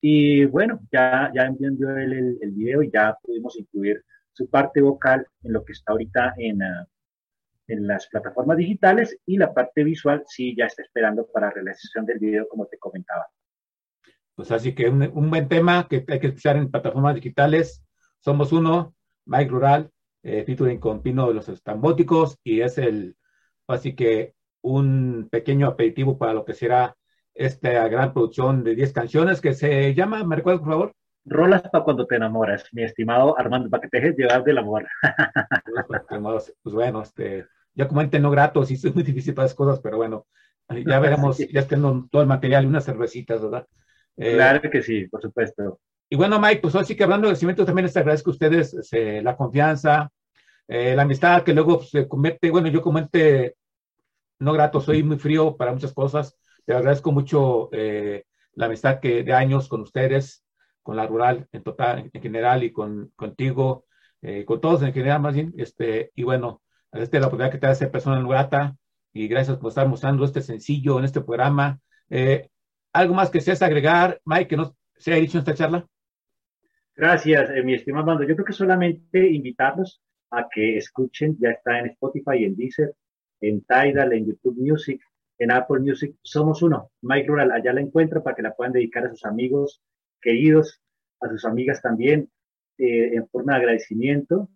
Y 0.00 0.44
bueno, 0.46 0.80
ya, 0.92 1.30
ya 1.34 1.46
envió 1.46 1.96
él 1.96 2.12
el, 2.12 2.38
el, 2.40 2.50
video 2.50 2.82
y 2.82 2.90
ya 2.90 3.16
pudimos 3.22 3.56
incluir 3.58 4.04
su 4.32 4.48
parte 4.50 4.80
vocal 4.80 5.26
en 5.44 5.52
lo 5.52 5.64
que 5.64 5.72
está 5.72 5.92
ahorita 5.92 6.34
en, 6.36 6.62
ah, 6.62 6.86
en 7.68 7.86
las 7.86 8.06
plataformas 8.08 8.56
digitales 8.56 9.16
y 9.26 9.36
la 9.36 9.52
parte 9.52 9.84
visual 9.84 10.24
sí 10.26 10.54
ya 10.56 10.66
está 10.66 10.82
esperando 10.82 11.26
para 11.32 11.46
la 11.48 11.54
realización 11.54 12.04
del 12.04 12.18
video 12.18 12.48
como 12.48 12.66
te 12.66 12.78
comentaba. 12.78 13.26
Pues 14.34 14.50
así 14.50 14.74
que 14.74 14.88
un, 14.88 15.02
un 15.14 15.30
buen 15.30 15.48
tema 15.48 15.86
que 15.88 16.04
hay 16.08 16.20
que 16.20 16.28
escuchar 16.28 16.56
en 16.56 16.70
plataformas 16.70 17.14
digitales. 17.14 17.81
Somos 18.22 18.52
uno, 18.52 18.94
Mike 19.26 19.50
Rural, 19.50 19.90
eh, 20.22 20.44
featuring 20.44 20.78
con 20.78 21.02
Pino 21.02 21.26
de 21.26 21.34
los 21.34 21.48
Estambóticos 21.48 22.38
y 22.44 22.60
es 22.60 22.78
el, 22.78 23.16
así 23.66 23.96
que 23.96 24.34
un 24.60 25.28
pequeño 25.28 25.66
aperitivo 25.66 26.16
para 26.16 26.32
lo 26.32 26.44
que 26.44 26.54
será 26.54 26.96
esta 27.34 27.88
gran 27.88 28.12
producción 28.12 28.62
de 28.62 28.76
10 28.76 28.92
canciones 28.92 29.40
que 29.40 29.54
se 29.54 29.92
llama, 29.94 30.22
¿me 30.22 30.36
recuerdas 30.36 30.60
por 30.60 30.70
favor? 30.70 30.92
Rolas 31.24 31.62
para 31.62 31.82
cuando 31.82 32.06
te 32.06 32.14
enamoras, 32.14 32.68
mi 32.72 32.84
estimado 32.84 33.36
Armando, 33.36 33.68
para 33.68 33.82
que 33.82 33.88
te 33.88 34.00
dejes 34.00 34.16
llevar 34.16 34.44
del 34.44 34.58
amor. 34.58 34.86
pues 36.62 36.74
bueno, 36.74 37.02
este, 37.02 37.46
ya 37.74 37.88
como 37.88 38.02
ente 38.02 38.20
no 38.20 38.30
grato, 38.30 38.64
sí 38.64 38.74
es 38.74 38.94
muy 38.94 39.02
difícil 39.02 39.34
para 39.34 39.46
esas 39.46 39.56
cosas, 39.56 39.80
pero 39.80 39.96
bueno, 39.96 40.26
ya 40.86 41.00
veremos, 41.00 41.38
ya 41.52 41.66
tengo 41.66 42.06
todo 42.08 42.22
el 42.22 42.28
material 42.28 42.62
y 42.64 42.68
unas 42.68 42.84
cervecitas, 42.84 43.42
¿verdad? 43.42 43.66
Eh, 44.16 44.34
claro 44.34 44.70
que 44.70 44.80
sí, 44.80 45.08
por 45.08 45.20
supuesto. 45.20 45.80
Y 46.12 46.14
bueno, 46.14 46.38
Mike, 46.38 46.60
pues 46.60 46.74
así 46.74 46.94
que 46.94 47.04
hablando 47.04 47.26
de 47.26 47.36
cimientos, 47.36 47.64
también 47.64 47.86
les 47.86 47.96
agradezco 47.96 48.28
a 48.28 48.32
ustedes 48.34 48.74
este, 48.74 49.22
la 49.22 49.34
confianza, 49.34 50.12
eh, 50.68 50.94
la 50.94 51.04
amistad 51.04 51.42
que 51.42 51.54
luego 51.54 51.82
se 51.82 52.06
convierte, 52.06 52.50
bueno, 52.50 52.68
yo 52.68 52.82
como 52.82 52.98
ente 52.98 53.56
no 54.38 54.52
grato, 54.52 54.82
soy 54.82 55.02
muy 55.02 55.18
frío 55.18 55.56
para 55.56 55.72
muchas 55.72 55.94
cosas, 55.94 56.36
te 56.66 56.74
agradezco 56.74 57.12
mucho 57.12 57.70
eh, 57.72 58.24
la 58.52 58.66
amistad 58.66 59.00
que 59.00 59.22
de 59.24 59.32
años 59.32 59.68
con 59.68 59.80
ustedes, 59.80 60.44
con 60.82 60.96
la 60.96 61.06
rural 61.06 61.48
en 61.50 61.62
total, 61.62 62.10
en 62.12 62.20
general 62.20 62.62
y 62.62 62.72
con 62.72 63.10
contigo, 63.16 63.86
con 64.44 64.60
todos 64.60 64.82
en 64.82 64.92
general 64.92 65.22
más 65.22 65.32
bien, 65.32 65.54
este, 65.56 66.12
y 66.14 66.24
bueno, 66.24 66.60
este 66.92 67.20
la 67.20 67.28
oportunidad 67.28 67.52
que 67.52 67.58
te 67.58 67.74
ser 67.74 67.90
persona 67.90 68.20
no 68.20 68.28
grata 68.28 68.76
y 69.14 69.28
gracias 69.28 69.56
por 69.56 69.70
estar 69.70 69.88
mostrando 69.88 70.26
este 70.26 70.42
sencillo 70.42 70.98
en 70.98 71.06
este 71.06 71.22
programa. 71.22 71.80
¿Algo 72.92 73.14
más 73.14 73.30
que 73.30 73.40
seas 73.40 73.62
agregar, 73.62 74.20
Mike, 74.26 74.48
que 74.48 74.56
no 74.58 74.76
se 74.98 75.14
ha 75.14 75.16
dicho 75.16 75.38
en 75.38 75.40
esta 75.40 75.54
charla? 75.54 75.88
Gracias, 77.02 77.50
eh, 77.50 77.64
mi 77.64 77.74
estimado 77.74 78.02
Armando. 78.02 78.28
Yo 78.28 78.36
creo 78.36 78.46
que 78.46 78.52
solamente 78.52 79.28
invitarlos 79.28 80.00
a 80.30 80.48
que 80.48 80.76
escuchen, 80.76 81.36
ya 81.40 81.50
está 81.50 81.80
en 81.80 81.86
Spotify, 81.86 82.44
en 82.44 82.54
Deezer, 82.54 82.94
en 83.40 83.60
Tidal, 83.62 84.12
en 84.12 84.26
YouTube 84.26 84.56
Music, 84.56 85.02
en 85.36 85.50
Apple 85.50 85.80
Music. 85.80 86.14
Somos 86.22 86.62
uno, 86.62 86.92
Mike 87.00 87.26
Rural, 87.26 87.50
allá 87.50 87.72
la 87.72 87.80
encuentra 87.80 88.22
para 88.22 88.36
que 88.36 88.42
la 88.42 88.54
puedan 88.54 88.72
dedicar 88.72 89.04
a 89.04 89.10
sus 89.10 89.24
amigos 89.24 89.82
queridos, 90.20 90.80
a 91.20 91.28
sus 91.28 91.44
amigas 91.44 91.82
también, 91.82 92.30
eh, 92.78 93.16
en 93.16 93.26
forma 93.30 93.54
de 93.54 93.58
agradecimiento. 93.58 94.48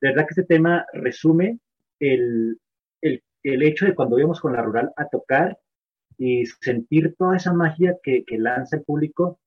De 0.00 0.08
verdad 0.08 0.22
que 0.22 0.30
este 0.30 0.44
tema 0.44 0.86
resume 0.94 1.58
el, 2.00 2.58
el, 3.02 3.22
el 3.42 3.62
hecho 3.64 3.84
de 3.84 3.94
cuando 3.94 4.18
íbamos 4.18 4.40
con 4.40 4.54
la 4.54 4.62
rural 4.62 4.94
a 4.96 5.10
tocar 5.10 5.58
y 6.16 6.46
sentir 6.46 7.14
toda 7.18 7.36
esa 7.36 7.52
magia 7.52 7.98
que 8.02 8.24
lanza 8.38 8.76
el 8.76 8.82
público 8.82 9.40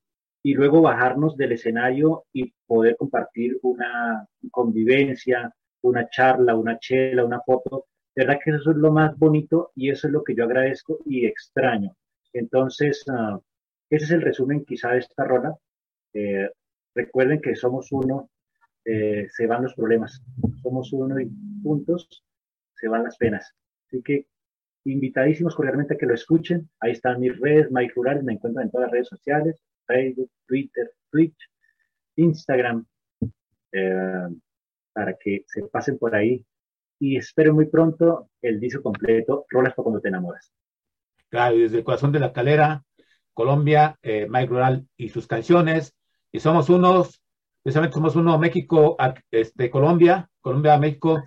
y 0.45 0.53
luego 0.53 0.79
bajarnos 0.79 1.35
del 1.37 1.53
escenario 1.53 2.25
y 2.31 2.53
poder 2.67 2.95
compartir 2.97 3.57
una 3.63 4.27
convivencia, 4.51 5.51
una 5.81 6.07
charla, 6.07 6.55
una 6.55 6.77
chela, 6.77 7.25
una 7.25 7.41
foto. 7.41 7.87
De 8.15 8.23
verdad 8.23 8.39
que 8.43 8.51
eso 8.51 8.69
es 8.69 8.77
lo 8.77 8.91
más 8.91 9.17
bonito 9.17 9.71
y 9.73 9.89
eso 9.89 10.05
es 10.05 10.13
lo 10.13 10.23
que 10.23 10.35
yo 10.35 10.43
agradezco 10.43 10.99
y 11.07 11.25
extraño. 11.25 11.95
Entonces, 12.31 13.03
uh, 13.07 13.41
ese 13.89 14.05
es 14.05 14.11
el 14.11 14.21
resumen 14.21 14.63
quizá 14.65 14.91
de 14.91 14.99
esta 14.99 15.23
rola. 15.23 15.55
Eh, 16.13 16.47
recuerden 16.93 17.41
que 17.41 17.55
somos 17.55 17.91
uno, 17.91 18.29
eh, 18.85 19.25
se 19.31 19.47
van 19.47 19.63
los 19.63 19.73
problemas. 19.73 20.21
Somos 20.61 20.93
uno 20.93 21.19
y 21.19 21.27
juntos 21.63 22.23
se 22.75 22.87
van 22.87 23.03
las 23.03 23.17
penas. 23.17 23.51
Así 23.87 24.03
que 24.03 24.27
invitadísimos 24.83 25.55
cordialmente 25.55 25.95
a 25.95 25.97
que 25.97 26.05
lo 26.05 26.13
escuchen. 26.13 26.69
Ahí 26.81 26.91
están 26.91 27.19
mis 27.19 27.35
redes, 27.39 27.71
Mike 27.71 27.93
Rural, 27.95 28.23
me 28.23 28.33
encuentran 28.33 28.65
en 28.65 28.71
todas 28.71 28.85
las 28.85 28.91
redes 28.91 29.07
sociales. 29.07 29.59
Facebook, 29.85 30.31
Twitter, 30.47 30.91
Twitch, 31.11 31.37
Instagram, 32.15 32.85
eh, 33.71 34.27
para 34.93 35.15
que 35.17 35.43
se 35.47 35.63
pasen 35.63 35.97
por 35.97 36.15
ahí. 36.15 36.45
Y 36.99 37.17
espero 37.17 37.53
muy 37.53 37.65
pronto 37.65 38.29
el 38.41 38.59
disco 38.59 38.81
completo, 38.81 39.45
Rolas 39.49 39.73
para 39.73 39.83
cuando 39.83 40.01
te 40.01 40.07
enamoras. 40.07 40.51
Claro, 41.29 41.57
desde 41.57 41.79
el 41.79 41.83
corazón 41.83 42.11
de 42.11 42.19
la 42.19 42.31
calera, 42.31 42.83
Colombia, 43.33 43.97
eh, 44.01 44.27
Mike 44.29 44.47
Rural 44.47 44.87
y 44.95 45.09
sus 45.09 45.27
canciones, 45.27 45.93
y 46.31 46.39
somos 46.39 46.69
unos, 46.69 47.21
precisamente 47.61 47.95
somos 47.95 48.15
uno, 48.15 48.37
México, 48.39 48.95
este, 49.29 49.69
Colombia, 49.69 50.29
Colombia, 50.39 50.77
México, 50.77 51.21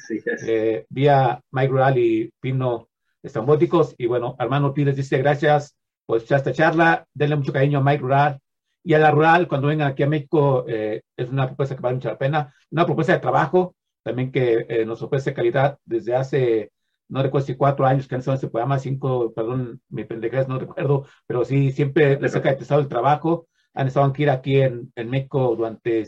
eh, 0.46 0.86
vía 0.88 1.42
Mike 1.50 1.68
Rural 1.68 1.98
y 1.98 2.32
Pino 2.40 2.88
Estambóticos, 3.22 3.94
y 3.98 4.06
bueno, 4.06 4.36
hermano 4.38 4.72
Pires 4.72 4.96
dice 4.96 5.18
gracias 5.18 5.76
por 6.06 6.18
esta 6.18 6.52
charla, 6.52 7.06
denle 7.12 7.36
mucho 7.36 7.52
cariño 7.52 7.80
a 7.80 7.82
Mike 7.82 8.00
Rural, 8.00 8.40
y 8.88 8.94
a 8.94 8.98
la 8.98 9.10
rural, 9.10 9.48
cuando 9.48 9.68
vengan 9.68 9.88
aquí 9.88 10.02
a 10.02 10.08
México, 10.08 10.64
eh, 10.66 11.02
es 11.14 11.28
una 11.28 11.46
propuesta 11.46 11.76
que 11.76 11.82
vale 11.82 11.96
mucho 11.96 12.08
la 12.08 12.16
pena. 12.16 12.54
Una 12.70 12.86
propuesta 12.86 13.12
de 13.12 13.18
trabajo 13.18 13.76
también 14.02 14.32
que 14.32 14.64
eh, 14.66 14.86
nos 14.86 15.02
ofrece 15.02 15.34
calidad 15.34 15.76
desde 15.84 16.14
hace, 16.14 16.72
no 17.10 17.22
recuerdo 17.22 17.48
si 17.48 17.54
cuatro 17.54 17.84
años 17.84 18.08
que 18.08 18.14
han 18.14 18.20
estado 18.20 18.36
en 18.36 18.36
este 18.36 18.48
programa, 18.48 18.78
cinco, 18.78 19.34
perdón, 19.34 19.82
mi 19.90 20.04
pendejas, 20.04 20.48
no 20.48 20.58
recuerdo, 20.58 21.04
pero 21.26 21.44
sí, 21.44 21.70
siempre 21.70 22.18
les 22.18 22.34
ha 22.34 22.40
caracterizado 22.40 22.80
el 22.80 22.88
trabajo. 22.88 23.46
Han 23.74 23.88
estado 23.88 24.10
aquí 24.32 24.58
en, 24.58 24.90
en 24.96 25.10
México 25.10 25.54
durante 25.54 26.06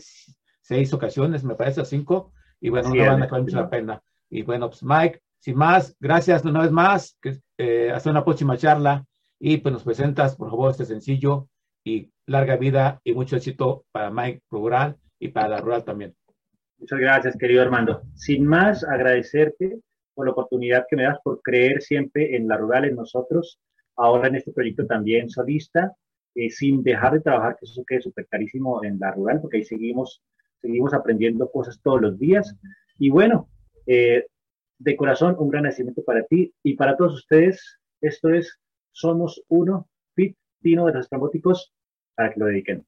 seis 0.61 0.91
ocasiones, 0.91 1.43
me 1.43 1.53
parece, 1.53 1.85
cinco, 1.85 2.33
y 2.59 2.69
bueno, 2.69 2.89
no 2.89 3.05
van 3.05 3.21
a 3.21 3.27
vale 3.27 3.43
mucho 3.43 3.57
la 3.57 3.69
pena. 3.69 4.01
Y 4.27 4.41
bueno, 4.41 4.71
pues 4.71 4.81
Mike, 4.81 5.21
sin 5.37 5.55
más, 5.55 5.95
gracias 5.99 6.43
una 6.45 6.61
vez 6.61 6.71
más, 6.71 7.15
que, 7.21 7.37
eh, 7.59 7.91
hasta 7.93 8.09
una 8.09 8.25
próxima 8.25 8.57
charla, 8.57 9.05
y 9.37 9.57
pues 9.57 9.71
nos 9.71 9.83
presentas, 9.83 10.35
por 10.35 10.49
favor, 10.49 10.71
este 10.71 10.85
sencillo 10.85 11.47
y 11.83 12.11
larga 12.25 12.57
vida 12.57 12.99
y 13.03 13.13
mucho 13.13 13.35
éxito 13.35 13.85
para 13.91 14.11
Mike 14.11 14.41
Rural 14.49 14.97
y 15.19 15.29
para 15.29 15.49
la 15.49 15.57
Rural 15.57 15.83
también. 15.83 16.15
Muchas 16.77 16.99
gracias, 16.99 17.37
querido 17.37 17.61
Armando. 17.61 18.01
Sin 18.15 18.45
más, 18.45 18.83
agradecerte 18.83 19.79
por 20.13 20.25
la 20.25 20.31
oportunidad 20.31 20.85
que 20.89 20.95
me 20.95 21.03
das 21.03 21.19
por 21.23 21.41
creer 21.41 21.81
siempre 21.81 22.35
en 22.35 22.47
la 22.47 22.57
Rural, 22.57 22.85
en 22.85 22.95
nosotros, 22.95 23.59
ahora 23.95 24.27
en 24.27 24.35
este 24.35 24.51
proyecto 24.51 24.85
también 24.85 25.29
solista, 25.29 25.95
eh, 26.33 26.49
sin 26.49 26.81
dejar 26.81 27.13
de 27.13 27.21
trabajar, 27.21 27.57
que 27.59 27.65
eso 27.65 27.83
quede 27.85 28.01
súper 28.01 28.27
carísimo 28.27 28.83
en 28.83 28.97
la 28.99 29.11
Rural, 29.11 29.41
porque 29.41 29.57
ahí 29.57 29.63
seguimos, 29.63 30.23
seguimos 30.59 30.93
aprendiendo 30.93 31.51
cosas 31.51 31.79
todos 31.83 32.01
los 32.01 32.17
días. 32.17 32.55
Y 32.97 33.09
bueno, 33.09 33.47
eh, 33.85 34.25
de 34.79 34.95
corazón, 34.95 35.35
un 35.37 35.49
gran 35.49 35.65
agradecimiento 35.65 36.03
para 36.03 36.23
ti 36.23 36.53
y 36.63 36.75
para 36.75 36.97
todos 36.97 37.13
ustedes. 37.13 37.79
Esto 38.01 38.29
es 38.29 38.59
Somos 38.91 39.43
Uno, 39.47 39.87
Fit 40.61 40.71
Tino 40.71 40.85
de 40.85 40.93
los 40.93 41.05
Estrambóticos 41.05 41.73
para 42.15 42.31
que 42.31 42.39
lo 42.39 42.45
dediquen. 42.45 42.85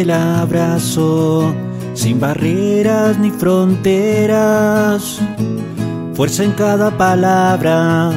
Sentir 0.00 0.10
el 0.10 0.10
abrazo 0.10 1.54
sin 1.94 2.18
barreras 2.20 3.18
ni 3.18 3.30
fronteras. 3.30 5.20
Fuerza 6.14 6.44
en 6.44 6.52
cada 6.52 6.96
palabra, 6.96 8.10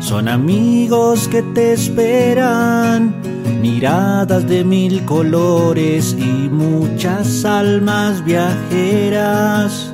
son 0.00 0.28
amigos 0.28 1.28
que 1.28 1.42
te 1.42 1.72
esperan. 1.74 3.14
Miradas 3.60 4.46
de 4.46 4.64
mil 4.64 5.04
colores 5.04 6.16
y 6.18 6.48
muchas 6.48 7.44
almas 7.44 8.24
viajeras 8.24 9.92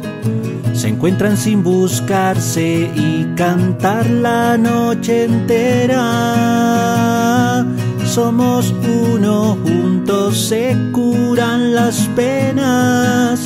se 0.74 0.88
encuentran 0.88 1.36
sin 1.36 1.62
buscarse 1.62 2.90
y 2.94 3.24
cantar 3.36 4.08
la 4.10 4.56
noche 4.58 5.24
entera 5.24 7.02
somos 8.12 8.74
uno, 9.10 9.56
juntos 9.64 10.36
se 10.36 10.76
curan 10.92 11.74
las 11.74 11.96
penas. 12.14 13.40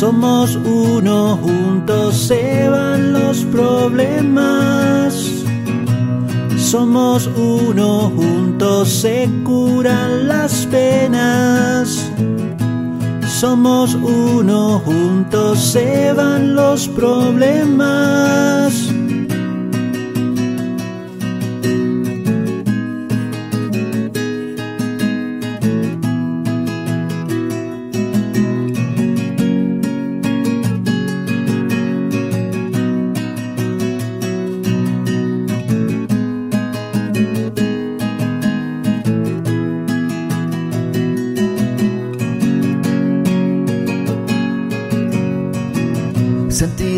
Somos 0.00 0.56
uno, 0.56 1.38
juntos 1.40 2.16
se 2.16 2.68
van 2.68 3.12
los 3.12 3.44
problemas. 3.44 5.14
Somos 6.56 7.30
uno, 7.36 8.10
juntos 8.16 8.88
se 8.88 9.30
curan 9.44 10.26
las 10.26 10.66
penas. 10.66 12.10
Somos 13.40 13.94
uno, 13.94 14.82
juntos 14.84 15.60
se 15.60 16.12
van 16.12 16.56
los 16.56 16.88
problemas. 16.88 18.92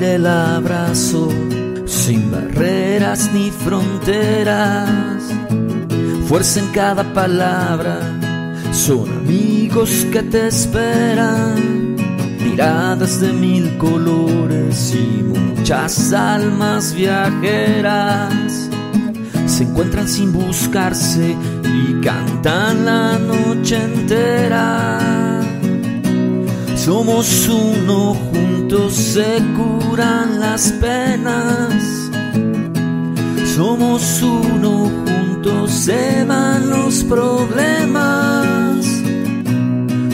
El 0.03 0.27
abrazo 0.27 1.29
sin 1.87 2.31
barreras 2.31 3.31
ni 3.33 3.51
fronteras. 3.51 5.23
Fuerza 6.27 6.61
en 6.61 6.69
cada 6.73 7.05
palabra, 7.13 8.01
son 8.73 9.09
amigos 9.11 10.07
que 10.11 10.23
te 10.23 10.49
esperan. 10.49 11.97
Miradas 12.43 13.21
de 13.21 13.33
mil 13.33 13.77
colores 13.79 14.95
y 14.95 15.23
muchas 15.23 16.13
almas 16.13 16.95
viajeras 16.95 18.71
se 19.47 19.65
encuentran 19.65 20.09
sin 20.09 20.33
buscarse 20.33 21.37
y 21.63 22.01
cantan 22.01 22.85
la 22.85 23.19
noche 23.19 23.77
entera. 23.77 24.99
Somos 26.77 27.49
uno 27.49 28.15
juntos 28.15 28.54
se 28.95 29.43
curan 29.57 30.41
las 30.41 30.73
penas. 30.73 32.11
Somos 33.55 34.23
uno, 34.23 34.91
juntos 35.07 35.71
se 35.71 36.25
van 36.25 36.71
los 36.71 37.05
problemas. 37.05 38.85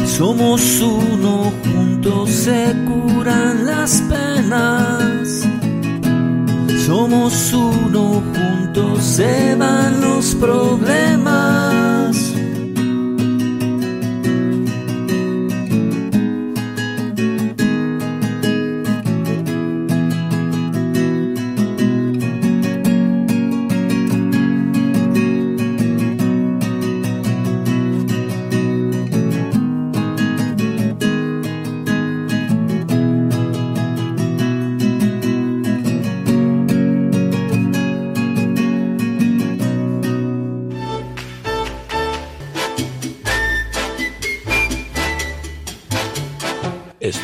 Somos 0.05 0.81
uno, 0.81 1.53
juntos 1.65 2.31
se 2.31 2.75
curan 2.87 3.67
las 3.67 4.03
penas. 4.03 5.47
Somos 6.87 7.53
uno, 7.53 8.23
juntos 8.35 9.03
se 9.03 9.55
van 9.57 10.01
los 10.01 10.35
problemas. 10.35 12.00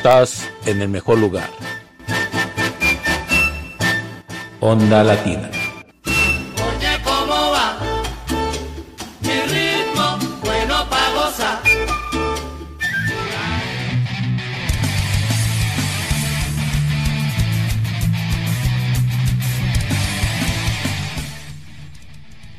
Estás 0.06 0.48
en 0.66 0.80
el 0.82 0.88
mejor 0.88 1.18
lugar. 1.18 1.50
Onda 4.60 5.02
Latina. 5.02 5.50
Oye, 6.04 7.02
¿cómo 7.02 7.50
va? 7.50 7.76
Mi 9.20 9.40
ritmo, 9.52 10.16
bueno 10.42 10.88
para 10.88 11.10
gozar. 11.10 11.60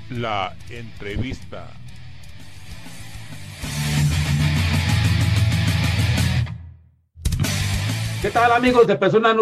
La 0.09 0.53
entrevista. 0.69 1.76
¿Qué 8.27 8.33
tal 8.33 8.51
amigos 8.51 8.85
de 8.85 8.97
Personas? 8.97 9.37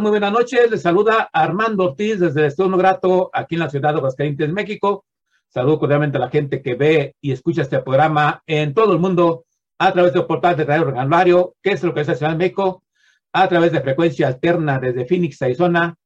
Muy 0.00 0.10
buenas 0.10 0.30
noches. 0.32 0.70
Les 0.70 0.80
saluda 0.80 1.28
Armando 1.32 1.86
Ortiz 1.86 2.20
desde 2.20 2.38
el 2.38 2.46
Estudio 2.46 2.76
Grato 2.76 3.30
aquí 3.32 3.56
en 3.56 3.62
la 3.62 3.68
ciudad 3.68 3.90
de 3.90 3.98
Aguascalientes, 3.98 4.52
México. 4.52 5.04
Saludo 5.48 5.80
cordialmente 5.80 6.18
a 6.18 6.20
la 6.20 6.30
gente 6.30 6.62
que 6.62 6.76
ve 6.76 7.16
y 7.20 7.32
escucha 7.32 7.62
este 7.62 7.80
programa 7.80 8.40
en 8.46 8.74
todo 8.74 8.92
el 8.92 9.00
mundo 9.00 9.44
a 9.76 9.92
través 9.92 10.12
del 10.12 10.24
portal 10.24 10.56
de 10.56 10.64
Radio 10.64 10.84
Regalario, 10.84 11.56
que 11.60 11.72
es 11.72 11.82
lo 11.82 11.92
que 11.92 12.02
es 12.02 12.06
la 12.06 12.14
Ciudad 12.14 12.30
de 12.30 12.38
México, 12.38 12.84
a 13.32 13.48
través 13.48 13.72
de 13.72 13.80
frecuencia 13.80 14.28
alterna 14.28 14.78
desde 14.78 15.04
Phoenix, 15.04 15.42
Arizona, 15.42 15.96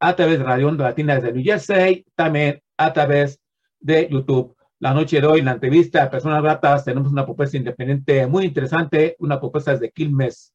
a 0.00 0.16
través 0.16 0.38
de 0.40 0.44
Radio 0.44 0.72
Latina 0.72 1.14
desde 1.14 1.32
New 1.32 1.44
Jersey, 1.44 2.04
también 2.16 2.60
a 2.76 2.92
través 2.92 3.38
de 3.78 4.08
YouTube. 4.10 4.56
La 4.80 4.92
noche 4.92 5.20
de 5.20 5.28
hoy, 5.28 5.42
la 5.42 5.52
entrevista 5.52 6.02
a 6.02 6.10
Personas 6.10 6.42
Gratas, 6.42 6.84
tenemos 6.84 7.12
una 7.12 7.24
propuesta 7.24 7.56
independiente 7.56 8.26
muy 8.26 8.46
interesante, 8.46 9.14
una 9.20 9.38
propuesta 9.38 9.70
desde 9.70 9.92
Quilmes, 9.92 10.52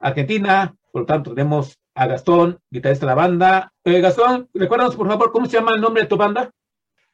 Argentina. 0.00 0.74
Por 0.90 1.02
lo 1.02 1.06
tanto, 1.06 1.34
tenemos 1.34 1.78
a 1.94 2.06
Gastón, 2.06 2.58
guitarrista 2.70 3.06
de 3.06 3.10
la 3.10 3.14
banda. 3.14 3.72
Eh, 3.84 4.00
Gastón, 4.00 4.48
recuérdanos 4.54 4.96
por 4.96 5.06
favor 5.06 5.30
cómo 5.30 5.46
se 5.46 5.58
llama 5.58 5.74
el 5.74 5.80
nombre 5.80 6.02
de 6.02 6.08
tu 6.08 6.16
banda. 6.16 6.50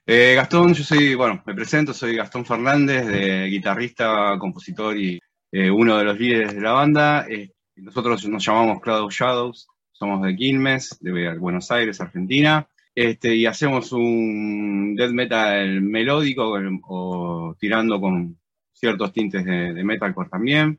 Eh, 0.07 0.35
Gastón, 0.37 0.73
yo 0.73 0.85
soy, 0.85 1.15
bueno, 1.15 1.43
me 1.45 1.55
presento, 1.55 1.93
soy 1.93 2.17
Gastón 2.17 2.47
Fernández, 2.47 3.07
de 3.07 3.47
guitarrista, 3.47 4.37
compositor 4.39 4.97
y 4.97 5.21
eh, 5.51 5.71
uno 5.71 5.99
de 5.99 6.05
los 6.05 6.19
líderes 6.19 6.55
de 6.55 6.61
la 6.61 6.73
banda. 6.73 7.27
nosotros 7.75 8.27
nos 8.27 8.45
llamamos 8.45 8.81
Cloud 8.81 9.11
Shadows, 9.11 9.67
somos 9.93 10.23
de 10.23 10.37
Quilmes, 10.37 10.97
de 11.01 11.37
Buenos 11.37 11.71
Aires, 11.71 12.01
Argentina. 12.01 12.69
Este, 12.95 13.35
y 13.35 13.45
hacemos 13.45 13.93
un 13.93 14.95
death 14.97 15.11
metal 15.11 15.83
melódico 15.83 16.57
o, 16.89 17.55
tirando 17.59 18.01
con 18.01 18.39
ciertos 18.73 19.13
tintes 19.13 19.45
de 19.45 19.85
metalcore 19.85 20.31
también. 20.31 20.79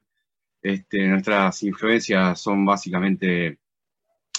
Este, 0.61 1.07
nuestras 1.07 1.63
influencias 1.63 2.39
son 2.39 2.65
básicamente 2.65 3.59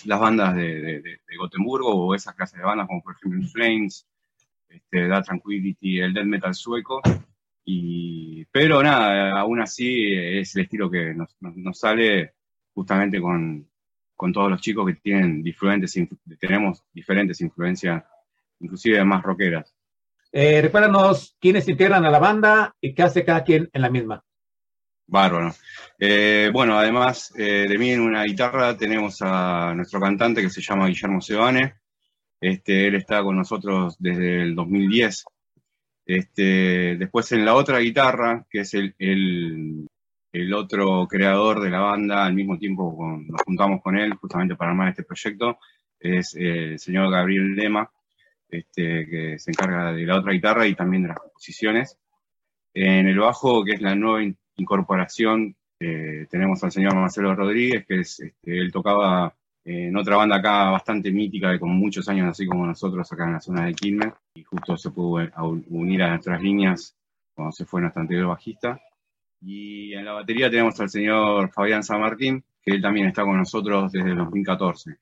las 0.05 0.21
bandas 0.21 0.55
de, 0.55 1.21
Gotemburgo 1.39 1.95
o 1.95 2.15
esas 2.15 2.35
clases 2.35 2.59
de 2.59 2.65
bandas 2.65 2.87
como 2.87 3.03
por 3.03 3.15
ejemplo 3.15 3.49
Flames, 3.49 4.07
este, 4.69 5.09
Da 5.09 5.23
Tranquility, 5.23 6.01
el 6.01 6.15
death 6.15 6.27
metal 6.27 6.55
sueco. 6.55 7.01
Y, 7.65 8.45
pero 8.47 8.83
nada, 8.83 9.39
aún 9.39 9.61
así 9.61 10.13
es 10.15 10.57
el 10.57 10.63
estilo 10.63 10.91
que 10.91 11.15
nos, 11.15 11.79
sale 11.79 12.33
justamente 12.73 13.21
con, 13.21 13.69
todos 14.33 14.51
los 14.51 14.61
chicos 14.61 14.87
que 14.87 14.95
tienen 14.95 15.43
diferentes, 15.43 15.95
tenemos 16.41 16.83
diferentes 16.93 17.41
influencias, 17.41 18.03
inclusive 18.61 19.05
más 19.05 19.23
rockeras. 19.23 19.75
Eh, 20.33 20.61
recuérdanos 20.61 21.37
quiénes 21.41 21.69
integran 21.69 22.05
a 22.05 22.11
la 22.11 22.19
banda 22.19 22.75
y 22.81 22.95
qué 22.95 23.03
hace 23.03 23.25
cada 23.25 23.45
quien 23.45 23.71
en 23.73 23.83
la 23.83 23.91
misma. 23.91 24.25
Bárbaro. 25.09 25.55
Eh, 25.99 26.51
bueno, 26.53 26.79
además 26.79 27.33
eh, 27.37 27.67
de 27.69 27.79
mí 27.79 27.91
en 27.91 28.01
una 28.01 28.25
guitarra 28.25 28.77
tenemos 28.77 29.21
a 29.23 29.73
nuestro 29.75 30.01
cantante 30.01 30.43
que 30.43 30.51
se 30.51 30.61
llama 30.61 30.87
Guillermo 30.87 31.21
Sebane. 31.21 31.75
Este, 32.41 32.87
él 32.87 32.95
está 32.95 33.23
con 33.23 33.37
nosotros 33.37 33.97
desde 33.99 34.43
el 34.43 34.55
2010. 34.55 35.25
Este, 36.07 36.97
después 36.97 37.33
en 37.33 37.45
la 37.45 37.55
otra 37.55 37.79
guitarra, 37.79 38.47
que 38.51 38.61
es 38.61 38.75
el, 38.75 38.95
el, 38.99 40.55
otro 40.55 41.07
creador 41.09 41.61
de 41.61 41.71
la 41.71 41.81
banda, 41.81 42.25
al 42.25 42.35
mismo 42.35 42.59
tiempo 42.59 42.95
nos 43.27 43.43
juntamos 43.43 43.83
con 43.83 43.99
él 43.99 44.15
justamente 44.15 44.57
para 44.57 44.71
armar 44.71 44.89
este 44.91 45.03
proyecto, 45.03 45.59
es 45.99 46.35
el 46.35 46.79
señor 46.79 47.11
Gabriel 47.11 47.55
Lema, 47.55 47.91
este, 48.49 49.07
que 49.07 49.39
se 49.39 49.51
encarga 49.51 49.93
de 49.93 50.07
la 50.07 50.17
otra 50.17 50.33
guitarra 50.33 50.67
y 50.67 50.75
también 50.75 51.03
de 51.03 51.09
las 51.09 51.19
composiciones. 51.19 51.99
En 52.73 53.09
el 53.09 53.19
bajo, 53.19 53.65
que 53.65 53.73
es 53.73 53.81
la 53.83 53.95
nueva 53.95 54.23
incorporación 54.59 55.57
eh, 55.81 56.27
tenemos 56.29 56.63
al 56.65 56.73
señor 56.73 56.95
Marcelo 56.95 57.35
Rodríguez, 57.35 57.87
que 57.87 58.01
es, 58.01 58.21
este, 58.21 58.59
él 58.59 58.73
tocaba 58.73 59.35
en 59.65 59.97
otra 59.97 60.17
banda 60.17 60.37
acá 60.37 60.71
bastante 60.71 61.11
mítica, 61.13 61.51
de 61.51 61.61
con 61.61 61.71
muchos 61.71 62.09
años, 62.09 62.29
así 62.29 62.47
como 62.47 62.67
nosotros 62.67 63.11
acá 63.13 63.27
en 63.27 63.35
la 63.35 63.41
zona 63.41 63.67
de 63.67 63.75
Quilmes, 63.75 64.15
y 64.35 64.43
justo 64.43 64.77
se 64.77 64.91
pudo 64.91 65.29
unir 65.69 66.03
a 66.03 66.09
nuestras 66.09 66.43
líneas 66.43 66.97
cuando 67.35 67.53
se 67.53 67.67
fue 67.67 67.83
nuestro 67.83 68.01
anterior 68.01 68.29
bajista. 68.29 68.81
Y 69.41 69.93
en 69.93 70.05
la 70.05 70.13
batería 70.13 70.51
tenemos 70.51 70.81
al 70.81 70.89
señor 70.89 71.51
Fabián 71.53 71.85
San 71.85 72.01
Martín, 72.01 72.43
que 72.63 72.73
él 72.73 72.83
también 72.83 73.09
está 73.09 73.23
con 73.23 73.37
nosotros 73.37 73.93
desde 73.93 74.11
el 74.11 74.17
2014. 74.17 74.97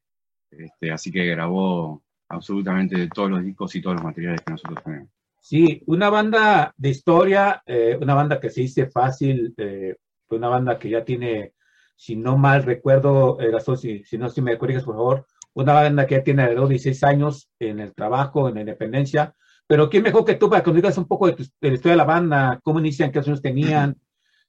Este, 0.51 0.91
así 0.91 1.11
que 1.13 1.25
grabó 1.27 2.03
absolutamente 2.29 3.09
todos 3.09 3.31
los 3.31 3.45
discos 3.45 3.75
y 3.77 3.81
todos 3.81 3.97
los 3.97 4.05
materiales 4.05 4.43
que 4.43 4.53
nosotros 4.53 4.83
tenemos. 4.85 5.16
Sí, 5.49 5.81
una 5.87 6.11
banda 6.11 6.75
de 6.77 6.89
historia, 6.89 7.63
eh, 7.67 7.97
una 8.03 8.15
banda 8.15 8.41
que 8.41 8.51
se 8.51 8.63
dice 8.63 8.89
fácil, 8.89 9.55
eh, 9.59 9.95
una 10.31 10.49
banda 10.49 10.77
que 10.77 10.91
ya 10.91 11.05
tiene, 11.05 11.53
si 11.95 12.17
no 12.17 12.37
mal 12.37 12.65
recuerdo, 12.65 13.39
eh, 13.41 13.53
si, 13.77 14.03
si, 14.03 14.19
no, 14.19 14.29
si 14.29 14.43
me 14.43 14.59
corriges 14.59 14.83
por 14.83 14.97
favor, 14.97 15.27
una 15.55 15.73
banda 15.73 16.05
que 16.05 16.17
ya 16.17 16.25
tiene 16.25 16.43
alrededor 16.43 16.67
de 16.67 16.73
16 16.73 17.05
años 17.05 17.49
en 17.61 17.79
el 17.79 17.95
trabajo, 17.95 18.49
en 18.49 18.57
la 18.57 18.63
independencia, 18.63 19.37
pero 19.69 19.89
¿quién 19.89 20.03
mejor 20.03 20.25
que 20.25 20.35
tú 20.35 20.51
para 20.51 20.65
que 20.65 20.71
nos 20.71 20.77
digas 20.79 20.99
un 20.99 21.07
poco 21.07 21.29
de, 21.29 21.37
la 21.61 21.75
historia 21.75 21.93
de 21.93 21.97
la 21.97 22.05
banda, 22.05 22.59
cómo 22.65 22.81
inician, 22.81 23.13
qué 23.13 23.21
años 23.21 23.41
tenían, 23.41 23.97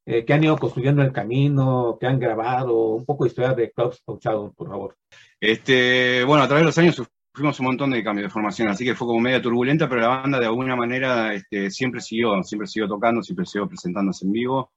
eh, 0.04 0.26
qué 0.26 0.34
han 0.34 0.44
ido 0.44 0.58
construyendo 0.58 1.04
el 1.04 1.12
camino, 1.12 2.00
qué 2.02 2.08
han 2.08 2.18
grabado, 2.20 2.96
un 2.96 3.06
poco 3.06 3.24
de 3.24 3.28
historia 3.28 3.54
de 3.54 3.72
Clubs 3.72 4.02
Pauchado, 4.04 4.52
por 4.52 4.68
favor? 4.68 4.98
Este, 5.40 6.24
bueno, 6.24 6.42
a 6.44 6.48
través 6.48 6.64
de 6.64 6.66
los 6.66 6.78
años 6.80 7.08
sufrimos 7.38 7.60
un 7.60 7.68
montón 7.68 7.92
de 7.92 8.04
cambios 8.04 8.26
de 8.26 8.34
formación, 8.34 8.68
así 8.70 8.84
que 8.84 8.96
fue 8.96 9.06
como 9.06 9.20
media 9.20 9.40
turbulenta, 9.40 9.88
pero 9.88 10.02
la 10.02 10.08
banda 10.08 10.40
de 10.40 10.48
alguna 10.48 10.76
manera 10.76 11.36
este, 11.36 11.70
siempre 11.70 12.02
siguió, 12.02 12.42
siempre 12.42 12.68
siguió 12.68 12.88
tocando, 12.88 13.22
siempre 13.22 13.46
siguió 13.46 13.68
presentándose 13.68 14.26
en 14.26 14.32
vivo. 14.32 14.72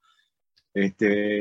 Este, 0.71 1.39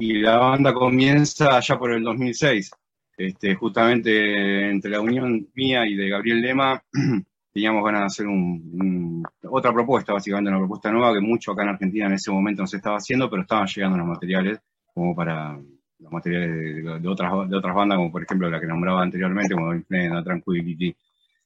y 0.00 0.14
la 0.14 0.38
banda 0.38 0.72
comienza 0.72 1.58
allá 1.58 1.78
por 1.78 1.92
el 1.92 2.02
2006, 2.02 2.70
este, 3.18 3.54
justamente 3.54 4.70
entre 4.70 4.92
la 4.92 5.02
unión 5.02 5.46
mía 5.52 5.86
y 5.86 5.94
de 5.94 6.08
Gabriel 6.08 6.40
Lema, 6.40 6.82
teníamos 7.52 7.84
ganas 7.84 8.00
de 8.00 8.06
hacer 8.06 8.26
un, 8.26 9.22
otra 9.42 9.74
propuesta, 9.74 10.14
básicamente 10.14 10.48
una 10.48 10.60
propuesta 10.60 10.90
nueva 10.90 11.12
que 11.12 11.20
mucho 11.20 11.52
acá 11.52 11.64
en 11.64 11.68
Argentina 11.68 12.06
en 12.06 12.14
ese 12.14 12.30
momento 12.30 12.62
no 12.62 12.66
se 12.66 12.78
estaba 12.78 12.96
haciendo, 12.96 13.28
pero 13.28 13.42
estaban 13.42 13.66
llegando 13.66 13.98
los 13.98 14.06
materiales 14.06 14.58
como 14.94 15.14
para 15.14 15.60
los 15.98 16.12
materiales 16.12 17.02
de, 17.02 17.08
otras, 17.08 17.48
de 17.48 17.56
otras 17.56 17.74
bandas, 17.74 17.96
como 17.96 18.12
por 18.12 18.22
ejemplo 18.22 18.50
la 18.50 18.60
que 18.60 18.66
nombraba 18.66 19.02
anteriormente, 19.02 19.54
como 19.54 19.74
Inflame, 19.74 20.22
Tranquility, 20.22 20.94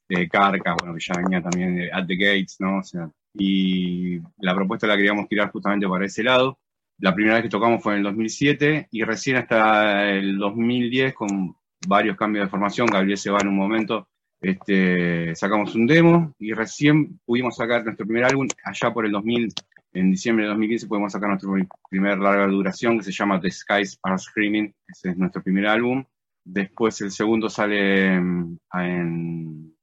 eh, 0.09 0.29
Carcas, 0.29 0.77
bueno, 0.81 0.95
que 0.95 1.01
ya 1.01 1.15
venía 1.21 1.43
también 1.43 1.89
At 1.93 2.07
the 2.07 2.17
Gates, 2.17 2.57
¿no? 2.59 2.79
O 2.79 2.83
sea, 2.83 3.09
y 3.35 4.19
la 4.39 4.55
propuesta 4.55 4.87
la 4.87 4.97
queríamos 4.97 5.29
tirar 5.29 5.51
justamente 5.51 5.89
para 5.89 6.05
ese 6.05 6.23
lado. 6.23 6.59
La 6.99 7.15
primera 7.15 7.37
vez 7.37 7.45
que 7.45 7.49
tocamos 7.49 7.83
fue 7.83 7.93
en 7.93 7.99
el 7.99 8.05
2007 8.05 8.89
y 8.91 9.05
recién 9.05 9.37
hasta 9.37 10.11
el 10.11 10.37
2010, 10.39 11.15
con 11.15 11.55
varios 11.87 12.17
cambios 12.17 12.45
de 12.45 12.51
formación, 12.51 12.87
Gabriel 12.89 13.17
se 13.17 13.31
va 13.31 13.39
en 13.41 13.49
un 13.49 13.57
momento, 13.57 14.09
este, 14.41 15.35
sacamos 15.35 15.75
un 15.75 15.87
demo 15.87 16.35
y 16.39 16.53
recién 16.53 17.19
pudimos 17.25 17.57
sacar 17.57 17.85
nuestro 17.85 18.07
primer 18.07 18.25
álbum 18.25 18.49
allá 18.65 18.93
por 18.93 19.07
el 19.07 19.13
2000, 19.13 19.53
en 19.93 20.11
diciembre 20.11 20.45
de 20.45 20.51
2015 20.51 20.87
pudimos 20.87 21.13
sacar 21.13 21.29
nuestro 21.29 21.53
primer 21.89 22.19
larga 22.19 22.47
duración 22.47 22.99
que 22.99 23.05
se 23.05 23.13
llama 23.13 23.41
The 23.41 23.51
Skies 23.51 23.99
Are 24.03 24.19
Screaming, 24.19 24.75
ese 24.87 25.11
es 25.11 25.17
nuestro 25.17 25.43
primer 25.43 25.67
álbum. 25.67 26.05
Después 26.45 27.01
el 27.01 27.11
segundo 27.11 27.49
sale 27.51 28.15
en, 28.15 28.61
en, 28.73 29.75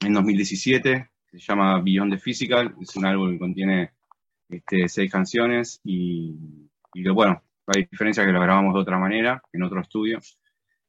2017, 0.00 1.10
se 1.30 1.38
llama 1.38 1.80
Beyond 1.80 2.14
the 2.14 2.18
Physical, 2.18 2.74
es 2.80 2.96
un 2.96 3.06
álbum 3.06 3.32
que 3.32 3.38
contiene 3.38 3.92
este, 4.48 4.88
seis 4.88 5.10
canciones 5.10 5.80
y, 5.84 6.36
y 6.92 7.08
bueno, 7.08 7.42
hay 7.66 7.86
diferencia 7.90 8.26
que 8.26 8.32
lo 8.32 8.40
grabamos 8.40 8.74
de 8.74 8.80
otra 8.80 8.98
manera, 8.98 9.42
en 9.52 9.62
otro 9.62 9.80
estudio. 9.80 10.18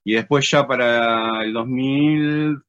Y 0.03 0.13
después 0.13 0.49
ya 0.49 0.65
para 0.65 1.43
el 1.43 2.63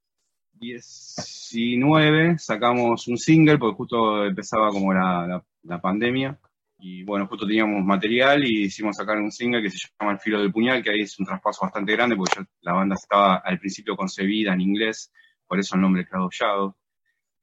2019 0.63 2.39
sacamos 2.39 3.09
un 3.09 3.19
single, 3.19 3.59
porque 3.59 3.77
justo 3.77 4.25
empezaba 4.25 4.71
como 4.71 4.95
la, 4.95 5.43
la, 5.65 5.81
pandemia. 5.81 6.39
Y 6.79 7.03
bueno, 7.05 7.27
justo 7.27 7.47
teníamos 7.47 7.85
material 7.85 8.45
y 8.45 8.65
hicimos 8.65 8.97
sacar 8.97 9.19
un 9.19 9.31
single 9.33 9.63
que 9.63 9.71
se 9.71 9.89
llama 9.99 10.13
El 10.13 10.19
filo 10.21 10.41
del 10.41 10.53
puñal, 10.53 10.83
que 10.83 10.91
ahí 10.91 11.01
es 11.01 11.19
un 11.19 11.27
traspaso 11.27 11.63
bastante 11.63 11.93
grande, 11.93 12.17
porque 12.17 12.41
la 12.61 12.73
banda 12.73 12.95
estaba 12.95 13.37
al 13.37 13.59
principio 13.59 13.97
concebida 13.97 14.53
en 14.55 14.61
inglés, 14.61 15.13
por 15.47 15.59
eso 15.59 15.75
el 15.77 15.83
nombre 15.83 16.07
Cloud 16.07 16.31
Shadow 16.31 16.77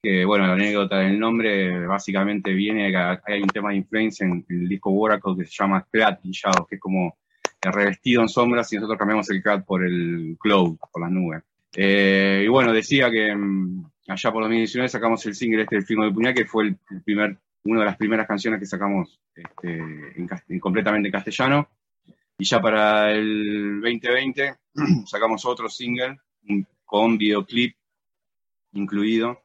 que 0.02 0.24
bueno, 0.24 0.48
la 0.48 0.54
anécdota 0.54 1.00
del 1.00 1.20
nombre 1.20 1.86
básicamente 1.86 2.54
viene 2.54 2.90
que 2.90 3.34
hay 3.34 3.42
un 3.42 3.50
tema 3.50 3.72
de 3.72 3.78
influencia 3.78 4.26
en 4.26 4.46
el 4.48 4.70
disco 4.70 4.92
Oracle 4.92 5.36
que 5.38 5.46
se 5.46 5.52
llama 5.52 5.86
Clad 5.92 6.20
Shadows, 6.24 6.68
que 6.70 6.76
es 6.76 6.82
como 6.82 7.18
el 7.62 7.74
revestido 7.74 8.22
en 8.22 8.30
sombras 8.30 8.72
y 8.72 8.78
nosotros 8.78 8.98
cambiamos 8.98 9.30
el 9.30 9.44
CAD 9.44 9.66
por 9.66 9.84
el 9.84 10.38
cloud, 10.40 10.78
por 10.92 11.02
las 11.02 11.12
nubes. 11.12 11.44
Eh, 11.76 12.44
y 12.46 12.48
bueno, 12.48 12.74
decía 12.74 13.10
que 13.12 13.36
mm, 13.36 13.86
allá 14.08 14.32
por 14.32 14.44
2019 14.44 14.90
sacamos 14.90 15.26
el 15.26 15.36
single 15.36 15.64
este, 15.64 15.78
El 15.78 15.86
Film 15.86 16.04
de 16.04 16.12
Puñal, 16.12 16.34
que 16.34 16.46
fue 16.46 16.68
el 16.68 16.78
primer, 17.04 17.38
una 17.64 17.82
de 17.82 17.86
las 17.86 17.98
primeras 17.98 18.28
canciones 18.28 18.60
que 18.60 18.66
sacamos 18.66 19.20
este, 19.36 19.78
en, 19.78 20.60
completamente 20.60 21.08
en 21.08 21.14
castellano. 21.14 21.70
Y 22.38 22.46
ya 22.46 22.62
para 22.62 23.12
el 23.12 23.82
2020 23.82 24.56
sacamos 25.06 25.46
otro 25.46 25.70
single 25.70 26.18
con 26.86 27.18
videoclip 27.18 27.76
incluido 28.74 29.42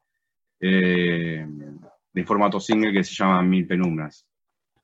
eh, 0.61 1.47
de 2.13 2.25
formato 2.25 2.61
single 2.61 2.93
que 2.93 3.05
se 3.05 3.15
llama 3.15 3.43
Mil 3.43 3.67
Penumbras. 3.67 4.27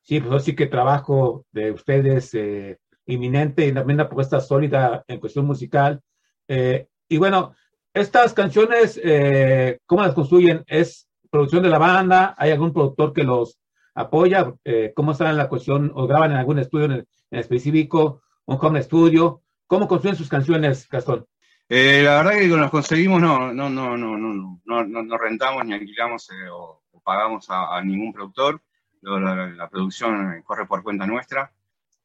Sí, 0.03 0.21
pues 0.21 0.45
sí 0.45 0.55
que 0.55 0.67
trabajo 0.67 1.47
de 1.53 1.71
ustedes 1.71 2.35
eh, 2.35 2.79
inminente 3.07 3.67
y 3.67 3.73
también 3.73 3.97
una 3.97 4.09
propuesta 4.09 4.41
sólida 4.41 5.05
en 5.07 5.21
cuestión 5.21 5.47
musical. 5.47 6.01
Eh, 6.49 6.89
y 7.11 7.19
bueno, 7.19 7.55
estas 7.93 8.33
canciones, 8.33 8.99
eh, 9.03 9.81
¿cómo 9.85 10.03
las 10.03 10.15
construyen? 10.15 10.63
¿Es 10.69 11.09
producción 11.29 11.65
de 11.65 11.69
la 11.69 11.79
banda? 11.79 12.37
¿Hay 12.39 12.53
algún 12.53 12.73
productor 12.73 13.13
que 13.13 13.25
los 13.25 13.59
apoya? 13.97 14.55
¿Cómo 14.95 15.11
están 15.11 15.31
en 15.31 15.37
la 15.37 15.49
cuestión? 15.49 15.91
¿O 15.97 16.07
graban 16.07 16.31
en 16.31 16.37
algún 16.37 16.61
estudio 16.61 16.85
en, 16.87 17.07
específico? 17.33 18.23
¿Un 18.47 18.59
home 18.61 18.81
studio? 18.83 19.43
¿Cómo 19.67 19.89
construyen 19.89 20.17
sus 20.17 20.29
canciones, 20.29 20.89
Gastón? 20.89 21.27
la 21.69 22.23
verdad 22.23 22.33
que 22.33 22.49
cuando 22.49 22.59
las 22.59 22.71
conseguimos 22.71 23.21
no, 23.21 23.53
no, 23.53 23.69
no, 23.69 23.97
no, 23.97 24.17
no, 24.17 24.61
no, 24.65 24.85
no, 24.85 25.19
rentamos 25.19 25.65
ni 25.65 25.75
alquilamos 25.75 26.29
o, 26.53 26.83
pagamos 27.05 27.47
a, 27.49 27.83
ningún 27.83 28.13
productor. 28.13 28.63
La, 29.03 29.69
producción 29.69 30.43
corre 30.43 30.67
por 30.67 30.85
cuenta 30.85 31.07
nuestra. 31.07 31.53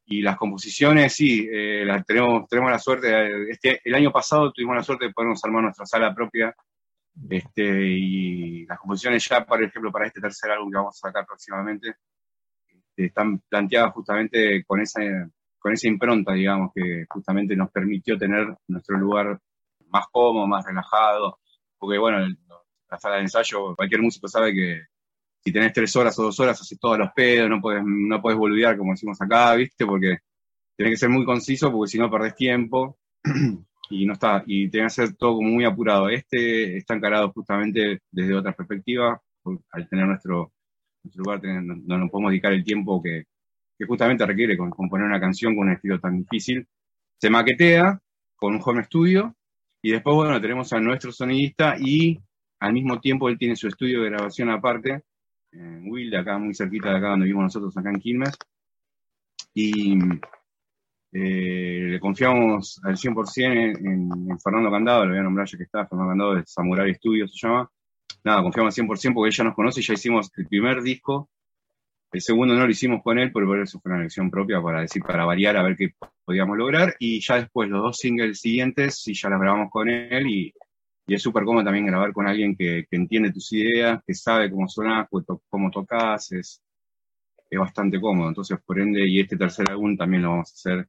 Y 0.08 0.22
las 0.22 0.36
composiciones, 0.36 1.14
sí, 1.14 1.48
eh, 1.50 1.84
las 1.84 2.04
tenemos, 2.06 2.48
tenemos 2.48 2.70
la 2.70 2.78
suerte, 2.78 3.50
este, 3.50 3.80
el 3.84 3.94
año 3.94 4.12
pasado 4.12 4.52
tuvimos 4.52 4.76
la 4.76 4.84
suerte 4.84 5.06
de 5.06 5.12
podernos 5.12 5.44
armar 5.44 5.64
nuestra 5.64 5.84
sala 5.84 6.14
propia. 6.14 6.54
Este, 7.28 7.62
y 7.88 8.66
las 8.66 8.78
composiciones 8.78 9.28
ya, 9.28 9.44
por 9.44 9.62
ejemplo, 9.62 9.90
para 9.90 10.06
este 10.06 10.20
tercer 10.20 10.50
álbum 10.50 10.70
que 10.70 10.76
vamos 10.76 10.96
a 10.96 11.08
sacar 11.08 11.26
próximamente, 11.26 11.96
este, 12.68 13.06
están 13.06 13.40
planteadas 13.48 13.92
justamente 13.94 14.64
con 14.64 14.80
esa, 14.80 15.00
con 15.58 15.72
esa 15.72 15.88
impronta, 15.88 16.32
digamos, 16.34 16.70
que 16.74 17.04
justamente 17.08 17.56
nos 17.56 17.70
permitió 17.72 18.16
tener 18.16 18.54
nuestro 18.68 18.96
lugar 18.98 19.40
más 19.88 20.06
cómodo, 20.12 20.46
más 20.46 20.64
relajado, 20.64 21.40
porque 21.78 21.98
bueno, 21.98 22.18
la 22.88 22.98
sala 22.98 23.16
de 23.16 23.22
ensayo, 23.22 23.74
cualquier 23.74 24.02
músico 24.02 24.28
sabe 24.28 24.54
que 24.54 24.82
si 25.46 25.52
tenés 25.52 25.72
tres 25.72 25.94
horas 25.94 26.18
o 26.18 26.24
dos 26.24 26.40
horas, 26.40 26.60
haces 26.60 26.76
todos 26.76 26.98
los 26.98 27.12
pedos, 27.12 27.48
no 27.48 27.60
puedes, 27.60 27.80
no 27.84 28.20
puedes 28.20 28.36
boludear 28.36 28.76
como 28.76 28.90
decimos 28.90 29.22
acá, 29.22 29.54
¿viste? 29.54 29.86
Porque 29.86 30.18
tenés 30.76 30.94
que 30.94 30.96
ser 30.96 31.08
muy 31.08 31.24
conciso 31.24 31.70
porque 31.70 31.88
si 31.88 31.98
no 32.00 32.10
perdés 32.10 32.34
tiempo 32.34 32.98
y 33.90 34.06
no 34.06 34.14
está, 34.14 34.42
y 34.44 34.68
tenés 34.68 34.96
que 34.96 35.02
hacer 35.02 35.16
todo 35.16 35.36
como 35.36 35.50
muy 35.50 35.64
apurado. 35.64 36.08
Este 36.08 36.76
está 36.76 36.94
encarado 36.94 37.30
justamente 37.30 38.00
desde 38.10 38.34
otra 38.34 38.56
perspectiva, 38.56 39.22
al 39.70 39.88
tener 39.88 40.08
nuestro, 40.08 40.52
nuestro 41.04 41.22
lugar, 41.22 41.40
no 41.44 41.96
nos 41.96 42.10
podemos 42.10 42.32
dedicar 42.32 42.52
el 42.52 42.64
tiempo 42.64 43.00
que, 43.00 43.26
que 43.78 43.86
justamente 43.86 44.26
requiere 44.26 44.56
componer 44.56 45.06
una 45.06 45.20
canción 45.20 45.54
con 45.54 45.68
un 45.68 45.74
estilo 45.74 46.00
tan 46.00 46.18
difícil. 46.18 46.66
Se 47.18 47.30
maquetea 47.30 48.00
con 48.34 48.56
un 48.56 48.60
home 48.64 48.82
studio 48.82 49.32
y 49.80 49.92
después, 49.92 50.16
bueno, 50.16 50.40
tenemos 50.40 50.72
a 50.72 50.80
nuestro 50.80 51.12
sonidista 51.12 51.76
y 51.78 52.18
al 52.58 52.72
mismo 52.72 52.98
tiempo 52.98 53.28
él 53.28 53.38
tiene 53.38 53.54
su 53.54 53.68
estudio 53.68 54.02
de 54.02 54.10
grabación 54.10 54.50
aparte 54.50 55.04
en 55.58 55.90
Wilde, 55.90 56.16
acá 56.16 56.38
muy 56.38 56.54
cerquita 56.54 56.90
de 56.90 56.96
acá 56.98 57.08
donde 57.10 57.24
vivimos 57.24 57.44
nosotros, 57.44 57.76
acá 57.76 57.90
en 57.90 58.00
Quilmes. 58.00 58.36
Y 59.54 59.98
eh, 61.12 61.88
le 61.92 62.00
confiamos 62.00 62.80
al 62.84 62.96
100% 62.96 63.78
en, 63.78 64.38
Fernando 64.38 64.70
Candado, 64.70 65.04
lo 65.04 65.10
voy 65.12 65.20
a 65.20 65.22
nombrar 65.22 65.46
ya 65.46 65.56
que 65.56 65.64
está, 65.64 65.86
Fernando 65.86 66.10
Candado 66.10 66.34
de 66.34 66.42
Samurai 66.46 66.94
Studios 66.94 67.32
se 67.32 67.46
llama. 67.46 67.70
Nada, 68.24 68.42
confiamos 68.42 68.78
al 68.78 68.86
100% 68.86 69.14
porque 69.14 69.28
ella 69.28 69.44
nos 69.44 69.54
conoce, 69.54 69.82
ya 69.82 69.94
hicimos 69.94 70.30
el 70.36 70.46
primer 70.46 70.82
disco, 70.82 71.30
el 72.12 72.20
segundo 72.20 72.54
no 72.54 72.64
lo 72.64 72.70
hicimos 72.70 73.02
con 73.02 73.18
él, 73.18 73.30
pero 73.32 73.62
eso 73.62 73.80
fue 73.80 73.92
una 73.92 74.00
elección 74.00 74.30
propia 74.30 74.60
para 74.62 74.80
decir, 74.80 75.02
para 75.02 75.24
variar, 75.24 75.56
a 75.56 75.62
ver 75.62 75.76
qué 75.76 75.90
podíamos 76.24 76.56
lograr. 76.56 76.94
Y 76.98 77.20
ya 77.20 77.36
después 77.36 77.68
los 77.68 77.82
dos 77.82 77.98
singles 77.98 78.40
siguientes, 78.40 79.02
sí 79.02 79.14
ya 79.14 79.28
los 79.28 79.40
grabamos 79.40 79.70
con 79.70 79.88
él 79.88 80.26
y 80.26 80.54
y 81.06 81.14
es 81.14 81.22
súper 81.22 81.44
cómodo 81.44 81.64
también 81.64 81.86
grabar 81.86 82.12
con 82.12 82.26
alguien 82.26 82.56
que, 82.56 82.86
entiende 82.90 83.32
tus 83.32 83.52
ideas, 83.52 84.00
que 84.06 84.14
sabe 84.14 84.50
cómo 84.50 84.68
sonas, 84.68 85.08
cómo 85.48 85.70
tocas, 85.70 86.32
es, 86.32 86.62
es 87.48 87.58
bastante 87.58 88.00
cómodo. 88.00 88.28
Entonces, 88.28 88.58
por 88.64 88.80
ende, 88.80 89.06
y 89.06 89.20
este 89.20 89.36
tercer 89.36 89.70
álbum 89.70 89.96
también 89.96 90.22
lo 90.22 90.30
vamos 90.30 90.50
a 90.50 90.54
hacer 90.54 90.88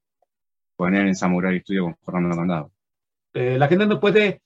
poner 0.75 1.07
en 1.07 1.15
Samurai 1.15 1.59
Studio 1.59 1.85
con 1.85 1.97
Fernando 2.03 2.35
Mandado. 2.35 2.71
Eh, 3.33 3.57
la 3.59 3.67
gente 3.67 3.85
no 3.85 3.99
puede 3.99 4.41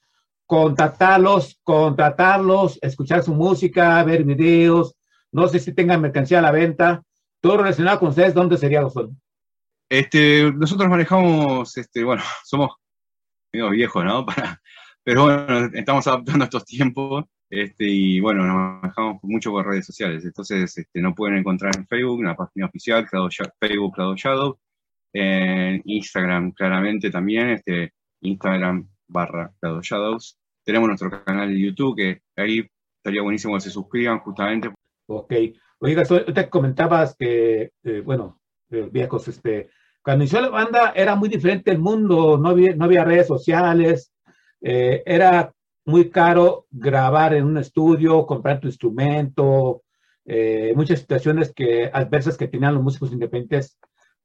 contactarlos, 0.46 1.60
contratarlos, 1.64 2.78
escuchar 2.82 3.24
su 3.24 3.34
música, 3.34 4.04
ver 4.04 4.26
videos, 4.26 4.96
no 5.32 5.48
sé 5.48 5.60
si 5.60 5.74
tengan 5.74 6.02
mercancía 6.02 6.40
a 6.40 6.42
la 6.42 6.52
venta, 6.52 7.02
todo 7.40 7.58
relacionado 7.58 8.00
con 8.00 8.10
ustedes, 8.10 8.34
¿dónde 8.34 8.58
sería 8.58 8.88
son? 8.90 9.18
Este, 9.88 10.52
nosotros 10.54 10.90
manejamos, 10.90 11.78
este, 11.78 12.04
bueno, 12.04 12.24
somos 12.44 12.72
medio 13.54 13.70
viejos, 13.70 14.04
¿no? 14.04 14.26
Para, 14.26 14.62
Pero 15.04 15.24
bueno, 15.24 15.70
estamos 15.74 16.08
adaptando 16.08 16.44
estos 16.46 16.66
tiempos 16.66 17.26
este, 17.52 17.86
y 17.86 18.20
bueno, 18.22 18.46
nos 18.46 18.82
manejamos 18.82 19.22
mucho 19.24 19.52
por 19.52 19.68
redes 19.68 19.86
sociales. 19.86 20.24
Entonces, 20.24 20.78
este, 20.78 21.02
nos 21.02 21.14
pueden 21.14 21.38
encontrar 21.38 21.76
en 21.78 21.86
Facebook, 21.86 22.22
en 22.22 22.28
la 22.28 22.36
página 22.36 22.68
oficial, 22.68 23.08
Facebook 23.60 23.94
Cloud 23.94 24.16
Shadow, 24.16 24.58
en 25.12 25.82
Instagram 25.84 26.52
claramente 26.52 27.12
también, 27.12 27.50
este, 27.50 27.94
Instagram 28.22 28.88
barra 29.08 29.52
Cloud 29.60 29.82
Shadows. 29.82 30.40
Tenemos 30.64 30.88
nuestro 30.88 31.26
canal 31.26 31.50
de 31.50 31.60
YouTube, 31.60 31.98
que 31.98 32.22
ahí 32.38 32.66
estaría 32.98 33.22
buenísimo 33.22 33.56
que 33.56 33.62
se 33.62 33.70
suscriban 33.70 34.20
justamente. 34.20 34.72
Ok. 35.08 35.34
Oiga, 35.80 36.04
te 36.06 36.50
comentabas 36.50 37.18
que, 37.18 37.72
eh, 37.84 38.02
bueno, 38.06 38.40
eh, 38.70 38.88
viejos, 38.90 39.28
este, 39.28 39.72
cuando 40.02 40.24
inició 40.24 40.40
la 40.40 40.50
banda 40.50 40.94
era 40.96 41.16
muy 41.16 41.28
diferente 41.28 41.72
el 41.72 41.80
mundo, 41.80 42.38
no 42.38 42.50
había, 42.50 42.76
no 42.76 42.86
había 42.86 43.04
redes 43.04 43.28
sociales, 43.28 44.14
eh, 44.62 45.04
era 45.06 45.54
muy 45.86 46.10
caro 46.10 46.68
grabar 46.72 47.34
en 47.34 47.46
un 47.46 47.58
estudio, 47.58 48.26
comprar 48.26 48.60
tu 48.60 48.68
instrumento, 48.68 49.84
eh, 50.26 50.74
muchas 50.76 51.00
situaciones 51.00 51.52
que 51.54 51.90
adversas 51.92 52.38
que 52.38 52.48
tenían 52.48 52.76
los 52.76 52.84
músicos 52.84 53.12
independientes 53.12 53.78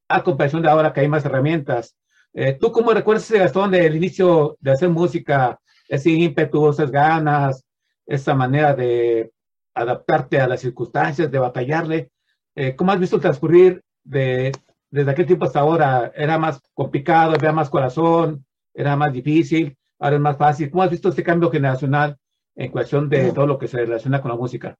a 0.09 0.23
comparación 0.23 0.63
de 0.63 0.71
ahora 0.71 0.93
que 0.93 1.01
hay 1.01 1.09
más 1.09 1.25
herramientas. 1.25 1.97
Eh, 2.35 2.57
¿Tú 2.61 2.71
cómo 2.71 2.93
recuerdas 2.93 3.25
ese 3.25 3.39
Gastón 3.39 3.71
del 3.71 3.97
inicio 3.97 4.57
de 4.61 4.73
hacer 4.73 4.91
música, 4.91 5.59
ese 5.89 6.11
ímpetu, 6.11 6.69
esas 6.69 6.91
ganas, 6.91 7.65
esa 8.05 8.35
manera 8.35 8.75
de 8.75 9.33
adaptarte 9.75 10.41
a 10.41 10.47
las 10.47 10.61
circunstancias, 10.61 11.31
de 11.31 11.39
batallarle? 11.39 12.11
Eh, 12.55 12.77
¿Cómo 12.77 12.93
has 12.93 13.01
visto 13.01 13.19
transcurrir 13.19 13.83
de, 14.05 14.53
desde 14.91 15.11
aquel 15.11 15.27
tiempo 15.27 15.47
hasta 15.47 15.61
ahora? 15.61 16.13
¿Era 16.15 16.39
más 16.39 16.61
complicado, 16.75 17.33
había 17.35 17.53
más 17.53 17.71
corazón, 17.71 18.45
era 18.75 18.97
más 18.97 19.13
difícil? 19.13 19.77
Ahora 19.99 20.17
es 20.17 20.23
más 20.23 20.37
fácil. 20.37 20.71
¿Cómo 20.71 20.83
has 20.83 20.91
visto 20.91 21.09
este 21.09 21.23
cambio 21.23 21.51
generacional 21.51 22.17
en 22.55 22.71
cuestión 22.71 23.09
de 23.09 23.33
todo 23.33 23.47
lo 23.47 23.59
que 23.59 23.69
se 23.69 23.79
relaciona 23.79 24.21
con 24.21 24.31
la 24.31 24.37
música? 24.37 24.77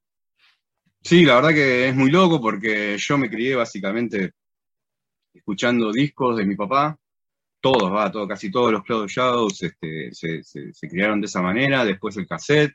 Sí, 1.01 1.23
la 1.23 1.35
verdad 1.35 1.49
que 1.51 1.89
es 1.89 1.95
muy 1.95 2.11
loco 2.11 2.41
porque 2.41 2.97
yo 2.97 3.17
me 3.17 3.29
crié 3.29 3.55
básicamente 3.55 4.31
escuchando 5.33 5.91
discos 5.91 6.37
de 6.37 6.45
mi 6.45 6.55
papá, 6.55 6.97
todos, 7.61 7.91
va, 7.91 8.11
todo, 8.11 8.27
casi 8.27 8.51
todos 8.51 8.71
los 8.71 8.83
Cloud 8.83 9.07
Shadows 9.07 9.63
este, 9.63 10.11
se, 10.11 10.43
se, 10.43 10.89
criaron 10.89 11.21
de 11.21 11.27
esa 11.27 11.41
manera, 11.41 11.85
después 11.85 12.17
el 12.17 12.27
cassette, 12.27 12.73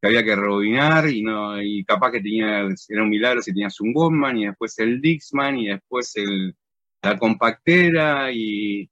que 0.00 0.08
había 0.08 0.24
que 0.24 0.34
rebobinar 0.34 1.08
y 1.08 1.22
no 1.22 1.60
y 1.62 1.84
capaz 1.84 2.12
que 2.12 2.20
tenía 2.20 2.66
era 2.88 3.02
un 3.02 3.10
milagro 3.10 3.42
si 3.42 3.52
tenías 3.52 3.80
un 3.80 3.92
Walkman 3.94 4.38
y 4.38 4.46
después 4.46 4.78
el 4.78 5.00
Dixman 5.00 5.58
y 5.58 5.68
después 5.68 6.16
el, 6.16 6.54
la 7.02 7.18
compactera 7.18 8.32
y, 8.32 8.90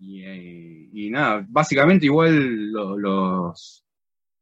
y, 0.00 1.10
nada, 1.10 1.44
básicamente 1.48 2.06
igual 2.06 2.70
los, 2.72 3.84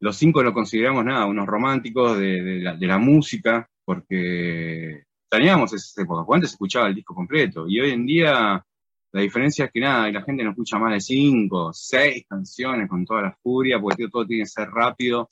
los 0.00 0.16
cinco 0.16 0.42
lo 0.42 0.54
consideramos 0.54 1.04
nada, 1.04 1.26
unos 1.26 1.46
románticos 1.46 2.18
de, 2.18 2.60
la, 2.62 2.98
música, 2.98 3.68
porque 3.84 5.04
teníamos 5.28 5.72
esa 5.72 6.02
época, 6.02 6.24
antes 6.34 6.52
escuchaba 6.52 6.88
el 6.88 6.94
disco 6.94 7.14
completo, 7.14 7.66
y 7.68 7.80
hoy 7.80 7.90
en 7.90 8.06
día 8.06 8.64
la 9.10 9.20
diferencia 9.20 9.64
es 9.64 9.72
que 9.72 9.80
nada, 9.80 10.10
la 10.10 10.22
gente 10.22 10.44
no 10.44 10.50
escucha 10.50 10.78
más 10.78 10.92
de 10.92 11.00
cinco, 11.00 11.72
seis 11.72 12.24
canciones 12.28 12.88
con 12.88 13.04
toda 13.04 13.22
la 13.22 13.32
furia, 13.42 13.80
porque 13.80 14.08
todo 14.08 14.26
tiene 14.26 14.44
que 14.44 14.48
ser 14.48 14.68
rápido, 14.68 15.28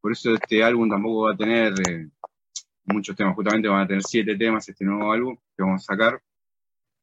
por 0.00 0.12
eso 0.12 0.34
este 0.34 0.62
álbum 0.62 0.90
tampoco 0.90 1.26
va 1.26 1.34
a 1.34 1.36
tener 1.36 1.72
eh, 1.88 2.08
muchos 2.84 3.16
temas, 3.16 3.34
justamente 3.34 3.68
van 3.68 3.82
a 3.82 3.86
tener 3.86 4.02
siete 4.02 4.36
temas 4.36 4.68
este 4.68 4.84
nuevo 4.84 5.12
álbum 5.12 5.36
que 5.56 5.62
vamos 5.62 5.82
a 5.82 5.92
sacar. 5.92 6.20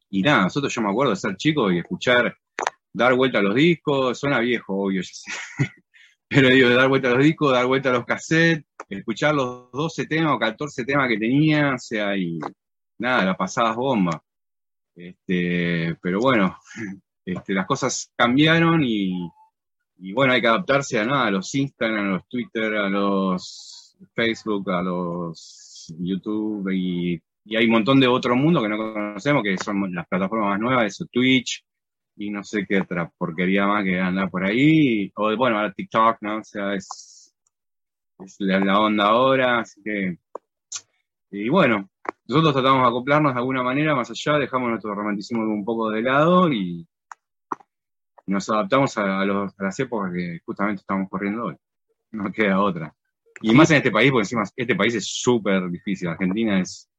Y 0.10 0.22
nada, 0.22 0.44
nosotros 0.44 0.74
yo 0.74 0.82
me 0.82 0.90
acuerdo 0.90 1.12
de 1.12 1.18
ser 1.18 1.36
chico 1.38 1.72
y 1.72 1.80
escuchar 1.80 2.38
dar 2.98 3.14
vuelta 3.14 3.40
a 3.40 3.44
los 3.44 3.56
discos, 3.56 4.20
suena 4.20 4.40
viejo, 4.40 4.76
obvio, 4.76 5.02
ya 5.02 5.10
sé. 5.14 5.32
Pero 6.28 6.50
digo, 6.50 6.70
dar 6.70 6.90
vuelta 6.90 7.10
a 7.10 7.12
los 7.12 7.24
discos, 7.24 7.54
dar 7.54 7.66
vuelta 7.68 7.90
a 7.90 7.94
los 7.94 8.06
cassettes, 8.06 8.66
escuchar 8.90 9.36
los 9.36 9.72
12 9.72 10.08
temas 10.08 10.34
o 10.34 10.40
14 10.40 10.84
temas 10.84 11.08
que 11.08 11.18
tenía, 11.18 11.76
o 11.76 11.80
sea, 11.80 12.18
y 12.18 12.40
nada, 12.98 13.24
la 13.24 13.38
pasabas 13.38 13.76
bomba. 13.76 14.22
Este, 14.96 15.96
pero 16.02 16.20
bueno, 16.20 16.58
este, 17.26 17.54
las 17.54 17.68
cosas 17.68 18.12
cambiaron 18.16 18.84
y, 18.84 19.30
bueno, 20.14 20.34
hay 20.34 20.42
que 20.42 20.48
adaptarse 20.48 21.00
a 21.00 21.06
nada, 21.06 21.28
a 21.28 21.32
los 21.32 21.54
Instagram, 21.54 22.08
a 22.08 22.12
los 22.14 22.28
Twitter, 22.28 22.76
a 22.76 22.90
los 22.90 23.96
Facebook, 24.14 24.70
a 24.72 24.82
los 24.82 25.94
YouTube 26.00 26.70
y, 26.74 27.22
y 27.46 27.56
hay 27.56 27.66
un 27.66 27.72
montón 27.72 28.00
de 28.00 28.08
otro 28.08 28.36
mundo 28.36 28.62
que 28.62 28.70
no 28.70 28.78
conocemos, 28.78 29.44
que 29.44 29.56
son 29.58 29.94
las 29.94 30.08
plataformas 30.08 30.50
más 30.50 30.60
nuevas, 30.60 30.86
eso, 30.88 31.06
Twitch, 31.06 31.64
y 32.18 32.30
no 32.32 32.44
sé 32.44 32.66
qué 32.68 32.82
otra 32.82 33.10
porquería 33.18 33.68
más 33.68 33.84
que 33.84 34.00
anda 34.00 34.28
por 34.28 34.44
ahí, 34.44 35.12
o 35.16 35.36
bueno, 35.38 35.58
ahora 35.58 35.74
TikTok, 35.74 36.18
¿no? 36.22 36.38
O 36.38 36.44
sea, 36.44 36.74
es, 36.74 37.34
es 38.20 38.36
la, 38.40 38.80
onda 38.80 39.06
ahora, 39.06 39.60
así 39.60 39.82
que, 39.84 40.18
y 41.32 41.50
bueno, 41.50 41.90
nosotros 42.28 42.54
tratamos 42.54 42.82
de 42.82 42.88
acoplarnos 42.88 43.34
de 43.34 43.40
alguna 43.40 43.64
manera 43.64 43.96
más 43.96 44.10
allá, 44.10 44.40
dejamos 44.40 44.70
nuestro 44.70 44.96
romanticismo 44.96 45.44
un 45.44 45.64
poco 45.64 45.90
de 45.92 46.02
lado 46.02 46.52
y 46.52 46.88
nos 48.26 48.50
adaptamos 48.50 48.98
a, 48.98 49.26
las 49.26 49.80
épocas 49.80 50.12
que 50.14 50.40
justamente 50.46 50.82
estamos 50.82 51.10
corriendo 51.10 51.46
hoy. 51.46 51.56
No 52.12 52.32
queda 52.32 52.60
otra. 52.60 52.94
Y 53.42 53.54
más 53.54 53.70
en 53.72 53.78
este 53.78 53.92
país, 53.92 54.12
porque 54.12 54.24
encima 54.24 54.44
este 54.56 54.76
país 54.76 54.96
es 54.96 55.06
súper 55.08 55.70
difícil. 55.70 56.10
Argentina 56.10 56.60
es. 56.60 56.90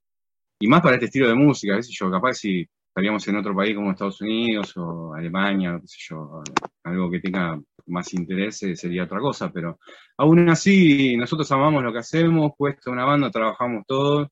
Y 0.60 0.68
más 0.68 0.80
para 0.80 0.94
este 0.94 1.06
estilo 1.06 1.28
de 1.28 1.34
música, 1.34 1.76
a 1.76 1.80
yo, 1.80 2.10
capaz 2.10 2.34
si 2.34 2.68
estaríamos 2.98 3.28
en 3.28 3.36
otro 3.36 3.54
país 3.54 3.76
como 3.76 3.92
Estados 3.92 4.20
Unidos 4.22 4.76
o 4.76 5.14
Alemania, 5.14 5.78
qué 5.80 5.86
sé 5.86 5.98
yo, 6.10 6.42
algo 6.82 7.08
que 7.08 7.20
tenga 7.20 7.56
más 7.86 8.12
interés 8.12 8.60
eh, 8.64 8.74
sería 8.74 9.04
otra 9.04 9.20
cosa, 9.20 9.52
pero 9.52 9.78
aún 10.16 10.48
así 10.48 11.16
nosotros 11.16 11.50
amamos 11.52 11.84
lo 11.84 11.92
que 11.92 12.00
hacemos, 12.00 12.50
puesto 12.58 12.90
una 12.90 13.04
banda, 13.04 13.30
trabajamos 13.30 13.84
todos 13.86 14.26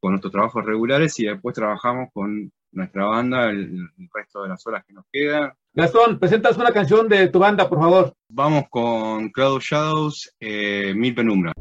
con 0.00 0.12
nuestros 0.12 0.32
trabajos 0.32 0.64
regulares 0.64 1.20
y 1.20 1.26
después 1.26 1.54
trabajamos 1.54 2.08
con 2.14 2.50
nuestra 2.72 3.04
banda 3.04 3.50
el, 3.50 3.86
resto 4.14 4.44
de 4.44 4.48
las 4.48 4.66
horas 4.66 4.82
que 4.86 4.94
nos 4.94 5.04
quedan. 5.12 5.52
Gastón, 5.74 6.18
presentas 6.18 6.56
una 6.56 6.72
canción 6.72 7.10
de 7.10 7.28
tu 7.28 7.38
banda, 7.38 7.68
por 7.68 7.78
favor. 7.78 8.14
Vamos 8.30 8.64
con 8.70 9.28
Cloud 9.28 9.60
Shadows, 9.60 10.34
eh, 10.40 10.94
Mil 10.96 11.14
Penumbra. 11.14 11.52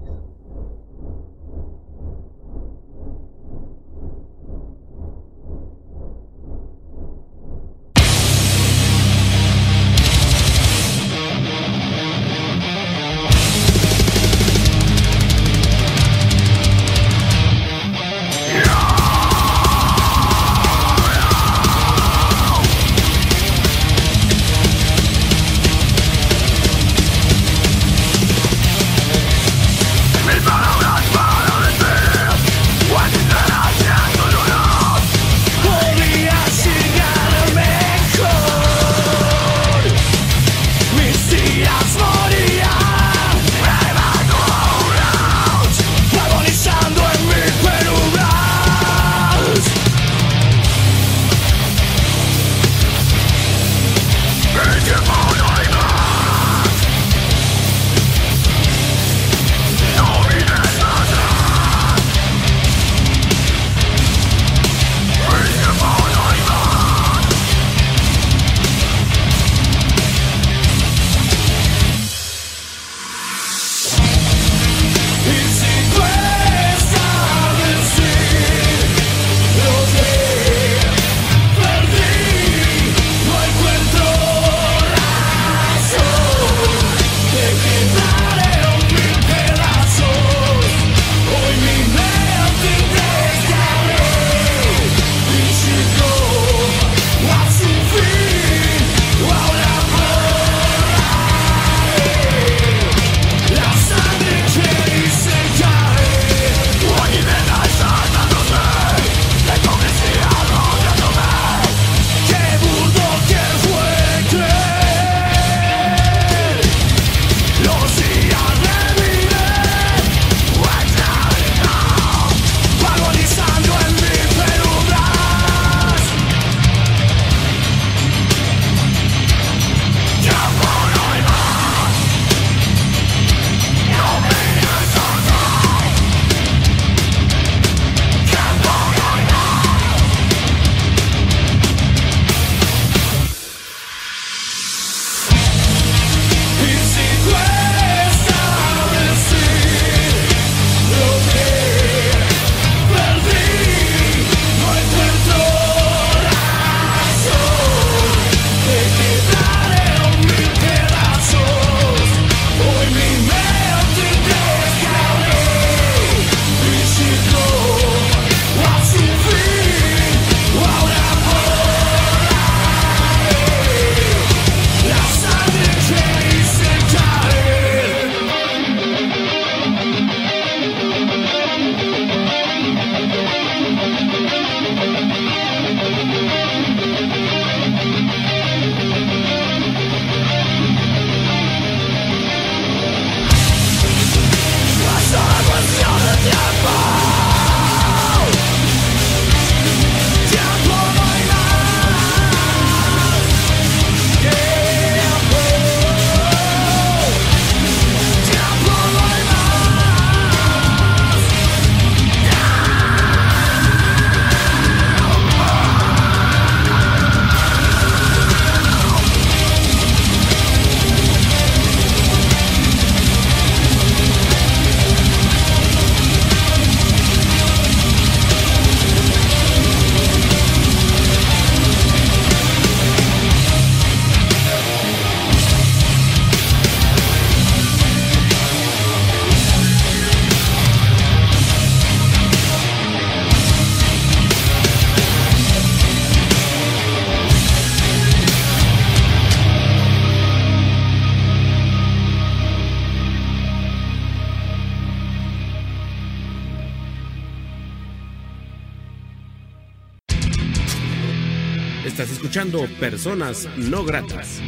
Estás 261.86 262.12
escuchando 262.12 262.66
Personas 262.80 263.48
No 263.58 263.86
Gratas. 263.86 264.42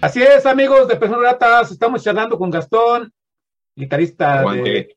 Así 0.00 0.22
es, 0.22 0.46
amigos 0.46 0.86
de 0.86 0.94
Personas 0.94 1.22
Gratas, 1.22 1.72
estamos 1.72 2.04
charlando 2.04 2.38
con 2.38 2.48
Gastón, 2.48 3.12
guitarrista 3.74 4.38
Aguante. 4.38 4.70
de 4.70 4.96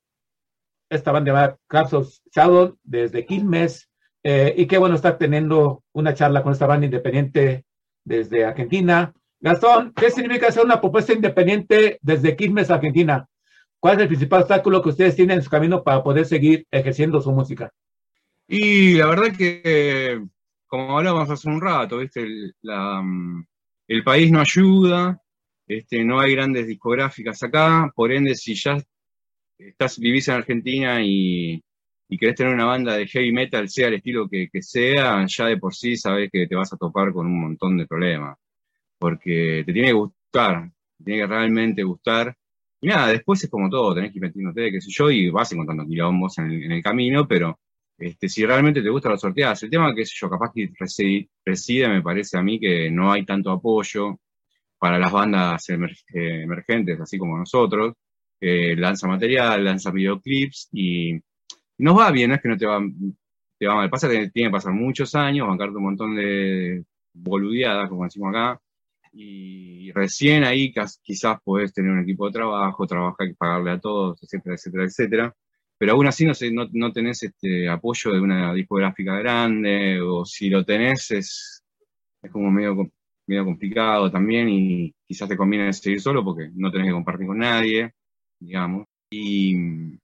esta 0.88 1.12
banda 1.12 1.32
llamada 1.32 1.58
Capsules 1.68 2.22
Shadow 2.32 2.78
desde 2.84 3.26
Quilmes, 3.26 3.90
eh, 4.22 4.54
y 4.56 4.68
qué 4.68 4.78
bueno 4.78 4.94
estar 4.94 5.18
teniendo 5.18 5.84
una 5.94 6.14
charla 6.14 6.44
con 6.44 6.54
esta 6.54 6.68
banda 6.68 6.86
independiente 6.86 7.66
desde 8.04 8.46
Argentina. 8.46 9.12
Gastón, 9.40 9.94
¿qué 9.96 10.12
significa 10.12 10.52
ser 10.52 10.64
una 10.64 10.80
propuesta 10.80 11.12
independiente 11.12 11.98
desde 12.04 12.36
Quilmes, 12.36 12.70
Argentina? 12.70 13.28
¿Cuál 13.86 13.98
es 13.98 14.02
el 14.02 14.08
principal 14.08 14.42
obstáculo 14.42 14.82
que 14.82 14.90
ustedes 14.90 15.16
tienen 15.16 15.38
en 15.38 15.44
su 15.44 15.50
camino 15.52 15.84
para 15.84 16.02
poder 16.02 16.26
seguir 16.26 16.66
ejerciendo 16.72 17.22
su 17.22 17.32
música? 17.32 17.72
Y 18.48 18.96
la 18.96 19.06
verdad 19.06 19.38
que, 19.38 20.26
como 20.66 20.98
hablábamos 20.98 21.30
hace 21.30 21.48
un 21.48 21.62
rato, 21.62 22.00
¿viste? 22.00 22.26
Mm, 22.64 23.44
el 23.88 24.04
país 24.04 24.32
no 24.32 24.40
ayuda, 24.40 25.22
este, 25.68 26.04
no 26.04 26.20
hay 26.20 26.34
grandes 26.34 26.66
discográficas 26.66 27.44
acá, 27.44 27.92
por 27.96 28.12
ende, 28.12 28.34
si 28.34 28.56
ya 28.56 28.76
estás, 29.60 30.00
vivís 30.00 30.30
en 30.30 30.34
Argentina 30.34 31.04
y, 31.04 31.64
y 32.10 32.18
querés 32.18 32.38
tener 32.38 32.56
una 32.56 32.66
banda 32.66 32.98
de 32.98 33.06
heavy 33.06 33.32
metal, 33.32 33.70
sea 33.70 33.90
el 33.90 33.94
estilo 33.94 34.28
que, 34.28 34.50
que 34.52 34.64
sea, 34.64 35.28
ya 35.28 35.46
de 35.46 35.58
por 35.58 35.76
sí 35.76 35.96
sabes 35.96 36.32
que 36.34 36.48
te 36.48 36.56
vas 36.56 36.74
a 36.74 36.78
topar 36.78 37.14
con 37.14 37.28
un 37.28 37.40
montón 37.40 37.78
de 37.78 37.86
problemas, 37.86 38.36
porque 38.98 39.62
te 39.64 39.72
tiene 39.72 39.90
que 39.90 39.94
gustar, 39.94 40.72
te 40.98 41.04
tiene 41.04 41.22
que 41.22 41.28
realmente 41.28 41.84
gustar. 41.84 42.36
Y 42.82 42.88
nada, 42.88 43.08
después 43.08 43.44
es 43.44 43.50
como 43.50 43.70
todo, 43.70 43.96
tenés 43.96 44.12
que 44.12 44.20
ir 44.20 44.22
metiéndote, 44.24 44.72
qué 44.72 44.82
sé 44.82 44.90
yo, 44.92 45.10
y 45.10 45.30
vas 45.30 45.52
encontrando 45.52 45.86
quilombos 45.86 46.38
en 46.38 46.46
el, 46.52 46.64
en 46.66 46.72
el 46.74 46.84
camino, 46.84 47.28
pero 47.28 47.60
este, 47.98 48.30
si 48.30 48.46
realmente 48.46 48.82
te 48.82 48.90
gusta 48.90 49.10
lo 49.10 49.18
sorteás. 49.18 49.64
El 49.64 49.70
tema, 49.72 49.94
qué 49.96 50.06
sé 50.06 50.14
yo, 50.16 50.30
capaz 50.30 50.52
que 50.54 50.70
reside, 51.46 51.88
me 51.90 52.02
parece 52.02 52.38
a 52.38 52.42
mí, 52.44 52.60
que 52.60 52.92
no 52.92 53.12
hay 53.12 53.26
tanto 53.26 53.52
apoyo 53.52 54.20
para 54.80 55.00
las 55.00 55.12
bandas 55.12 55.70
emer- 55.70 55.98
emergentes, 56.14 57.00
así 57.02 57.18
como 57.18 57.38
nosotros. 57.38 57.94
Eh, 58.42 58.76
lanza 58.78 59.08
material, 59.08 59.64
lanza 59.66 59.92
videoclips 59.92 60.70
y 60.74 61.14
nos 61.80 61.98
va 62.00 62.12
bien, 62.12 62.30
no 62.30 62.36
es 62.36 62.42
que 62.42 62.50
no 62.50 62.58
te 62.58 62.66
va, 62.68 62.82
te 63.60 63.68
va 63.68 63.76
mal. 63.76 63.90
Pasa 63.90 64.10
que 64.10 64.30
tiene 64.30 64.50
que 64.50 64.54
pasar 64.54 64.74
muchos 64.74 65.16
años, 65.16 65.48
bancarte 65.48 65.78
un 65.78 65.84
montón 65.84 66.16
de 66.16 66.84
boludeadas, 67.14 67.90
como 67.90 68.04
decimos 68.06 68.30
acá, 68.30 68.62
y 69.18 69.92
recién 69.94 70.44
ahí 70.44 70.74
quizás 71.02 71.40
podés 71.44 71.74
tener 71.74 71.92
un 71.92 72.02
equipo 72.02 72.28
de 72.28 72.34
trabajo, 72.34 72.86
trabajar 72.86 73.28
y 73.28 73.34
pagarle 73.34 73.72
a 73.72 73.80
todos, 73.80 74.22
etcétera, 74.22 74.56
etcétera, 74.56 74.84
etcétera. 74.86 75.36
Pero 75.78 75.94
aún 75.94 76.08
así 76.08 76.26
no, 76.26 76.34
sé, 76.34 76.52
no, 76.52 76.68
no 76.74 76.92
tenés 76.92 77.24
este 77.24 77.70
apoyo 77.70 78.12
de 78.12 78.20
una 78.20 78.54
discográfica 78.54 79.18
grande, 79.18 80.02
o 80.02 80.26
si 80.26 80.50
lo 80.50 80.66
tenés 80.66 81.12
es, 81.12 81.64
como 82.32 82.52
medio, 82.52 82.92
medio 83.28 83.46
complicado 83.46 84.12
también, 84.12 84.50
y 84.50 84.94
quizás 85.08 85.30
te 85.30 85.38
conviene 85.38 85.72
seguir 85.74 86.02
solo 86.02 86.24
porque 86.24 86.50
no 86.54 86.72
tenés 86.72 86.88
que 86.88 86.94
compartir 86.94 87.28
con 87.28 87.40
nadie, 87.40 87.94
digamos. 88.40 88.86
Y 89.10 89.56
mm, 89.56 90.00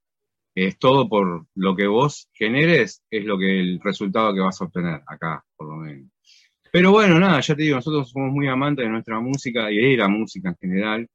es 0.56 0.78
todo 0.80 1.10
por 1.10 1.48
lo 1.56 1.76
que 1.76 1.88
vos 1.88 2.30
generes, 2.34 3.04
es 3.10 3.26
lo 3.26 3.38
que 3.38 3.60
el 3.60 3.80
resultado 3.82 4.34
que 4.34 4.42
vas 4.42 4.62
a 4.62 4.66
obtener 4.66 5.02
acá, 5.08 5.44
por 5.58 5.68
lo 5.70 5.76
menos. 5.78 6.12
Pero 6.72 6.92
bueno, 6.92 7.20
nada, 7.20 7.42
ya 7.42 7.56
te 7.56 7.64
digo, 7.64 7.76
nosotros 7.78 8.10
somos 8.10 8.32
muy 8.32 8.48
amantes 8.48 8.86
de 8.86 8.92
nuestra 8.92 9.20
música 9.20 9.70
y 9.72 9.78
de 9.78 9.98
la 9.98 10.08
música 10.08 10.50
en 10.50 10.56
general. 10.58 11.10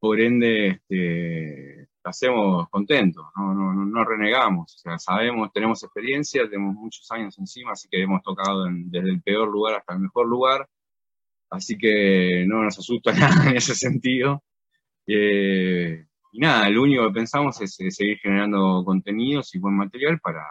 Por 0.00 0.20
ende, 0.20 0.68
este, 0.70 1.88
hacemos 2.04 2.68
contentos, 2.70 3.24
no, 3.36 3.54
no, 3.54 3.74
no, 3.74 3.86
no 3.86 4.04
renegamos. 4.04 4.74
O 4.76 4.78
sea, 4.78 4.98
sabemos, 4.98 5.52
tenemos 5.52 5.82
experiencia, 5.84 6.48
tenemos 6.50 6.74
muchos 6.76 7.10
años 7.12 7.38
encima, 7.38 7.72
así 7.72 7.88
que 7.90 8.02
hemos 8.02 8.22
tocado 8.22 8.66
en- 8.68 8.90
desde 8.90 9.10
el 9.10 9.22
peor 9.22 9.48
lugar 9.50 9.76
hasta 9.76 9.94
el 9.94 10.00
mejor 10.00 10.28
lugar. 10.28 10.68
Así 11.50 11.76
que 11.78 12.44
no 12.48 12.62
nos 12.64 12.78
asusta 12.78 13.12
nada 13.44 13.50
en 13.50 13.56
ese 13.56 13.74
sentido. 13.74 14.42
Eh, 15.06 16.06
y 16.32 16.38
nada, 16.40 16.68
lo 16.70 16.82
único 16.82 17.06
que 17.08 17.14
pensamos 17.14 17.60
es, 17.62 17.78
es 17.80 17.96
seguir 17.96 18.18
generando 18.18 18.84
contenidos 18.84 19.54
y 19.54 19.58
buen 19.60 19.76
material 19.76 20.20
para, 20.20 20.42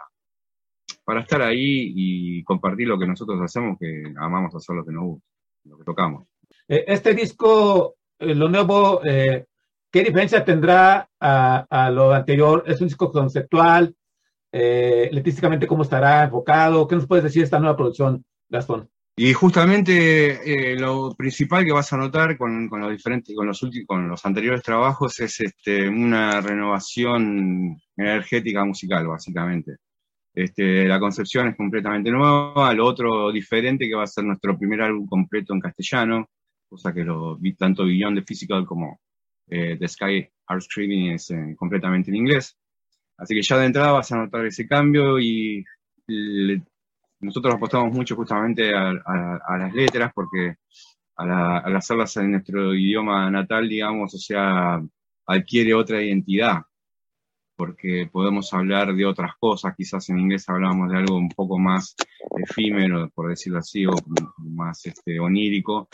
para 1.06 1.20
estar 1.20 1.40
ahí 1.40 1.92
y 1.94 2.42
compartir 2.42 2.88
lo 2.88 2.98
que 2.98 3.06
nosotros 3.06 3.40
hacemos, 3.40 3.78
que 3.78 4.12
amamos 4.18 4.52
hacer 4.56 4.74
lo 4.74 4.84
que 4.84 4.90
nos 4.90 5.04
gusta, 5.04 5.28
lo 5.64 5.78
que 5.78 5.84
tocamos. 5.84 6.26
Eh, 6.66 6.84
Este 6.88 7.14
disco, 7.14 7.94
eh, 8.18 8.34
lo 8.34 8.48
nuevo, 8.48 9.00
eh, 9.04 9.46
¿qué 9.88 10.02
diferencia 10.02 10.44
tendrá 10.44 11.08
a, 11.20 11.66
a 11.70 11.90
lo 11.92 12.12
anterior? 12.12 12.64
¿Es 12.66 12.80
un 12.80 12.88
disco 12.88 13.12
conceptual? 13.12 13.94
Eh, 14.50 15.08
¿Letísticamente 15.12 15.68
cómo 15.68 15.84
estará 15.84 16.24
enfocado? 16.24 16.88
¿Qué 16.88 16.96
nos 16.96 17.06
puedes 17.06 17.22
decir 17.22 17.42
de 17.42 17.44
esta 17.44 17.60
nueva 17.60 17.76
producción, 17.76 18.24
Gastón? 18.48 18.88
Y 19.18 19.32
justamente 19.32 20.72
eh, 20.72 20.76
lo 20.76 21.14
principal 21.14 21.64
que 21.64 21.72
vas 21.72 21.92
a 21.92 21.96
notar 21.96 22.36
con, 22.36 22.68
con 22.68 22.80
los 22.80 22.90
diferentes, 22.90 23.34
con 23.34 23.46
los 23.46 23.62
últimos, 23.62 23.86
con 23.86 24.08
los 24.08 24.26
anteriores 24.26 24.62
trabajos 24.62 25.20
es 25.20 25.40
este, 25.40 25.88
una 25.88 26.40
renovación 26.40 27.76
energética 27.96 28.64
musical, 28.64 29.06
básicamente. 29.06 29.76
Este, 30.36 30.84
la 30.86 31.00
concepción 31.00 31.48
es 31.48 31.56
completamente 31.56 32.10
nueva, 32.10 32.74
lo 32.74 32.84
otro 32.86 33.32
diferente 33.32 33.88
que 33.88 33.94
va 33.94 34.02
a 34.04 34.06
ser 34.06 34.24
nuestro 34.24 34.58
primer 34.58 34.82
álbum 34.82 35.06
completo 35.06 35.54
en 35.54 35.60
castellano, 35.60 36.28
cosa 36.68 36.92
que 36.92 37.04
lo 37.04 37.36
vi 37.38 37.54
tanto 37.54 37.86
Beyond 37.86 38.18
the 38.18 38.24
Physical 38.26 38.66
como 38.66 39.00
eh, 39.48 39.78
The 39.80 39.88
Sky 39.88 40.28
Are 40.48 40.60
Screaming 40.60 41.12
es 41.12 41.30
eh, 41.30 41.54
completamente 41.56 42.10
en 42.10 42.16
inglés. 42.16 42.54
Así 43.16 43.34
que 43.34 43.40
ya 43.40 43.56
de 43.58 43.66
entrada 43.66 43.92
vas 43.92 44.12
a 44.12 44.18
notar 44.18 44.44
ese 44.44 44.68
cambio 44.68 45.18
y 45.18 45.64
le- 46.06 46.62
nosotros 47.20 47.54
apostamos 47.54 47.92
mucho 47.94 48.14
justamente 48.14 48.74
a, 48.74 48.90
a- 48.90 49.40
a 49.48 49.58
las 49.58 49.72
letras 49.74 50.12
porque 50.14 50.56
al, 51.16 51.30
al 51.32 51.76
hacerlas 51.76 52.14
en 52.18 52.32
nuestro 52.32 52.74
idioma 52.74 53.30
natal, 53.30 53.68
digamos, 53.70 54.14
o 54.14 54.18
sea, 54.18 54.82
adquiere 55.26 55.72
otra 55.72 56.02
identidad 56.02 56.60
porque 57.56 58.08
podemos 58.12 58.52
hablar 58.52 58.94
de 58.94 59.06
otras 59.06 59.32
cosas, 59.40 59.74
quizás 59.76 60.08
en 60.10 60.20
inglés 60.20 60.48
hablábamos 60.48 60.90
de 60.90 60.98
algo 60.98 61.16
un 61.16 61.30
poco 61.30 61.58
más 61.58 61.96
efímero, 62.36 63.08
por 63.14 63.28
decirlo 63.30 63.58
así, 63.58 63.86
o 63.86 63.92
más 64.38 64.84
este, 64.86 65.18
onírico, 65.18 65.88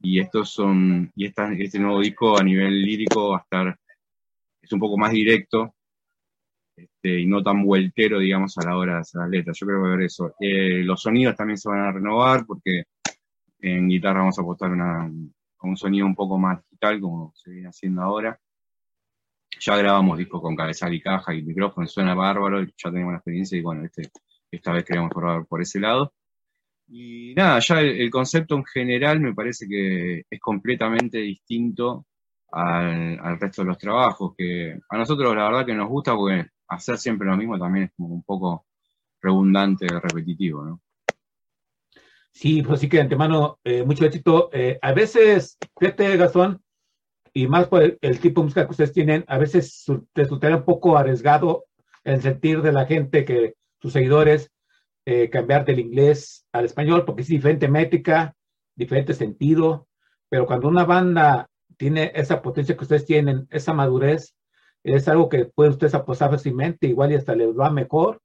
y 0.00 0.18
estos 0.18 0.50
son, 0.50 1.12
y 1.14 1.26
esta- 1.26 1.52
este 1.52 1.78
nuevo 1.78 2.00
disco 2.00 2.38
a 2.38 2.42
nivel 2.42 2.82
lírico 2.82 3.30
va 3.30 3.36
a 3.38 3.40
estar, 3.42 3.78
es 4.60 4.72
un 4.72 4.80
poco 4.80 4.96
más 4.96 5.12
directo, 5.12 5.74
este, 6.76 7.20
y 7.20 7.26
no 7.26 7.42
tan 7.42 7.62
vueltero, 7.62 8.18
digamos, 8.18 8.56
a 8.58 8.64
la 8.64 8.76
hora 8.76 8.94
de 8.94 9.00
hacer 9.00 9.20
las 9.20 9.30
letras. 9.30 9.58
Yo 9.58 9.66
creo 9.66 9.78
que 9.78 9.82
va 9.82 9.88
a 9.90 9.92
haber 9.92 10.06
eso. 10.06 10.34
Eh, 10.40 10.82
los 10.82 11.02
sonidos 11.02 11.36
también 11.36 11.58
se 11.58 11.68
van 11.68 11.80
a 11.80 11.92
renovar, 11.92 12.46
porque 12.46 12.84
en 13.60 13.88
guitarra 13.88 14.20
vamos 14.20 14.38
a 14.38 14.42
apostar 14.42 14.70
una- 14.70 15.04
a 15.04 15.66
un 15.66 15.76
sonido 15.76 16.06
un 16.06 16.14
poco 16.14 16.38
más 16.38 16.60
digital, 16.64 17.00
como 17.00 17.32
se 17.36 17.50
viene 17.50 17.68
haciendo 17.68 18.02
ahora. 18.02 18.38
Ya 19.64 19.76
grabamos 19.76 20.18
discos 20.18 20.42
con 20.42 20.56
cabezal 20.56 20.92
y 20.92 21.00
caja 21.00 21.32
y 21.32 21.42
micrófono, 21.44 21.86
suena 21.86 22.16
bárbaro, 22.16 22.64
ya 22.64 22.90
tenemos 22.90 23.12
la 23.12 23.18
experiencia 23.18 23.56
y 23.56 23.62
bueno, 23.62 23.84
este, 23.84 24.10
esta 24.50 24.72
vez 24.72 24.84
queremos 24.84 25.10
probar 25.10 25.46
por 25.46 25.62
ese 25.62 25.78
lado. 25.78 26.12
Y 26.88 27.32
nada, 27.36 27.60
ya 27.60 27.80
el, 27.80 28.10
concepto 28.10 28.56
en 28.56 28.64
general 28.64 29.20
me 29.20 29.34
parece 29.34 29.68
que 29.68 30.24
es 30.28 30.40
completamente 30.40 31.18
distinto 31.18 32.06
al, 32.50 33.38
resto 33.38 33.62
de 33.62 33.68
los 33.68 33.78
trabajos, 33.78 34.34
que 34.36 34.80
a 34.88 34.98
nosotros 34.98 35.32
la 35.36 35.44
verdad 35.44 35.64
que 35.66 35.74
nos 35.74 35.88
gusta 35.88 36.16
porque 36.16 36.48
hacer 36.66 36.98
siempre 36.98 37.28
lo 37.28 37.36
mismo 37.36 37.56
también 37.56 37.84
es 37.84 37.92
como 37.96 38.14
un 38.16 38.24
poco 38.24 38.66
redundante, 39.20 39.86
repetitivo, 39.86 40.64
¿no? 40.64 40.80
Sí, 42.32 42.62
pues 42.62 42.80
sí 42.80 42.88
que 42.88 42.96
de 42.96 43.04
antemano, 43.04 43.60
eh, 43.62 43.84
mucho 43.84 44.06
éxito. 44.06 44.50
Eh, 44.52 44.76
a 44.82 44.92
veces, 44.92 45.56
fíjate, 45.78 46.16
Gastón, 46.16 46.61
y 47.34 47.46
más 47.48 47.68
por 47.68 47.82
el, 47.82 47.98
el 48.02 48.20
tipo 48.20 48.40
de 48.40 48.44
música 48.46 48.64
que 48.66 48.70
ustedes 48.72 48.92
tienen, 48.92 49.24
a 49.28 49.38
veces 49.38 49.82
su- 49.84 50.06
resultaría 50.14 50.56
un 50.58 50.64
poco 50.64 50.96
arriesgado 50.96 51.64
el 52.04 52.20
sentir 52.22 52.62
de 52.62 52.72
la 52.72 52.86
gente 52.86 53.24
que 53.24 53.54
sus 53.80 53.92
seguidores 53.92 54.50
eh, 55.04 55.30
cambiar 55.30 55.64
del 55.64 55.80
inglés 55.80 56.46
al 56.52 56.64
español, 56.64 57.04
porque 57.04 57.22
es 57.22 57.28
diferente 57.28 57.68
métrica, 57.68 58.34
diferente 58.74 59.14
sentido, 59.14 59.88
pero 60.28 60.46
cuando 60.46 60.68
una 60.68 60.84
banda 60.84 61.48
tiene 61.76 62.12
esa 62.14 62.42
potencia 62.42 62.76
que 62.76 62.84
ustedes 62.84 63.04
tienen, 63.06 63.46
esa 63.50 63.72
madurez, 63.72 64.34
es 64.84 65.08
algo 65.08 65.28
que 65.28 65.44
pueden 65.46 65.72
ustedes 65.72 65.94
apostar 65.94 66.30
fácilmente, 66.30 66.86
igual 66.86 67.12
y 67.12 67.16
hasta 67.16 67.34
les 67.34 67.48
va 67.58 67.70
mejor, 67.70 68.20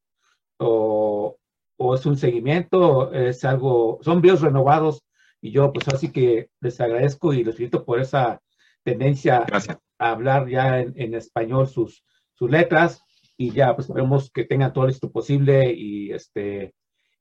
o, 0.57 1.37
o 1.77 1.95
es 1.95 2.05
un 2.05 2.17
seguimiento, 2.17 3.13
es 3.13 3.43
algo, 3.45 3.99
son 4.01 4.21
videos 4.21 4.41
renovados, 4.41 5.03
y 5.41 5.51
yo 5.51 5.71
pues 5.71 5.87
así 5.89 6.11
que 6.11 6.49
les 6.61 6.79
agradezco 6.81 7.33
y 7.33 7.43
les 7.43 7.55
felicito 7.55 7.85
por 7.85 7.99
esa 7.99 8.41
tendencia 8.87 9.43
Gracias. 9.45 9.77
a 9.99 10.11
hablar 10.11 10.47
ya 10.47 10.79
en, 10.79 10.93
en 10.95 11.13
español 11.13 11.67
sus, 11.67 12.05
sus 12.33 12.49
letras 12.49 13.03
y 13.35 13.51
ya 13.51 13.75
pues 13.75 13.89
esperemos 13.89 14.31
que 14.31 14.45
tengan 14.45 14.71
todo 14.71 14.87
listo 14.87 15.11
posible 15.11 15.73
y 15.73 16.13
este 16.13 16.73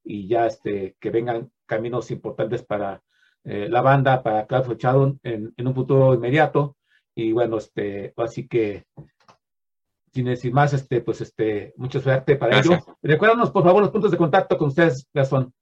y 0.05 0.29
ya 0.29 0.47
este 0.47 0.95
que 1.01 1.11
vengan 1.11 1.51
caminos 1.67 2.13
importantes 2.13 2.63
para 2.63 3.03
eh, 3.43 3.67
la 3.69 3.81
banda 3.83 4.23
para 4.23 4.47
Cloud 4.47 4.79
Shadow 4.79 5.19
en, 5.25 5.53
en 5.57 5.67
un 5.67 5.75
futuro 5.75 6.15
inmediato 6.15 6.77
y 7.17 7.33
bueno 7.33 7.59
este 7.59 8.15
así 8.17 8.47
que 8.47 8.85
sin, 10.15 10.35
sin 10.37 10.53
más, 10.55 10.73
este, 10.73 11.03
pues 11.03 11.21
este, 11.21 11.75
mucha 11.77 12.01
suerte 12.01 12.37
para 12.37 12.55
Gracias. 12.55 12.83
ello. 12.87 12.97
Recuérdanos, 13.03 13.51
por 13.51 13.65
favor, 13.65 13.83
los 13.83 13.91
puntos 13.91 14.11
de 14.11 14.17
contacto 14.17 14.57
con 14.57 14.69
ustedes, 14.69 15.07
Gastón. 15.13 15.53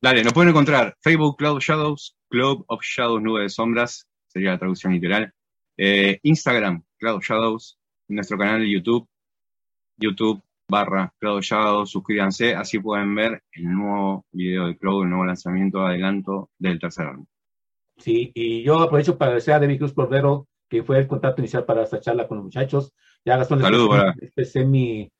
Dale, 0.00 0.24
nos 0.24 0.32
pueden 0.32 0.50
encontrar 0.50 0.96
Facebook 1.02 1.36
Cloud 1.36 1.60
Shadows, 1.60 2.16
Club 2.30 2.64
of 2.68 2.80
Shadows, 2.82 3.20
Nube 3.20 3.42
de 3.42 3.50
Sombras, 3.50 4.07
sería 4.28 4.52
la 4.52 4.58
traducción 4.58 4.92
literal. 4.92 5.32
Eh, 5.76 6.20
Instagram, 6.22 6.82
Cloud 6.98 7.20
Shadows, 7.22 7.78
nuestro 8.08 8.38
canal 8.38 8.60
de 8.60 8.70
YouTube, 8.70 9.06
YouTube 9.96 10.40
barra 10.68 11.12
Cloud 11.18 11.40
Shadows, 11.42 11.90
suscríbanse, 11.90 12.54
así 12.54 12.78
pueden 12.78 13.14
ver 13.14 13.42
el 13.52 13.72
nuevo 13.72 14.24
video 14.32 14.66
de 14.66 14.76
Cloud, 14.76 15.04
el 15.04 15.10
nuevo 15.10 15.24
lanzamiento 15.24 15.86
adelanto 15.86 16.50
del 16.58 16.78
tercer 16.78 17.06
álbum. 17.06 17.26
Sí, 17.96 18.30
y 18.34 18.62
yo 18.62 18.78
aprovecho 18.80 19.16
para 19.18 19.30
agradecer 19.30 19.54
a 19.54 19.60
David 19.60 19.78
Cruz 19.78 19.92
Cordero, 19.92 20.46
que 20.68 20.82
fue 20.82 20.98
el 20.98 21.06
contacto 21.08 21.40
inicial 21.40 21.64
para 21.64 21.82
esta 21.82 22.00
charla 22.00 22.28
con 22.28 22.36
los 22.38 22.44
muchachos. 22.44 22.92
Ya 23.24 23.36
Gastón, 23.36 23.60
Saludos, 23.60 23.98
expresé- 24.20 24.66
mi, 24.66 25.10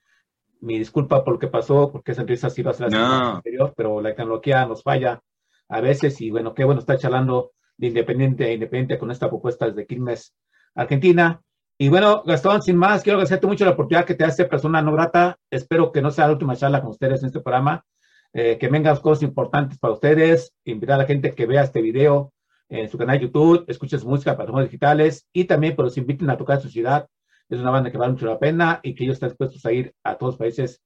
mi 0.60 0.78
disculpa 0.78 1.24
por 1.24 1.34
lo 1.34 1.38
que 1.38 1.48
pasó, 1.48 1.90
porque 1.90 2.12
esa 2.12 2.20
entrevista 2.20 2.50
sí 2.50 2.60
iba 2.60 2.70
a 2.70 2.74
ser 2.74 2.86
la 2.86 2.90
semana 2.90 3.18
No. 3.20 3.36
anterior, 3.36 3.72
pero 3.76 4.00
la 4.00 4.10
tecnología 4.10 4.66
nos 4.66 4.82
falla 4.82 5.20
a 5.68 5.80
veces 5.80 6.20
y 6.20 6.30
bueno, 6.30 6.54
qué 6.54 6.64
bueno 6.64 6.80
estar 6.80 6.98
charlando 6.98 7.52
de 7.78 7.86
independiente 7.86 8.44
a 8.44 8.52
independiente 8.52 8.98
con 8.98 9.10
esta 9.10 9.28
propuesta 9.28 9.66
desde 9.66 9.86
Quilmes, 9.86 10.34
Argentina. 10.74 11.40
Y 11.78 11.88
bueno, 11.88 12.22
Gastón, 12.26 12.60
sin 12.60 12.76
más, 12.76 13.02
quiero 13.02 13.18
agradecerte 13.18 13.46
mucho 13.46 13.64
la 13.64 13.70
oportunidad 13.70 14.04
que 14.04 14.14
te 14.14 14.24
hace 14.24 14.44
persona 14.44 14.82
no 14.82 14.92
grata. 14.92 15.38
Espero 15.48 15.92
que 15.92 16.02
no 16.02 16.10
sea 16.10 16.26
la 16.26 16.32
última 16.32 16.56
charla 16.56 16.80
con 16.80 16.90
ustedes 16.90 17.22
en 17.22 17.28
este 17.28 17.40
programa, 17.40 17.84
eh, 18.32 18.58
que 18.58 18.68
vengan 18.68 18.96
cosas 18.96 19.22
importantes 19.22 19.78
para 19.78 19.94
ustedes, 19.94 20.52
invitar 20.64 20.96
a 20.96 21.02
la 21.02 21.06
gente 21.06 21.34
que 21.34 21.46
vea 21.46 21.62
este 21.62 21.80
video 21.80 22.32
en 22.68 22.88
su 22.88 22.98
canal 22.98 23.18
de 23.18 23.26
YouTube, 23.26 23.64
escuche 23.68 23.98
su 23.98 24.08
música 24.08 24.32
para 24.32 24.46
plataformas 24.46 24.70
digitales 24.70 25.26
y 25.32 25.44
también 25.44 25.74
pues 25.74 25.84
los 25.84 25.96
inviten 25.96 26.28
a 26.30 26.36
tocar 26.36 26.60
su 26.60 26.68
ciudad. 26.68 27.08
Es 27.48 27.60
una 27.60 27.70
banda 27.70 27.90
que 27.90 27.96
vale 27.96 28.12
mucho 28.12 28.26
la 28.26 28.38
pena 28.38 28.80
y 28.82 28.94
que 28.94 29.04
ellos 29.04 29.14
están 29.14 29.30
dispuestos 29.30 29.64
a 29.64 29.72
ir 29.72 29.94
a 30.02 30.16
todos 30.16 30.34
los 30.34 30.38
países 30.38 30.82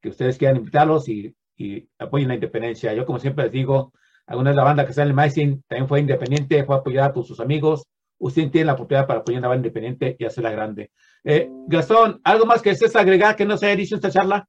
que 0.00 0.08
ustedes 0.08 0.38
quieran 0.38 0.56
invitarlos 0.56 1.08
y, 1.08 1.34
y 1.56 1.88
apoyen 1.98 2.28
la 2.28 2.34
independencia. 2.34 2.94
Yo, 2.94 3.04
como 3.04 3.18
siempre 3.18 3.44
les 3.44 3.52
digo, 3.52 3.92
alguna 4.26 4.50
de 4.50 4.56
la 4.56 4.64
banda 4.64 4.84
que 4.84 4.90
está 4.90 5.02
en 5.02 5.08
el 5.08 5.14
Maicin 5.14 5.62
también 5.68 5.88
fue 5.88 6.00
independiente, 6.00 6.64
fue 6.64 6.76
apoyada 6.76 7.12
por 7.12 7.24
sus 7.24 7.40
amigos. 7.40 7.84
Usted 8.18 8.50
tiene 8.50 8.66
la 8.66 8.72
oportunidad 8.74 9.06
para 9.06 9.20
apoyar 9.20 9.40
a 9.40 9.42
la 9.42 9.48
banda 9.48 9.66
independiente 9.68 10.16
y 10.18 10.24
hacerla 10.24 10.50
grande. 10.50 10.90
Eh, 11.22 11.48
Gastón, 11.66 12.20
¿algo 12.24 12.46
más 12.46 12.62
que 12.62 12.70
desees 12.70 12.96
agregar 12.96 13.36
que 13.36 13.44
no 13.44 13.56
se 13.56 13.66
haya 13.66 13.76
dicho 13.76 13.94
en 13.94 13.98
esta 13.98 14.10
charla? 14.10 14.48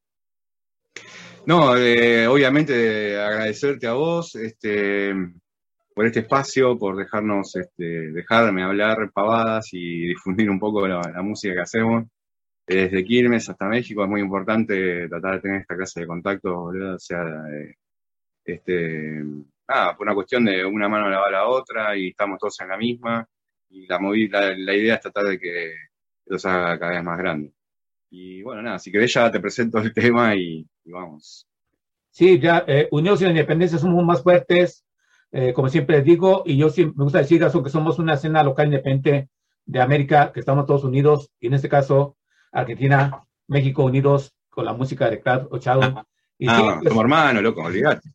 No, 1.45 1.77
eh, 1.77 2.27
obviamente 2.27 3.19
agradecerte 3.19 3.87
a 3.87 3.93
vos 3.93 4.35
este, 4.35 5.13
por 5.93 6.05
este 6.05 6.19
espacio, 6.19 6.77
por 6.77 6.95
dejarnos, 6.97 7.55
este, 7.55 8.11
dejarme 8.11 8.63
hablar 8.63 9.11
pavadas 9.13 9.69
y 9.71 10.07
difundir 10.07 10.49
un 10.49 10.59
poco 10.59 10.87
la, 10.87 11.01
la 11.13 11.21
música 11.21 11.53
que 11.53 11.61
hacemos. 11.61 12.05
Desde 12.67 13.05
Quilmes 13.05 13.47
hasta 13.49 13.65
México 13.69 14.03
es 14.03 14.09
muy 14.09 14.19
importante 14.19 15.07
tratar 15.07 15.35
de 15.35 15.39
tener 15.39 15.61
esta 15.61 15.77
clase 15.77 16.01
de 16.01 16.07
contacto, 16.07 16.53
boludo, 16.53 16.95
o 16.95 16.99
sea, 16.99 17.23
eh, 17.49 17.75
este, 18.43 19.23
nada, 19.67 19.95
por 19.95 20.05
una 20.07 20.15
cuestión 20.15 20.45
de 20.45 20.65
una 20.65 20.89
mano 20.89 21.09
lavar 21.09 21.29
a 21.29 21.31
la 21.39 21.47
otra 21.47 21.95
y 21.97 22.09
estamos 22.09 22.39
todos 22.39 22.59
en 22.61 22.69
la 22.69 22.77
misma. 22.77 23.27
Y 23.69 23.85
la, 23.87 23.99
movi- 23.99 24.29
la, 24.31 24.55
la 24.57 24.73
idea 24.75 24.95
es 24.95 25.01
tratar 25.01 25.25
de 25.25 25.39
que 25.39 25.73
se 26.37 26.47
haga 26.49 26.79
cada 26.79 26.91
vez 26.93 27.03
más 27.03 27.17
grande. 27.17 27.53
Y 28.09 28.41
bueno, 28.43 28.61
nada, 28.61 28.79
si 28.79 28.91
querés 28.91 29.13
ya 29.13 29.31
te 29.31 29.39
presento 29.39 29.79
el 29.79 29.93
tema 29.93 30.35
y, 30.35 30.65
y 30.85 30.91
vamos. 30.91 31.47
Sí, 32.11 32.39
ya, 32.39 32.63
eh, 32.67 32.87
y 32.91 33.01
la 33.01 33.29
independencia 33.29 33.77
somos 33.77 34.03
más 34.03 34.23
fuertes, 34.23 34.83
eh, 35.31 35.53
como 35.53 35.69
siempre 35.69 35.97
les 35.97 36.05
digo, 36.05 36.41
y 36.45 36.57
yo 36.57 36.69
sí 36.69 36.85
me 36.85 37.03
gusta 37.03 37.19
decir, 37.19 37.39
Gastón, 37.39 37.63
que 37.63 37.69
somos 37.69 37.99
una 37.99 38.15
escena 38.15 38.43
local 38.43 38.67
independiente 38.67 39.29
de 39.65 39.81
América, 39.81 40.31
que 40.33 40.39
estamos 40.39 40.65
todos 40.65 40.83
unidos, 40.83 41.29
y 41.39 41.47
en 41.47 41.53
este 41.53 41.69
caso, 41.69 42.17
Argentina, 42.51 43.23
México 43.47 43.83
unidos 43.83 44.33
con 44.49 44.65
la 44.65 44.73
música 44.73 45.09
de 45.09 45.19
Cloud 45.21 45.47
Ochado. 45.51 46.05
Y, 46.39 46.47
Ah, 46.47 46.79
sí, 46.79 46.87
pues, 46.87 46.97
hermanos, 46.97 47.43
loco, 47.43 47.61
olvidate. 47.61 48.09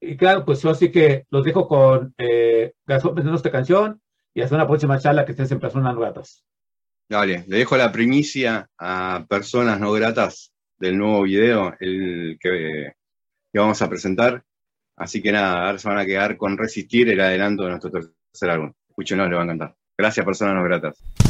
Y 0.00 0.16
claro, 0.16 0.44
pues 0.44 0.62
yo 0.62 0.74
sí 0.74 0.90
que 0.90 1.26
los 1.30 1.44
dejo 1.44 1.68
con 1.68 2.14
eh, 2.16 2.72
Gastón 2.86 3.14
presentando 3.14 3.36
esta 3.36 3.50
canción 3.50 4.00
y 4.32 4.40
hasta 4.40 4.54
una 4.54 4.66
próxima 4.66 4.98
charla 4.98 5.24
que 5.24 5.32
estén 5.32 5.46
en 5.50 5.60
personas 5.60 5.96
gratas. 5.96 6.44
Dale, 7.08 7.44
le 7.48 7.58
dejo 7.58 7.76
la 7.76 7.92
primicia 7.92 8.70
a 8.78 9.26
personas 9.28 9.78
no 9.80 9.92
gratas 9.92 10.52
del 10.78 10.96
nuevo 10.96 11.22
video, 11.22 11.74
el 11.80 12.38
que, 12.40 12.92
vamos 13.52 13.82
a 13.82 13.88
presentar. 13.88 14.42
Así 14.96 15.20
que 15.20 15.32
nada, 15.32 15.66
ahora 15.66 15.78
se 15.78 15.88
van 15.88 15.98
a 15.98 16.06
quedar 16.06 16.36
con 16.36 16.56
Resistir, 16.56 17.08
el 17.08 17.20
adelanto 17.20 17.64
de 17.64 17.70
nuestro 17.70 17.90
tercer 17.90 18.50
álbum. 18.50 18.72
Escúchenlo, 18.88 19.26
les 19.26 19.36
va 19.36 19.40
a 19.40 19.44
encantar. 19.44 19.76
Gracias, 19.98 20.24
personas 20.24 20.54
no 20.54 20.62
gratas. 20.62 21.29